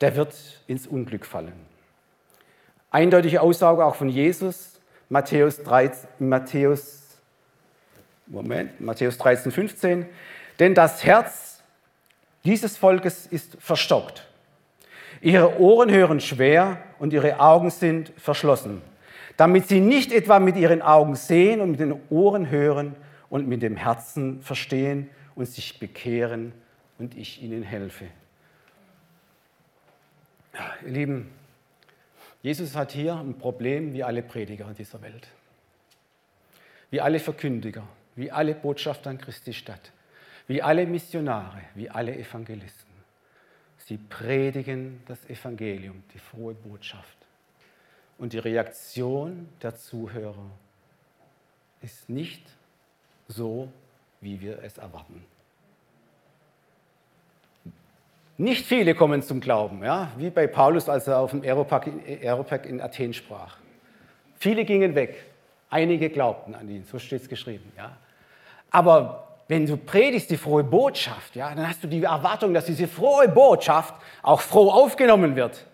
der 0.00 0.16
wird 0.16 0.34
ins 0.66 0.88
Unglück 0.88 1.24
fallen. 1.24 1.52
Eindeutige 2.90 3.40
Aussage 3.40 3.84
auch 3.84 3.94
von 3.94 4.08
Jesus, 4.08 4.80
Matthäus 5.08 5.62
13, 5.62 6.08
Matthäus, 6.18 7.20
Moment, 8.26 8.80
Matthäus 8.80 9.16
13, 9.18 9.52
15. 9.52 10.06
Denn 10.58 10.74
das 10.74 11.04
Herz 11.04 11.49
dieses 12.44 12.76
Volkes 12.76 13.26
ist 13.26 13.56
verstockt. 13.60 14.26
Ihre 15.20 15.60
Ohren 15.60 15.90
hören 15.90 16.20
schwer 16.20 16.82
und 16.98 17.12
ihre 17.12 17.40
Augen 17.40 17.70
sind 17.70 18.12
verschlossen, 18.16 18.80
damit 19.36 19.68
sie 19.68 19.80
nicht 19.80 20.12
etwa 20.12 20.38
mit 20.38 20.56
ihren 20.56 20.80
Augen 20.80 21.14
sehen 21.14 21.60
und 21.60 21.72
mit 21.72 21.80
den 21.80 22.00
Ohren 22.08 22.50
hören 22.50 22.96
und 23.28 23.46
mit 23.46 23.62
dem 23.62 23.76
Herzen 23.76 24.40
verstehen 24.42 25.10
und 25.34 25.46
sich 25.46 25.78
bekehren 25.78 26.52
und 26.98 27.16
ich 27.16 27.42
ihnen 27.42 27.62
helfe. 27.62 28.06
Ihr 30.84 30.90
Lieben, 30.90 31.30
Jesus 32.42 32.74
hat 32.74 32.92
hier 32.92 33.14
ein 33.14 33.38
Problem 33.38 33.92
wie 33.92 34.02
alle 34.02 34.22
Prediger 34.22 34.68
in 34.68 34.74
dieser 34.74 35.02
Welt, 35.02 35.28
wie 36.90 37.00
alle 37.00 37.20
Verkündiger, 37.20 37.82
wie 38.16 38.30
alle 38.30 38.54
Botschafter 38.54 39.10
an 39.10 39.18
Christi 39.18 39.52
Stadt, 39.52 39.92
wie 40.46 40.62
alle 40.62 40.86
Missionare, 40.86 41.60
wie 41.74 41.88
alle 41.90 42.16
Evangelisten. 42.16 42.90
Sie 43.78 43.96
predigen 43.96 45.02
das 45.06 45.24
Evangelium, 45.28 46.02
die 46.14 46.18
frohe 46.18 46.54
Botschaft. 46.54 47.16
Und 48.18 48.32
die 48.32 48.38
Reaktion 48.38 49.48
der 49.62 49.74
Zuhörer 49.74 50.50
ist 51.80 52.08
nicht 52.08 52.42
so, 53.28 53.68
wie 54.20 54.40
wir 54.40 54.62
es 54.62 54.78
erwarten. 54.78 55.24
Nicht 58.36 58.66
viele 58.66 58.94
kommen 58.94 59.22
zum 59.22 59.40
Glauben, 59.40 59.82
ja? 59.84 60.12
wie 60.16 60.30
bei 60.30 60.46
Paulus, 60.46 60.88
als 60.88 61.06
er 61.06 61.18
auf 61.18 61.30
dem 61.30 61.42
Aeropag 61.42 61.86
in, 61.86 62.70
in 62.70 62.80
Athen 62.80 63.12
sprach. 63.12 63.58
Viele 64.36 64.64
gingen 64.64 64.94
weg, 64.94 65.24
einige 65.68 66.08
glaubten 66.08 66.54
an 66.54 66.68
ihn, 66.68 66.84
so 66.84 66.98
steht 66.98 67.22
es 67.22 67.28
geschrieben. 67.28 67.70
Ja? 67.76 67.96
Aber 68.70 69.29
wenn 69.50 69.66
du 69.66 69.76
predigst 69.76 70.30
die 70.30 70.36
frohe 70.36 70.62
Botschaft, 70.62 71.34
ja, 71.34 71.52
dann 71.52 71.66
hast 71.66 71.82
du 71.82 71.88
die 71.88 72.04
Erwartung, 72.04 72.54
dass 72.54 72.66
diese 72.66 72.86
frohe 72.86 73.26
Botschaft 73.26 73.92
auch 74.22 74.40
froh 74.40 74.70
aufgenommen 74.70 75.34
wird. 75.34 75.66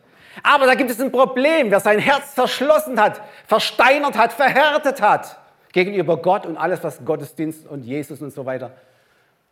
Aber 0.42 0.64
da 0.64 0.74
gibt 0.74 0.90
es 0.90 0.98
ein 0.98 1.12
Problem, 1.12 1.70
wer 1.70 1.80
sein 1.80 1.98
Herz 1.98 2.32
verschlossen 2.32 2.98
hat, 2.98 3.20
versteinert 3.46 4.16
hat, 4.16 4.32
verhärtet 4.32 5.02
hat 5.02 5.38
gegenüber 5.72 6.16
Gott 6.16 6.46
und 6.46 6.56
alles, 6.56 6.82
was 6.82 7.04
Gottesdienst 7.04 7.66
und 7.66 7.82
Jesus 7.82 8.22
und 8.22 8.30
so 8.30 8.46
weiter, 8.46 8.74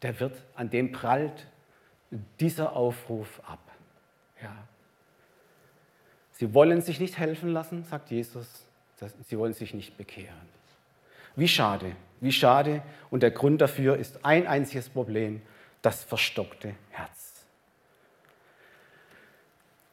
der 0.01 0.19
wird 0.19 0.33
an 0.55 0.71
dem 0.71 0.91
prallt 0.91 1.47
dieser 2.41 2.75
Aufruf 2.75 3.43
ab. 3.47 3.61
Ja. 4.43 4.57
Sie 6.33 6.55
wollen 6.55 6.81
sich 6.81 6.99
nicht 6.99 7.19
helfen 7.19 7.51
lassen, 7.51 7.85
sagt 7.85 8.11
Jesus. 8.11 8.47
Sie 9.29 9.39
wollen 9.39 9.53
sich 9.53 9.75
nicht 9.75 9.99
bekehren. 9.99 10.54
Wie 11.37 11.49
schade, 11.49 11.93
wie 12.21 12.33
schade. 12.33 12.83
Und 13.11 13.23
der 13.23 13.31
Grund 13.31 13.61
dafür 13.61 13.97
ist 13.97 14.25
ein 14.25 14.47
einziges 14.47 14.89
Problem, 14.89 15.43
das 15.83 16.05
verstockte 16.05 16.75
Herz. 16.91 17.47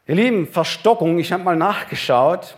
Ihr 0.07 0.15
Lieben, 0.15 0.47
Verstockung, 0.47 1.19
ich 1.19 1.31
habe 1.31 1.43
mal 1.43 1.55
nachgeschaut, 1.55 2.57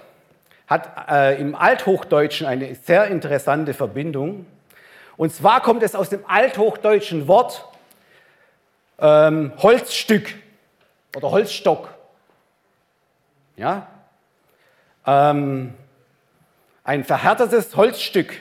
hat 0.67 1.09
äh, 1.09 1.39
im 1.39 1.55
Althochdeutschen 1.55 2.47
eine 2.47 2.73
sehr 2.75 3.07
interessante 3.07 3.73
Verbindung. 3.73 4.45
Und 5.17 5.33
zwar 5.33 5.61
kommt 5.61 5.83
es 5.83 5.95
aus 5.95 6.09
dem 6.09 6.25
althochdeutschen 6.25 7.27
Wort 7.27 7.65
ähm, 8.99 9.53
Holzstück 9.57 10.33
oder 11.15 11.31
Holzstock. 11.31 11.89
Ja? 13.55 13.87
Ähm, 15.05 15.73
ein 16.83 17.03
verhärtetes 17.03 17.75
Holzstück. 17.75 18.39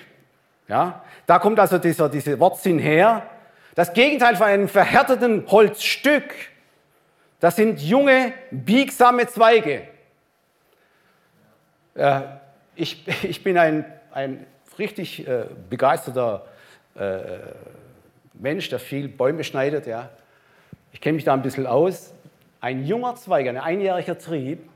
Ja? 0.69 1.05
Da 1.27 1.39
kommt 1.39 1.59
also 1.59 1.79
dieser, 1.79 2.09
dieser 2.09 2.39
Wortsinn 2.39 2.79
her. 2.79 3.27
Das 3.75 3.93
Gegenteil 3.93 4.37
von 4.37 4.47
einem 4.47 4.69
verhärteten 4.69 5.45
Holzstück, 5.49 6.35
das 7.41 7.57
sind 7.57 7.81
junge, 7.81 8.33
biegsame 8.51 9.27
Zweige. 9.27 9.89
Äh, 11.95 12.21
ich, 12.77 13.07
ich 13.25 13.43
bin 13.43 13.59
ein, 13.59 13.85
ein 14.13 14.47
richtig 14.79 15.27
äh, 15.27 15.47
begeisterter 15.69 16.47
äh, 16.95 17.23
Mensch, 18.35 18.69
der 18.69 18.79
viel 18.79 19.09
Bäume 19.09 19.45
schneidet. 19.45 19.87
Ja. 19.87 20.11
Ich 20.93 21.01
kenne 21.01 21.17
mich 21.17 21.25
da 21.25 21.33
ein 21.33 21.43
bisschen 21.43 21.67
aus. 21.67 22.13
Ein 22.61 22.85
junger 22.85 23.17
Zweig, 23.17 23.49
ein 23.49 23.57
einjähriger 23.57 24.19
Trieb, 24.19 24.69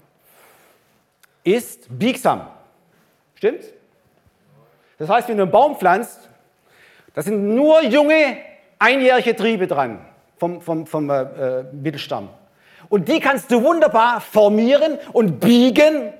ist 1.45 1.87
biegsam. 1.89 2.49
Stimmt's? 3.37 3.72
Das 4.99 5.09
heißt, 5.09 5.28
wenn 5.28 5.36
du 5.36 5.44
einen 5.44 5.53
Baum 5.53 5.76
pflanzt, 5.76 6.28
da 7.14 7.22
sind 7.22 7.55
nur 7.55 7.82
junge, 7.82 8.38
einjährige 8.78 9.34
Triebe 9.34 9.66
dran 9.66 10.05
vom, 10.38 10.61
vom, 10.61 10.86
vom 10.86 11.11
äh, 11.11 11.22
äh, 11.22 11.64
Mittelstamm. 11.72 12.28
Und 12.88 13.09
die 13.09 13.20
kannst 13.20 13.51
du 13.51 13.62
wunderbar 13.62 14.20
formieren 14.20 14.99
und 15.12 15.40
biegen 15.40 16.12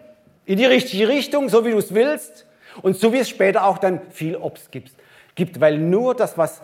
in 0.47 0.59
die 0.59 0.65
richtige 0.65 1.09
Richtung, 1.09 1.49
so 1.49 1.65
wie 1.65 1.71
du 1.71 1.79
es 1.79 1.95
willst 1.95 2.47
und 2.83 2.97
so 2.97 3.13
wie 3.13 3.19
es 3.19 3.29
später 3.29 3.65
auch 3.65 3.79
dann 3.79 4.01
viel 4.11 4.37
Obst 4.37 4.73
gibt. 4.73 4.93
gibt 5.35 5.61
weil 5.61 5.79
nur 5.79 6.15
das, 6.15 6.37
was 6.37 6.63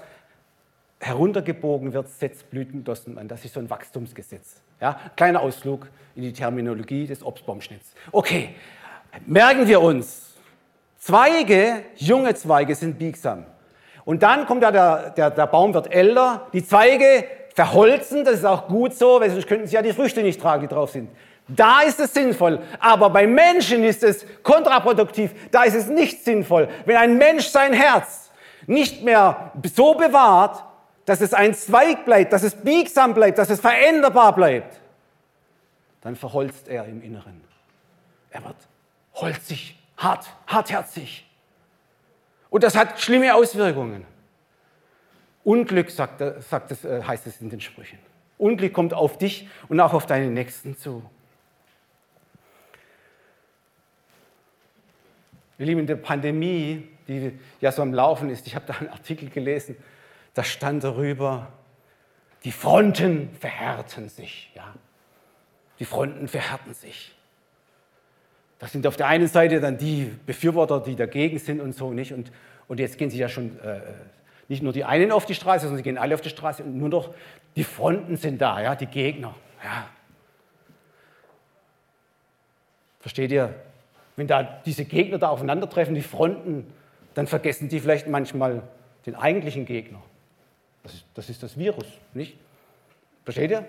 heruntergebogen 1.01 1.93
wird, 1.93 2.09
setzt 2.09 2.49
Blütendossen 2.51 3.19
an. 3.19 3.29
Das 3.29 3.45
ist 3.45 3.55
so 3.55 3.61
ein 3.61 3.69
Wachstumsgesetz. 3.69 4.61
Ja? 4.81 5.01
Kleiner 5.17 5.41
Ausflug 5.41 5.89
in 6.15 6.23
die 6.23 6.33
Terminologie 6.33 7.07
des 7.07 7.25
Obstbaumschnitts. 7.25 7.95
Okay, 8.13 8.55
merken 9.27 9.67
wir 9.67 9.81
uns, 9.81 10.32
Zweige, 11.05 11.83
junge 11.97 12.33
Zweige 12.37 12.77
sind 12.77 12.97
biegsam. 12.97 13.45
Und 14.05 14.23
dann 14.23 14.47
kommt 14.47 14.63
ja 14.63 14.71
der, 14.71 15.11
der, 15.11 15.31
der 15.31 15.49
Baum 15.49 15.75
wird 15.75 15.93
älter, 15.93 16.47
die 16.53 16.65
Zweige 16.65 17.25
verholzen, 17.57 18.25
das 18.25 18.35
ist 18.35 18.45
auch 18.45 18.69
gut 18.69 18.95
so, 18.95 19.21
weil 19.21 19.29
sonst 19.29 19.49
könnten 19.49 19.67
sie 19.67 19.75
ja 19.75 19.83
die 19.83 19.93
Früchte 19.93 20.23
nicht 20.23 20.41
tragen, 20.41 20.63
die 20.63 20.69
drauf 20.73 20.91
sind. 20.91 21.11
Da 21.49 21.81
ist 21.81 21.99
es 21.99 22.15
sinnvoll, 22.15 22.61
aber 22.79 23.11
bei 23.11 23.27
Menschen 23.27 23.83
ist 23.83 24.05
es 24.05 24.25
kontraproduktiv, 24.45 25.33
da 25.51 25.65
ist 25.65 25.75
es 25.75 25.89
nicht 25.89 26.25
sinnvoll. 26.25 26.69
Wenn 26.87 26.97
ein 26.97 27.19
Mensch 27.19 27.49
sein 27.49 27.73
Herz 27.73 28.31
nicht 28.69 29.03
mehr 29.03 29.51
so 29.75 29.95
bewahrt, 29.95 30.63
dass 31.05 31.21
es 31.21 31.35
ein 31.35 31.53
Zweig 31.53 32.05
bleibt, 32.05 32.33
dass 32.33 32.45
es 32.45 32.55
biegsam 32.55 33.13
bleibt, 33.13 33.39
dass 33.39 33.51
es 33.51 33.59
veränderbar 33.59 34.37
bleibt, 34.37 34.81
dann 36.03 36.15
verholzt 36.15 36.69
er 36.69 36.85
im 36.85 37.03
Inneren. 37.03 37.43
Er 38.31 38.45
wird 38.45 38.57
holzig, 39.17 39.82
hart, 40.03 40.27
hartherzig. 40.47 41.27
Und 42.51 42.65
das 42.65 42.77
hat 42.77 43.01
schlimme 43.01 43.35
Auswirkungen. 43.35 44.05
Unglück, 45.45 45.91
sagt, 45.91 46.23
sagt 46.43 46.71
es, 46.71 46.85
äh, 46.85 47.03
heißt 47.03 47.27
es 47.27 47.41
in 47.41 47.51
den 47.51 47.61
Sprüchen. 47.61 47.99
Unglück 48.39 48.73
kommt 48.73 48.95
auf 48.95 49.19
dich 49.19 49.49
und 49.69 49.81
auch 49.81 49.93
auf 49.93 50.07
deine 50.07 50.31
Nächsten 50.31 50.77
zu. 50.77 51.03
Ihr 55.59 55.67
Lieben, 55.67 55.81
in 55.81 55.87
der 55.87 55.97
Pandemie, 55.97 56.89
die 57.07 57.39
ja 57.61 57.73
so 57.73 57.83
am 57.83 57.95
Laufen 57.95 58.31
ist, 58.31 58.47
ich 58.47 58.55
habe 58.55 58.67
da 58.67 58.75
einen 58.75 58.89
Artikel 58.89 59.31
gelesen, 59.31 59.77
da 60.35 60.43
stand 60.43 60.83
darüber, 60.83 61.53
die 62.45 62.53
Fronten 62.53 63.31
verhärten 63.39 64.09
sich. 64.09 64.51
Ja? 64.55 64.75
Die 65.79 65.85
Fronten 65.85 66.27
verhärten 66.27 66.75
sich. 66.75 67.15
Das 68.63 68.71
sind 68.71 68.87
auf 68.87 68.97
der 68.97 69.09
einen 69.09 69.27
Seite 69.27 69.61
dann 69.61 69.77
die 69.77 70.09
Befürworter, 70.25 70.79
die 70.79 70.95
dagegen 70.95 71.41
sind 71.41 71.61
und 71.61 71.75
so 71.75 71.93
nicht. 71.93 72.13
Und, 72.13 72.31
und 72.69 72.79
jetzt 72.79 72.97
gehen 72.97 73.11
sie 73.11 73.19
ja 73.19 73.29
schon 73.29 73.59
äh, 73.59 73.81
nicht 74.47 74.63
nur 74.63 74.73
die 74.73 74.85
einen 74.85 75.11
auf 75.11 75.27
die 75.27 75.35
Straße, 75.35 75.63
sondern 75.63 75.79
sie 75.79 75.83
gehen 75.83 75.99
alle 75.99 76.15
auf 76.15 76.21
die 76.21 76.29
Straße 76.29 76.63
und 76.63 76.79
nur 76.79 76.89
noch 76.89 77.13
die 77.57 77.65
Fronten 77.65 78.17
sind 78.17 78.41
da, 78.41 78.63
ja, 78.63 78.77
die 78.77 78.87
Gegner. 78.87 79.35
Ja. 79.65 79.89
Versteht 83.01 83.33
ihr? 83.33 83.53
Wenn 84.15 84.29
da 84.29 84.45
diese 84.45 84.85
Gegner 84.85 85.19
da 85.19 85.31
aufeinandertreffen, 85.31 85.97
die 85.97 86.01
Fronten, 86.01 86.73
dann 87.15 87.27
vergessen 87.27 87.69
die 87.69 87.81
vielleicht 87.81 88.07
manchmal 88.07 88.63
den 89.07 89.17
eigentlichen 89.17 89.67
Gegner. 89.67 90.01
Das 90.85 90.95
ist, 90.95 91.05
das 91.15 91.29
ist 91.31 91.43
das 91.43 91.59
Virus, 91.59 91.87
nicht? 92.15 92.39
Versteht 93.25 93.51
ihr? 93.51 93.67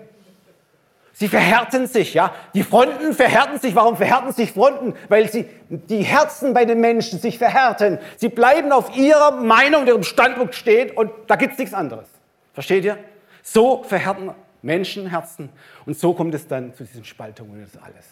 Sie 1.16 1.28
verhärten 1.28 1.86
sich, 1.86 2.12
ja. 2.12 2.34
Die 2.54 2.64
Fronten 2.64 3.14
verhärten 3.14 3.60
sich. 3.60 3.76
Warum 3.76 3.96
verhärten 3.96 4.32
sich 4.32 4.50
Fronten? 4.50 4.94
Weil 5.08 5.30
sie, 5.30 5.48
die 5.68 6.02
Herzen 6.02 6.52
bei 6.52 6.64
den 6.64 6.80
Menschen 6.80 7.20
sich 7.20 7.38
verhärten. 7.38 8.00
Sie 8.16 8.28
bleiben 8.28 8.72
auf 8.72 8.96
ihrer 8.96 9.30
Meinung, 9.30 9.86
ihrem 9.86 10.02
Standpunkt 10.02 10.56
stehen 10.56 10.90
und 10.90 11.12
da 11.28 11.36
gibt 11.36 11.52
es 11.52 11.58
nichts 11.58 11.72
anderes. 11.72 12.08
Versteht 12.52 12.84
ihr? 12.84 12.98
So 13.42 13.84
verhärten 13.84 14.30
Menschenherzen 14.62 15.50
und 15.86 15.96
so 15.96 16.14
kommt 16.14 16.34
es 16.34 16.48
dann 16.48 16.74
zu 16.74 16.82
diesen 16.82 17.04
Spaltungen 17.04 17.52
und 17.52 17.62
das 17.72 17.80
alles. 17.80 18.06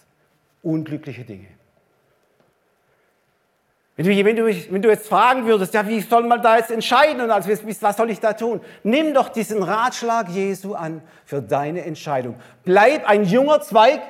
Unglückliche 0.63 1.25
Dinge. 1.25 1.49
Wenn 3.97 4.07
du, 4.07 4.25
wenn, 4.25 4.37
du, 4.37 4.47
wenn 4.47 4.83
du, 4.83 4.89
jetzt 4.89 5.07
fragen 5.07 5.45
würdest, 5.45 5.75
ja, 5.75 5.87
wie 5.87 6.01
soll 6.01 6.23
man 6.23 6.41
da 6.41 6.57
jetzt 6.57 6.71
entscheiden 6.71 7.21
und 7.21 7.31
also, 7.31 7.51
was 7.51 7.97
soll 7.97 8.11
ich 8.11 8.21
da 8.21 8.33
tun? 8.33 8.63
Nimm 8.83 9.13
doch 9.13 9.29
diesen 9.29 9.63
Ratschlag 9.63 10.31
Jesu 10.31 10.75
an 10.75 11.03
für 11.27 11.43
deine 11.43 11.85
Entscheidung. 11.85 12.37
Bleib 12.65 13.07
ein 13.07 13.25
junger 13.25 13.61
Zweig, 13.61 14.01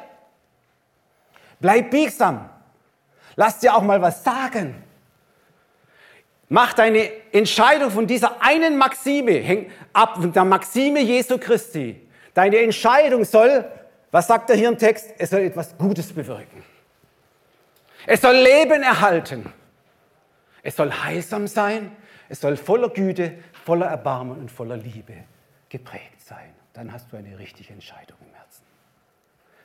bleib 1.58 1.90
biegsam, 1.90 2.48
lass 3.34 3.58
dir 3.58 3.74
auch 3.74 3.82
mal 3.82 4.00
was 4.00 4.22
sagen. 4.22 4.84
Mach 6.48 6.74
deine 6.74 7.10
Entscheidung 7.32 7.90
von 7.90 8.06
dieser 8.06 8.40
einen 8.40 8.76
Maxime, 8.76 9.32
häng 9.32 9.70
ab 9.92 10.16
von 10.16 10.32
der 10.32 10.44
Maxime 10.44 11.00
Jesu 11.00 11.38
Christi. 11.38 12.08
Deine 12.34 12.58
Entscheidung 12.58 13.24
soll, 13.24 13.64
was 14.12 14.26
sagt 14.28 14.50
er 14.50 14.56
hier 14.56 14.68
im 14.68 14.78
Text? 14.78 15.12
Es 15.18 15.30
soll 15.30 15.40
etwas 15.40 15.76
Gutes 15.76 16.12
bewirken. 16.12 16.62
Es 18.06 18.20
soll 18.20 18.36
Leben 18.36 18.82
erhalten. 18.82 19.52
Es 20.62 20.76
soll 20.76 20.92
heilsam 20.92 21.46
sein, 21.46 21.94
es 22.28 22.40
soll 22.40 22.56
voller 22.56 22.88
Güte, 22.88 23.38
voller 23.64 23.86
Erbarmen 23.86 24.38
und 24.38 24.50
voller 24.50 24.76
Liebe 24.76 25.24
geprägt 25.68 26.20
sein. 26.20 26.54
Dann 26.72 26.92
hast 26.92 27.12
du 27.12 27.16
eine 27.16 27.38
richtige 27.38 27.72
Entscheidung 27.72 28.16
im 28.26 28.34
Herzen. 28.34 28.62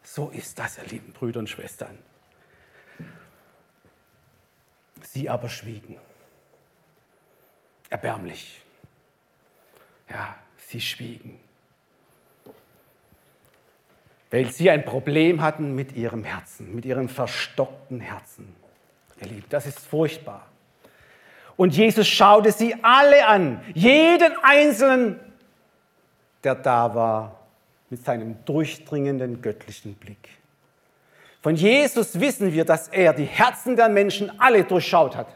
So 0.04 0.30
ist 0.30 0.58
das, 0.58 0.78
ihr 0.78 0.86
lieben 0.86 1.14
Brüder 1.14 1.40
und 1.40 1.50
Schwestern. 1.50 1.98
Sie 5.02 5.30
aber 5.30 5.50
schwiegen. 5.50 5.98
Erbärmlich. 7.90 8.62
Ja, 10.10 10.36
sie 10.58 10.82
schwiegen. 10.82 11.40
Weil 14.30 14.52
sie 14.52 14.70
ein 14.70 14.84
Problem 14.84 15.42
hatten 15.42 15.74
mit 15.76 15.94
ihrem 15.94 16.24
Herzen, 16.24 16.76
mit 16.76 16.86
ihrem 16.86 17.08
verstockten 17.08 18.02
Herzen. 18.02 18.56
Ihr 19.22 19.28
Lieben, 19.28 19.46
das 19.50 19.66
ist 19.66 19.80
furchtbar. 19.80 20.48
Und 21.58 21.76
Jesus 21.76 22.08
schaute 22.08 22.52
sie 22.52 22.76
alle 22.84 23.28
an, 23.28 23.62
jeden 23.74 24.32
einzelnen, 24.44 25.20
der 26.44 26.56
da 26.56 26.94
war, 26.94 27.40
mit 27.90 28.06
seinem 28.06 28.38
durchdringenden 28.46 29.42
göttlichen 29.42 29.96
Blick. 29.96 30.30
Von 31.42 31.56
Jesus 31.56 32.20
wissen 32.20 32.54
wir, 32.54 32.66
dass 32.66 32.90
er 32.90 33.14
die 33.14 33.26
Herzen 33.26 33.76
der 33.76 33.90
Menschen 33.90 34.32
alle 34.40 34.64
durchschaut 34.64 35.16
hat. 35.16 35.28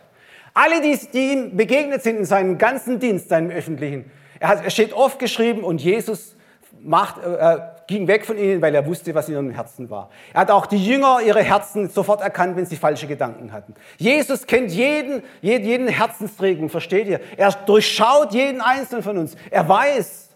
Alle, 0.54 0.82
die, 0.82 1.00
die 1.12 1.32
ihm 1.32 1.58
begegnet 1.58 2.04
sind 2.04 2.18
in 2.18 2.26
seinem 2.26 2.58
ganzen 2.58 3.00
Dienst, 3.00 3.30
seinem 3.30 3.50
öffentlichen. 3.50 4.12
Er, 4.40 4.50
hat, 4.50 4.64
er 4.64 4.70
steht 4.70 4.94
oft 4.94 5.20
geschrieben 5.20 5.64
und 5.64 5.82
Jesus 5.82 6.36
macht, 6.82 7.24
äh, 7.24 7.58
ging 7.88 8.08
weg 8.08 8.26
von 8.26 8.38
ihnen, 8.38 8.62
weil 8.62 8.74
er 8.74 8.86
wusste, 8.86 9.14
was 9.14 9.28
in 9.28 9.36
ihrem 9.36 9.52
Herzen 9.52 9.90
war. 9.90 10.10
Er 10.34 10.42
hat 10.42 10.52
auch 10.52 10.66
die 10.66 10.84
Jünger 10.84 11.20
ihre 11.26 11.44
Herzen 11.44 11.90
sofort 11.90 12.22
erkannt, 12.22 12.56
wenn 12.56 12.66
sie 12.66 12.76
falsche 12.76 13.08
Gedanken 13.08 13.52
hatten. 13.52 13.74
Jesus 13.98 14.48
kennt 14.48 14.72
jeden, 14.72 15.24
jeden, 15.42 15.66
jeden 15.66 15.88
Herzensträgung, 15.88 16.70
versteht 16.70 17.08
ihr? 17.08 17.20
Er 17.38 17.52
durchschaut 17.52 18.34
jeden 18.34 18.62
einzelnen 18.62 19.04
von 19.04 19.18
uns. 19.18 19.36
Er 19.50 19.68
weiß, 19.68 20.30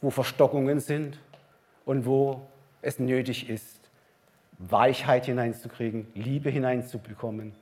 wo 0.00 0.10
Verstockungen 0.10 0.80
sind 0.80 1.18
und 1.84 2.06
wo 2.06 2.42
es 2.82 2.98
nötig 2.98 3.48
ist, 3.48 3.80
Weichheit 4.58 5.26
hineinzukriegen, 5.26 6.06
Liebe 6.14 6.50
hineinzubekommen, 6.50 7.54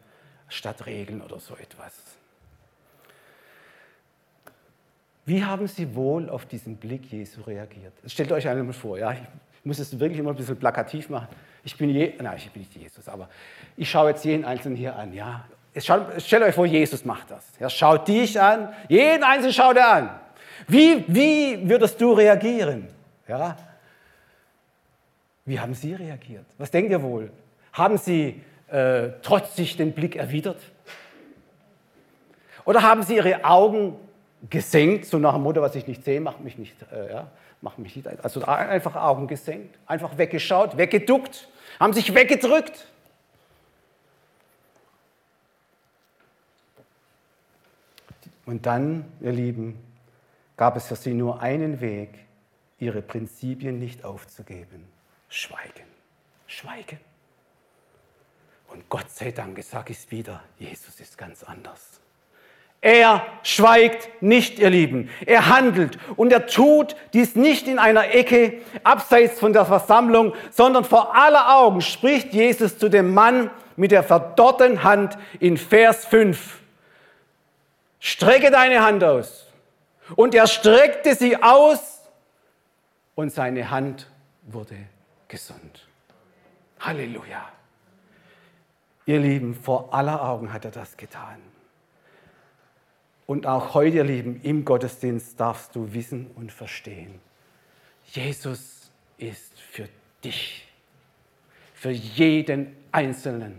statt 0.48 0.86
Regeln 0.86 1.22
oder 1.22 1.38
so 1.38 1.55
etwas. 1.55 1.92
Wie 5.24 5.44
haben 5.44 5.66
Sie 5.68 5.94
wohl 5.94 6.28
auf 6.28 6.46
diesen 6.46 6.76
Blick 6.76 7.04
Jesu 7.12 7.42
reagiert? 7.42 7.92
Stellt 8.06 8.32
euch 8.32 8.48
einmal 8.48 8.72
vor, 8.72 8.98
ja, 8.98 9.12
ich 9.12 9.18
muss 9.62 9.78
es 9.78 9.98
wirklich 9.98 10.18
immer 10.18 10.30
ein 10.30 10.36
bisschen 10.36 10.56
plakativ 10.56 11.08
machen. 11.08 11.28
Ich 11.62 11.76
bin, 11.76 11.90
je, 11.90 12.14
nein, 12.20 12.36
ich 12.36 12.50
bin 12.50 12.62
nicht 12.62 12.74
Jesus, 12.74 13.08
aber 13.08 13.28
ich 13.76 13.88
schaue 13.88 14.10
jetzt 14.10 14.24
jeden 14.24 14.44
Einzelnen 14.44 14.76
hier 14.76 14.96
an. 14.96 15.12
Ja. 15.12 15.44
Stellt 15.76 16.42
euch 16.42 16.54
vor, 16.54 16.66
Jesus 16.66 17.04
macht 17.04 17.30
das. 17.30 17.46
Er 17.58 17.70
schaut 17.70 18.08
dich 18.08 18.38
an, 18.40 18.74
jeden 18.88 19.22
Einzelnen 19.22 19.52
schaut 19.52 19.76
er 19.76 19.92
an. 19.92 20.10
Wie, 20.66 21.04
wie 21.06 21.68
würdest 21.68 22.00
du 22.00 22.12
reagieren? 22.12 22.88
Ja? 23.28 23.56
Wie 25.44 25.58
haben 25.58 25.74
Sie 25.74 25.94
reagiert? 25.94 26.46
Was 26.58 26.70
denkt 26.70 26.90
ihr 26.90 27.02
wohl? 27.02 27.30
Haben 27.72 27.96
Sie 27.96 28.42
äh, 28.68 29.10
trotzig 29.22 29.76
den 29.76 29.92
Blick 29.92 30.16
erwidert? 30.16 30.60
Oder 32.64 32.82
haben 32.82 33.02
Sie 33.02 33.16
Ihre 33.16 33.44
Augen 33.44 33.96
gesenkt, 34.51 35.07
so 35.07 35.18
nach 35.18 35.34
dem 35.34 35.43
Motto, 35.43 35.61
was 35.62 35.74
ich 35.74 35.86
nicht 35.86 36.05
sehe, 36.05 36.20
macht 36.20 36.40
mich 36.40 36.59
nicht, 36.59 36.74
äh, 36.93 37.12
ja, 37.12 37.30
macht 37.61 37.78
mich 37.78 37.95
nicht, 37.97 38.09
also 38.22 38.43
einfach 38.45 38.97
Augen 38.97 39.28
gesenkt, 39.28 39.78
einfach 39.86 40.18
weggeschaut, 40.18 40.76
weggeduckt, 40.76 41.49
haben 41.78 41.93
sich 41.93 42.14
weggedrückt. 42.14 42.88
Und 48.45 48.66
dann, 48.66 49.05
ihr 49.20 49.32
Lieben, 49.32 49.78
gab 50.57 50.76
es 50.76 50.88
für 50.88 50.97
sie 50.97 51.14
nur 51.14 51.40
einen 51.40 51.80
Weg, 51.80 52.11
ihre 52.78 53.01
Prinzipien 53.01 53.78
nicht 53.78 54.05
aufzugeben. 54.05 54.84
Schweigen, 55.28 55.86
schweigen. 56.47 56.99
Und 58.68 58.88
Gott 58.88 59.11
sei 59.11 59.30
Dank, 59.30 59.62
sage 59.62 59.93
ich 59.93 59.99
es 59.99 60.11
wieder, 60.11 60.43
Jesus 60.59 60.99
ist 60.99 61.16
ganz 61.16 61.45
anders. 61.45 62.01
Er 62.85 63.24
schweigt 63.45 64.11
nicht, 64.20 64.59
ihr 64.59 64.68
Lieben. 64.68 65.09
Er 65.24 65.49
handelt 65.49 65.99
und 66.16 66.33
er 66.33 66.49
tut 66.49 66.97
dies 67.12 67.37
nicht 67.37 67.68
in 67.68 67.78
einer 67.78 68.12
Ecke 68.12 68.61
abseits 68.83 69.39
von 69.39 69.53
der 69.53 69.64
Versammlung, 69.64 70.35
sondern 70.51 70.85
vor 70.85 71.14
aller 71.14 71.57
Augen 71.57 71.80
spricht 71.80 72.35
Jesus 72.35 72.78
zu 72.78 72.89
dem 72.89 73.14
Mann 73.14 73.51
mit 73.76 73.93
der 73.93 74.03
verdorrten 74.03 74.83
Hand 74.83 75.16
in 75.39 75.59
Vers 75.59 76.07
5. 76.07 76.59
Strecke 78.01 78.51
deine 78.51 78.85
Hand 78.85 79.05
aus. 79.05 79.47
Und 80.16 80.35
er 80.35 80.49
streckte 80.49 81.14
sie 81.14 81.41
aus 81.41 82.03
und 83.14 83.33
seine 83.33 83.70
Hand 83.70 84.11
wurde 84.43 84.76
gesund. 85.28 85.87
Halleluja. 86.80 87.49
Ihr 89.07 89.20
Lieben, 89.20 89.55
vor 89.55 89.95
aller 89.95 90.20
Augen 90.20 90.53
hat 90.53 90.64
er 90.64 90.72
das 90.72 90.97
getan. 90.97 91.41
Und 93.33 93.47
auch 93.47 93.72
heute, 93.72 93.97
ihr 93.97 94.05
Lieben, 94.05 94.43
im 94.43 94.62
Gottesdienst 94.62 95.41
darfst 95.41 95.74
du 95.74 95.95
wissen 95.95 96.30
und 96.35 96.53
verstehen, 96.53 97.18
Jesus 98.09 98.93
ist 99.16 99.59
für 99.59 99.89
dich, 100.22 100.68
für 101.72 101.93
jeden 101.93 102.76
Einzelnen 102.93 103.57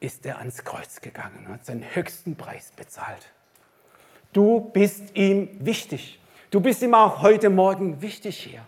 ist 0.00 0.26
er 0.26 0.38
ans 0.38 0.64
Kreuz 0.64 1.00
gegangen, 1.00 1.46
hat 1.46 1.64
seinen 1.64 1.84
höchsten 1.94 2.34
Preis 2.34 2.72
bezahlt. 2.74 3.30
Du 4.32 4.58
bist 4.72 5.14
ihm 5.16 5.48
wichtig. 5.60 6.18
Du 6.50 6.60
bist 6.60 6.82
ihm 6.82 6.94
auch 6.94 7.22
heute 7.22 7.48
Morgen 7.48 8.02
wichtig 8.02 8.38
hier. 8.38 8.66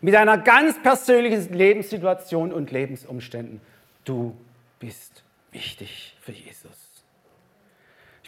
Mit 0.00 0.14
einer 0.14 0.38
ganz 0.38 0.80
persönlichen 0.80 1.52
Lebenssituation 1.52 2.52
und 2.52 2.70
Lebensumständen. 2.70 3.60
Du 4.04 4.36
bist 4.78 5.24
wichtig 5.50 6.16
für 6.20 6.30
Jesus. 6.30 6.91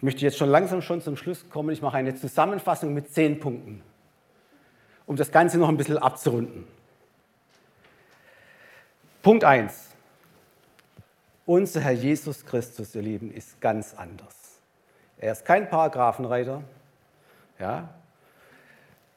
Ich 0.05 0.07
möchte 0.07 0.21
jetzt 0.21 0.37
schon 0.37 0.51
langsam 0.51 0.83
schon 0.83 1.01
zum 1.01 1.17
Schluss 1.17 1.49
kommen. 1.49 1.71
Ich 1.71 1.81
mache 1.81 1.97
eine 1.97 2.15
Zusammenfassung 2.15 2.93
mit 2.93 3.11
zehn 3.11 3.41
Punkten, 3.41 3.81
um 5.07 5.17
das 5.17 5.33
Ganze 5.33 5.57
noch 5.57 5.71
ein 5.71 5.79
bisschen 5.79 5.97
abzurunden. 5.97 6.67
Punkt 9.23 9.45
1. 9.45 9.93
Unser 11.47 11.81
Herr 11.81 11.93
Jesus 11.93 12.45
Christus, 12.45 12.95
ihr 12.95 13.01
Lieben, 13.01 13.33
ist 13.33 13.63
ganz 13.63 13.95
anders. 13.95 14.61
Er 15.17 15.33
ist 15.33 15.47
kein 15.47 15.71
Paragraphenreiter. 15.71 16.63
Ja? 17.59 17.89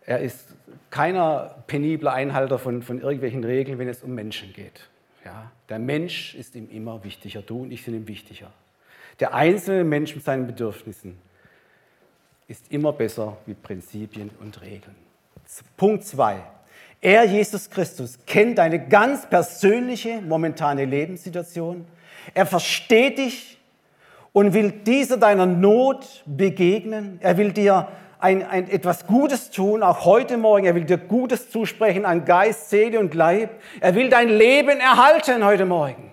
Er 0.06 0.22
ist 0.22 0.56
keiner 0.90 1.66
penibler 1.68 2.14
Einhalter 2.14 2.60
von, 2.60 2.82
von 2.82 3.02
irgendwelchen 3.02 3.44
Regeln, 3.44 3.78
wenn 3.78 3.90
es 3.90 4.04
um 4.04 4.16
Menschen 4.16 4.54
geht. 4.54 4.88
Ja? 5.26 5.52
Der 5.68 5.80
Mensch 5.80 6.34
ist 6.34 6.56
ihm 6.56 6.70
immer 6.70 7.04
wichtiger. 7.04 7.42
Du 7.42 7.64
und 7.64 7.72
ich 7.72 7.84
sind 7.84 7.94
ihm 7.94 8.08
wichtiger. 8.08 8.54
Der 9.20 9.34
einzelne 9.34 9.84
Mensch 9.84 10.16
mit 10.16 10.24
seinen 10.24 10.46
Bedürfnissen 10.46 11.18
ist 12.48 12.72
immer 12.72 12.94
besser 12.94 13.38
wie 13.46 13.54
Prinzipien 13.54 14.30
und 14.40 14.62
Regeln. 14.62 14.96
Punkt 15.76 16.06
2. 16.06 16.42
Er, 17.02 17.24
Jesus 17.26 17.70
Christus, 17.70 18.18
kennt 18.26 18.58
deine 18.58 18.88
ganz 18.88 19.28
persönliche 19.28 20.22
momentane 20.22 20.86
Lebenssituation. 20.86 21.86
Er 22.34 22.46
versteht 22.46 23.18
dich 23.18 23.58
und 24.34 24.54
will 24.54 24.72
dieser 24.72 25.18
deiner 25.18 25.46
Not 25.46 26.24
begegnen. 26.26 27.20
Er 27.22 27.38
will 27.38 27.52
dir 27.52 27.88
ein, 28.20 28.44
ein, 28.44 28.70
etwas 28.70 29.06
Gutes 29.06 29.52
tun, 29.52 29.84
auch 29.84 30.06
heute 30.06 30.38
Morgen. 30.38 30.66
Er 30.66 30.76
will 30.76 30.86
dir 30.86 30.98
Gutes 30.98 31.50
zusprechen 31.52 32.06
an 32.06 32.26
Geist, 32.26 32.70
Seele 32.70 33.00
und 33.00 33.14
Leib. 33.14 33.52
Er 33.80 33.96
will 33.96 34.10
dein 34.10 34.30
Leben 34.30 34.80
erhalten 34.80 35.46
heute 35.46 35.66
Morgen. 35.66 36.12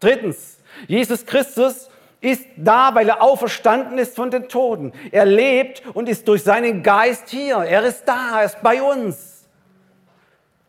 Drittens, 0.00 0.57
Jesus 0.86 1.24
Christus 1.24 1.88
ist 2.20 2.46
da, 2.56 2.94
weil 2.94 3.08
er 3.08 3.22
auferstanden 3.22 3.98
ist 3.98 4.16
von 4.16 4.30
den 4.30 4.48
Toten. 4.48 4.92
Er 5.12 5.24
lebt 5.24 5.82
und 5.94 6.08
ist 6.08 6.26
durch 6.26 6.42
seinen 6.42 6.82
Geist 6.82 7.28
hier. 7.28 7.58
Er 7.58 7.84
ist 7.84 8.04
da, 8.04 8.40
er 8.40 8.46
ist 8.46 8.62
bei 8.62 8.82
uns. 8.82 9.46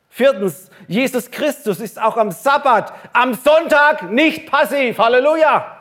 Viertens, 0.09 0.69
Jesus 0.87 1.29
Christus 1.31 1.79
ist 1.79 2.01
auch 2.01 2.17
am 2.17 2.31
Sabbat, 2.31 2.93
am 3.13 3.33
Sonntag 3.33 4.11
nicht 4.11 4.49
passiv. 4.49 4.97
Halleluja. 4.97 5.77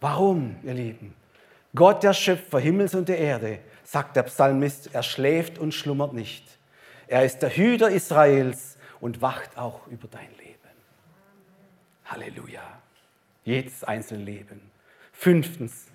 Warum, 0.00 0.56
ihr 0.62 0.74
Lieben? 0.74 1.14
Gott, 1.74 2.02
der 2.02 2.12
Schöpfer 2.12 2.58
Himmels 2.58 2.94
und 2.94 3.08
der 3.08 3.18
Erde, 3.18 3.60
sagt 3.84 4.16
der 4.16 4.22
Psalmist, 4.24 4.90
er 4.92 5.02
schläft 5.02 5.58
und 5.58 5.72
schlummert 5.72 6.12
nicht. 6.12 6.44
Er 7.06 7.24
ist 7.24 7.40
der 7.40 7.50
Hüter 7.50 7.88
Israels 7.88 8.76
und 9.00 9.22
wacht 9.22 9.56
auch 9.56 9.86
über 9.88 10.08
dein 10.08 10.28
Leben. 10.38 10.47
Halleluja. 12.08 12.62
Jedes 13.44 13.84
einzelne 13.84 14.24
Leben. 14.24 14.60
Fünftens. 15.12 15.86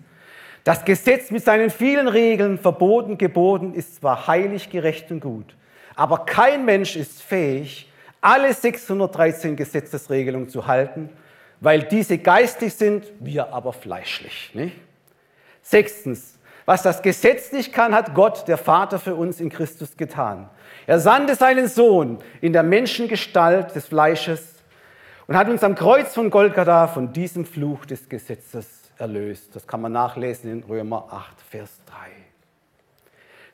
Das 0.63 0.85
Gesetz 0.85 1.29
mit 1.29 1.43
seinen 1.43 1.69
vielen 1.69 2.07
Regeln, 2.07 2.57
Verboten, 2.57 3.17
Geboten 3.17 3.73
ist 3.73 3.97
zwar 3.97 4.27
heilig, 4.27 4.69
gerecht 4.69 5.11
und 5.11 5.19
gut, 5.19 5.55
aber 5.95 6.25
kein 6.25 6.63
Mensch 6.63 6.95
ist 6.95 7.21
fähig, 7.21 7.91
alle 8.21 8.53
613 8.53 9.57
Gesetzesregelungen 9.57 10.47
zu 10.47 10.65
halten, 10.65 11.09
weil 11.59 11.83
diese 11.83 12.17
geistig 12.17 12.73
sind, 12.73 13.05
wir 13.19 13.53
aber 13.53 13.73
fleischlich. 13.73 14.51
Nicht? 14.53 14.75
Sechstens. 15.61 16.39
Was 16.65 16.81
das 16.81 17.01
Gesetz 17.01 17.51
nicht 17.51 17.73
kann, 17.73 17.93
hat 17.93 18.15
Gott, 18.15 18.47
der 18.47 18.57
Vater, 18.57 18.97
für 18.99 19.15
uns 19.15 19.41
in 19.41 19.49
Christus 19.49 19.97
getan. 19.97 20.49
Er 20.87 20.99
sandte 21.01 21.35
seinen 21.35 21.67
Sohn 21.67 22.19
in 22.39 22.53
der 22.53 22.63
Menschengestalt 22.63 23.75
des 23.75 23.87
Fleisches 23.87 24.52
und 25.27 25.37
hat 25.37 25.49
uns 25.49 25.63
am 25.63 25.75
Kreuz 25.75 26.13
von 26.13 26.29
Golgatha 26.29 26.87
von 26.87 27.13
diesem 27.13 27.45
Fluch 27.45 27.85
des 27.85 28.09
Gesetzes 28.09 28.67
erlöst. 28.97 29.55
Das 29.55 29.67
kann 29.67 29.81
man 29.81 29.91
nachlesen 29.91 30.51
in 30.51 30.63
Römer 30.63 31.07
8, 31.11 31.41
Vers 31.49 31.79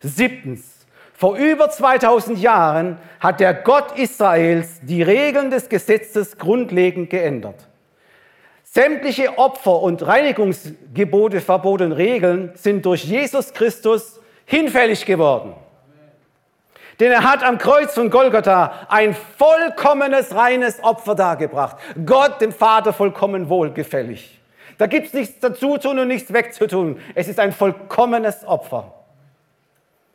3. 0.01 0.07
Siebtens. 0.07 0.75
Vor 1.13 1.35
über 1.35 1.69
2000 1.69 2.39
Jahren 2.39 2.97
hat 3.19 3.41
der 3.41 3.53
Gott 3.53 3.97
Israels 3.97 4.79
die 4.81 5.03
Regeln 5.03 5.51
des 5.51 5.67
Gesetzes 5.67 6.37
grundlegend 6.37 7.09
geändert. 7.09 7.67
Sämtliche 8.63 9.37
Opfer 9.37 9.81
und 9.81 10.05
Reinigungsgebote, 10.05 11.41
Verbote 11.41 11.85
und 11.85 11.91
Regeln 11.91 12.51
sind 12.55 12.85
durch 12.85 13.03
Jesus 13.03 13.51
Christus 13.51 14.21
hinfällig 14.45 15.05
geworden. 15.05 15.55
Denn 16.99 17.11
er 17.11 17.23
hat 17.23 17.43
am 17.43 17.57
Kreuz 17.57 17.93
von 17.93 18.09
Golgatha 18.09 18.87
ein 18.89 19.15
vollkommenes, 19.37 20.35
reines 20.35 20.83
Opfer 20.83 21.15
dargebracht. 21.15 21.77
Gott, 22.05 22.41
dem 22.41 22.51
Vater, 22.51 22.91
vollkommen 22.91 23.47
wohlgefällig. 23.47 24.39
Da 24.77 24.87
gibt 24.87 25.07
es 25.07 25.13
nichts 25.13 25.39
dazu 25.39 25.77
tun 25.77 25.99
und 25.99 26.07
nichts 26.07 26.33
wegzutun. 26.33 26.99
Es 27.15 27.27
ist 27.27 27.39
ein 27.39 27.53
vollkommenes 27.53 28.45
Opfer. 28.45 28.93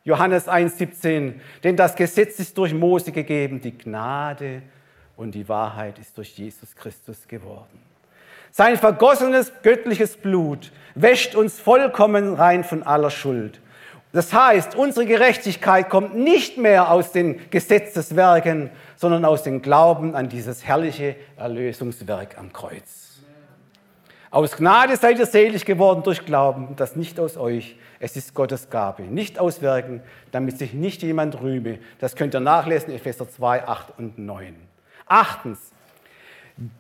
Johannes 0.05 0.49
1,17. 0.49 1.35
Denn 1.63 1.77
das 1.77 1.97
Gesetz 1.97 2.39
ist 2.39 2.57
durch 2.59 2.75
Mose 2.75 3.13
gegeben, 3.13 3.61
die 3.61 3.77
Gnade 3.77 4.63
und 5.17 5.35
die 5.35 5.49
Wahrheit 5.49 5.99
ist 5.99 6.17
durch 6.19 6.37
Jesus 6.37 6.77
Christus 6.77 7.27
geworden. 7.27 7.81
Sein 8.51 8.77
vergossenes 8.77 9.53
göttliches 9.63 10.17
Blut 10.17 10.71
wäscht 10.95 11.35
uns 11.35 11.59
vollkommen 11.59 12.35
rein 12.35 12.63
von 12.63 12.83
aller 12.83 13.11
Schuld. 13.11 13.61
Das 14.15 14.33
heißt, 14.33 14.77
unsere 14.77 15.07
Gerechtigkeit 15.07 15.91
kommt 15.91 16.15
nicht 16.15 16.57
mehr 16.57 16.93
aus 16.93 17.11
den 17.11 17.51
Gesetzeswerken, 17.51 18.71
sondern 18.95 19.25
aus 19.25 19.43
dem 19.43 19.61
Glauben 19.61 20.15
an 20.15 20.29
dieses 20.29 20.65
herrliche 20.65 21.17
Erlösungswerk 21.37 22.39
am 22.39 22.53
Kreuz. 22.53 23.21
Aus 24.31 24.57
Gnade 24.57 24.97
seid 24.97 25.19
ihr 25.19 25.27
selig 25.27 25.65
geworden 25.65 26.05
durch 26.05 26.25
Glauben, 26.25 26.77
das 26.77 26.95
nicht 26.95 27.19
aus 27.19 27.37
euch, 27.37 27.77
es 27.99 28.15
ist 28.15 28.35
Gottes 28.35 28.71
Gabe, 28.71 29.03
nicht 29.03 29.41
aus 29.41 29.63
Werken, 29.63 30.01
damit 30.31 30.59
sich 30.59 30.75
nicht 30.75 31.03
jemand 31.03 31.41
rühme. 31.41 31.81
Das 31.99 32.15
könnt 32.15 32.35
ihr 32.35 32.41
nachlesen, 32.41 32.95
Epheser 32.95 33.29
2, 33.29 33.67
8 33.67 33.99
und 33.99 34.17
9. 34.17 34.55
Achtens, 35.07 35.73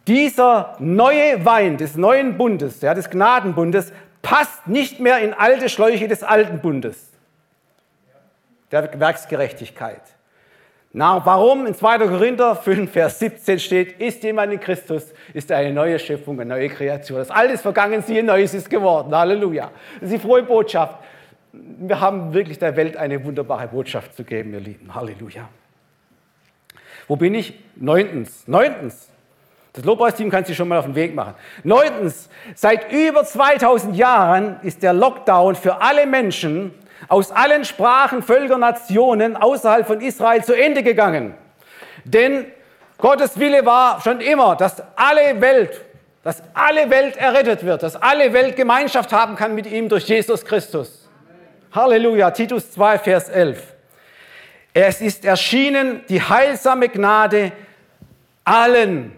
dieser 0.07 0.77
neue 0.79 1.45
Wein 1.45 1.79
des 1.79 1.97
neuen 1.97 2.39
Bundes, 2.39 2.81
ja, 2.81 2.95
des 2.95 3.11
Gnadenbundes, 3.11 3.93
passt 4.23 4.69
nicht 4.69 5.01
mehr 5.01 5.19
in 5.19 5.35
alte 5.35 5.69
Schläuche 5.69 6.07
des 6.07 6.23
alten 6.23 6.61
Bundes, 6.61 7.14
der 8.71 8.99
Werksgerechtigkeit. 8.99 10.03
Na, 10.97 11.21
warum? 11.27 11.67
In 11.67 11.75
2. 11.75 11.99
Korinther 11.99 12.55
5, 12.55 12.91
Vers 12.93 13.19
17 13.19 13.59
steht, 13.59 14.01
ist 14.01 14.23
jemand 14.23 14.53
in 14.53 14.61
Christus, 14.61 15.13
ist 15.33 15.51
eine 15.51 15.73
neue 15.73 15.99
Schöpfung, 15.99 16.41
eine 16.41 16.55
neue 16.55 16.69
Kreatur. 16.69 17.19
Das 17.19 17.33
Alte 17.33 17.55
ist 17.55 17.63
vergangen, 17.63 18.01
siehe, 18.03 18.23
Neues 18.23 18.55
ist 18.55 18.71
geworden. 18.71 19.13
Halleluja. 19.13 19.73
Das 20.01 20.11
ist 20.11 20.15
die 20.15 20.19
frohe 20.21 20.45
Botschaft. 20.45 20.99
Wir 21.53 22.01
haben 22.01 22.33
wirklich 22.33 22.61
der 22.61 22.77
Welt 22.77 22.97
eine 22.97 23.25
wunderbare 23.25 23.67
Botschaft 23.67 24.15
zu 24.15 24.23
geben, 24.23 24.55
ihr 24.55 24.61
Lieben. 24.61 24.95
Halleluja. 24.95 25.49
Wo 27.09 27.17
bin 27.17 27.35
ich? 27.35 27.55
Neuntens. 27.75 28.47
Neuntens. 28.47 29.09
Das 29.73 29.85
Lobpreisteam 29.85 30.31
kann 30.31 30.45
sich 30.45 30.57
schon 30.57 30.69
mal 30.69 30.79
auf 30.79 30.85
den 30.85 30.95
Weg 30.95 31.13
machen. 31.13 31.35
Neuntens. 31.65 32.31
Seit 32.55 32.93
über 32.93 33.25
2000 33.25 33.97
Jahren 33.97 34.61
ist 34.63 34.85
der 34.85 34.93
Lockdown 34.93 35.57
für 35.57 35.83
alle 35.83 36.07
Menschen 36.07 36.73
aus 37.09 37.31
allen 37.31 37.65
Sprachen, 37.65 38.23
Völkern, 38.23 38.61
Nationen 38.61 39.37
außerhalb 39.37 39.87
von 39.87 40.01
Israel 40.01 40.45
zu 40.45 40.55
Ende 40.55 40.83
gegangen. 40.83 41.35
Denn 42.05 42.47
Gottes 42.99 43.39
Wille 43.39 43.65
war 43.67 44.01
schon 44.01 44.21
immer, 44.21 44.57
dass 44.57 44.83
alle 44.97 45.41
Welt, 45.41 45.81
dass 46.23 46.43
alle 46.55 46.89
Welt 46.91 47.17
errettet 47.17 47.65
wird, 47.65 47.83
dass 47.83 47.97
alle 47.97 48.33
Welt 48.33 48.57
Gemeinschaft 48.57 49.13
haben 49.13 49.37
kann 49.37 49.55
mit 49.55 49.67
ihm 49.67 49.89
durch 49.89 50.05
Jesus 50.05 50.45
Christus. 50.45 51.09
Halleluja, 51.73 52.31
Titus 52.31 52.71
2, 52.73 52.99
Vers 52.99 53.29
11. 53.29 53.75
Es 54.73 55.01
ist 55.01 55.25
erschienen 55.25 56.03
die 56.09 56.21
heilsame 56.23 56.89
Gnade 56.89 57.53
allen, 58.45 59.13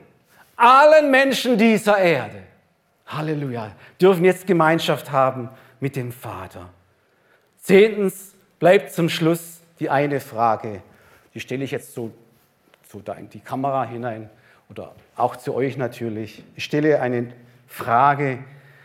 allen 0.57 1.11
Menschen 1.11 1.59
dieser 1.59 1.99
Erde. 1.99 2.43
Halleluja, 3.07 3.73
dürfen 4.01 4.25
jetzt 4.25 4.47
Gemeinschaft 4.47 5.13
haben 5.13 5.49
mit 5.81 5.97
dem 5.97 6.13
Vater. 6.13 6.69
Zehntens 7.67 8.37
bleibt 8.61 8.93
zum 8.93 9.09
Schluss 9.09 9.61
die 9.81 9.91
eine 9.91 10.21
Frage, 10.21 10.83
die 11.35 11.41
stelle 11.41 11.65
ich 11.65 11.73
jetzt 11.73 11.95
so, 11.95 12.13
so 12.89 13.01
da 13.01 13.15
in 13.15 13.29
die 13.29 13.41
Kamera 13.41 13.85
hinein 13.85 14.31
oder 14.71 14.95
auch 15.17 15.35
zu 15.35 15.53
euch 15.53 15.77
natürlich. 15.77 16.45
Ich 16.55 16.63
stelle 16.63 17.01
eine 17.01 17.33
Frage, 17.67 18.45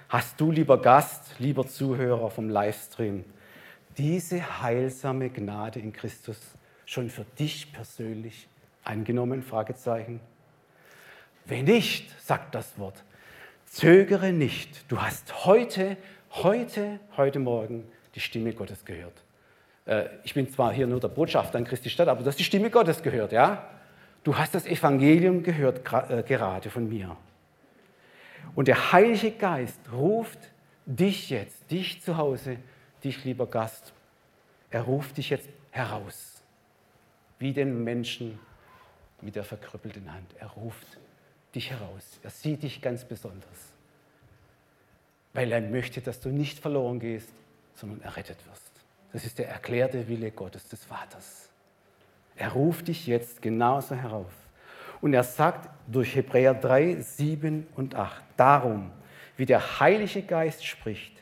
hast 0.09 0.41
du 0.41 0.49
lieber 0.49 0.81
Gast, 0.81 1.35
lieber 1.37 1.67
Zuhörer 1.67 2.31
vom 2.31 2.49
Livestream, 2.49 3.23
diese 3.99 4.63
heilsame 4.63 5.29
Gnade 5.29 5.77
in 5.77 5.93
Christus 5.93 6.39
schon 6.87 7.11
für 7.11 7.25
dich 7.37 7.71
persönlich 7.71 8.47
angenommen? 8.83 9.43
Fragezeichen. 9.43 10.21
Wenn 11.45 11.65
nicht, 11.65 12.09
sagt 12.19 12.55
das 12.55 12.79
Wort, 12.79 13.03
zögere 13.67 14.33
nicht. 14.33 14.91
Du 14.91 14.99
hast 14.99 15.45
heute, 15.45 15.97
heute, 16.31 16.99
heute 17.15 17.37
Morgen 17.37 17.83
die 18.15 18.19
Stimme 18.19 18.53
Gottes 18.53 18.85
gehört. 18.85 19.23
Äh, 19.85 20.05
ich 20.23 20.33
bin 20.33 20.49
zwar 20.49 20.73
hier 20.73 20.87
nur 20.87 20.99
der 20.99 21.07
Botschafter 21.07 21.57
in 21.57 21.65
Christi 21.65 21.89
Stadt, 21.89 22.07
aber 22.07 22.21
du 22.21 22.27
hast 22.27 22.39
die 22.39 22.43
Stimme 22.43 22.69
Gottes 22.69 23.01
gehört, 23.01 23.31
ja? 23.31 23.67
Du 24.23 24.37
hast 24.37 24.53
das 24.53 24.65
Evangelium 24.65 25.43
gehört, 25.43 25.81
äh, 26.09 26.23
gerade 26.23 26.69
von 26.69 26.87
mir. 26.87 27.15
Und 28.55 28.67
der 28.67 28.91
Heilige 28.91 29.31
Geist 29.31 29.79
ruft 29.91 30.39
dich 30.85 31.29
jetzt, 31.29 31.71
dich 31.71 32.01
zu 32.01 32.17
Hause, 32.17 32.57
dich 33.03 33.23
lieber 33.23 33.47
Gast, 33.47 33.93
er 34.69 34.83
ruft 34.83 35.17
dich 35.17 35.29
jetzt 35.29 35.49
heraus, 35.71 36.41
wie 37.39 37.53
den 37.53 37.83
Menschen 37.83 38.39
mit 39.21 39.35
der 39.35 39.43
verkrüppelten 39.43 40.11
Hand. 40.11 40.33
Er 40.39 40.47
ruft 40.47 40.99
dich 41.53 41.71
heraus. 41.71 42.19
Er 42.23 42.29
sieht 42.29 42.63
dich 42.63 42.81
ganz 42.81 43.03
besonders, 43.03 43.73
weil 45.33 45.51
er 45.51 45.61
möchte, 45.61 46.01
dass 46.01 46.19
du 46.19 46.29
nicht 46.29 46.59
verloren 46.59 46.99
gehst, 46.99 47.33
sondern 47.75 48.01
errettet 48.01 48.37
wirst. 48.47 48.71
Das 49.13 49.25
ist 49.25 49.39
der 49.39 49.49
erklärte 49.49 50.07
Wille 50.07 50.31
Gottes 50.31 50.67
des 50.69 50.83
Vaters. 50.85 51.49
Er 52.35 52.53
ruft 52.53 52.87
dich 52.87 53.07
jetzt 53.07 53.41
genauso 53.41 53.95
herauf. 53.95 54.31
Und 55.01 55.13
er 55.13 55.23
sagt 55.23 55.69
durch 55.87 56.15
Hebräer 56.15 56.53
3, 56.53 57.01
7 57.01 57.67
und 57.75 57.95
8, 57.95 58.21
darum, 58.37 58.91
wie 59.35 59.45
der 59.45 59.79
Heilige 59.79 60.21
Geist 60.21 60.65
spricht, 60.65 61.13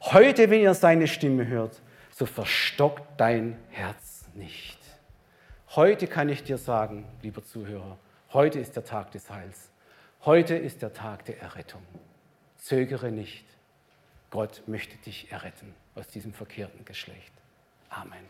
heute, 0.00 0.48
wenn 0.50 0.60
ihr 0.60 0.74
seine 0.74 1.08
Stimme 1.08 1.46
hört, 1.46 1.80
so 2.10 2.24
verstockt 2.24 3.04
dein 3.20 3.58
Herz 3.70 4.24
nicht. 4.34 4.78
Heute 5.70 6.06
kann 6.06 6.28
ich 6.28 6.44
dir 6.44 6.56
sagen, 6.56 7.04
lieber 7.22 7.44
Zuhörer, 7.44 7.98
heute 8.32 8.60
ist 8.60 8.76
der 8.76 8.84
Tag 8.84 9.10
des 9.10 9.28
Heils. 9.28 9.70
Heute 10.24 10.54
ist 10.56 10.82
der 10.82 10.94
Tag 10.94 11.24
der 11.26 11.40
Errettung. 11.40 11.82
Zögere 12.58 13.10
nicht. 13.10 13.44
Gott 14.30 14.62
möchte 14.66 14.96
dich 14.98 15.30
erretten 15.30 15.74
aus 15.96 16.06
diesem 16.08 16.32
verkehrten 16.32 16.84
Geschlecht. 16.84 17.32
Amen. 17.88 18.28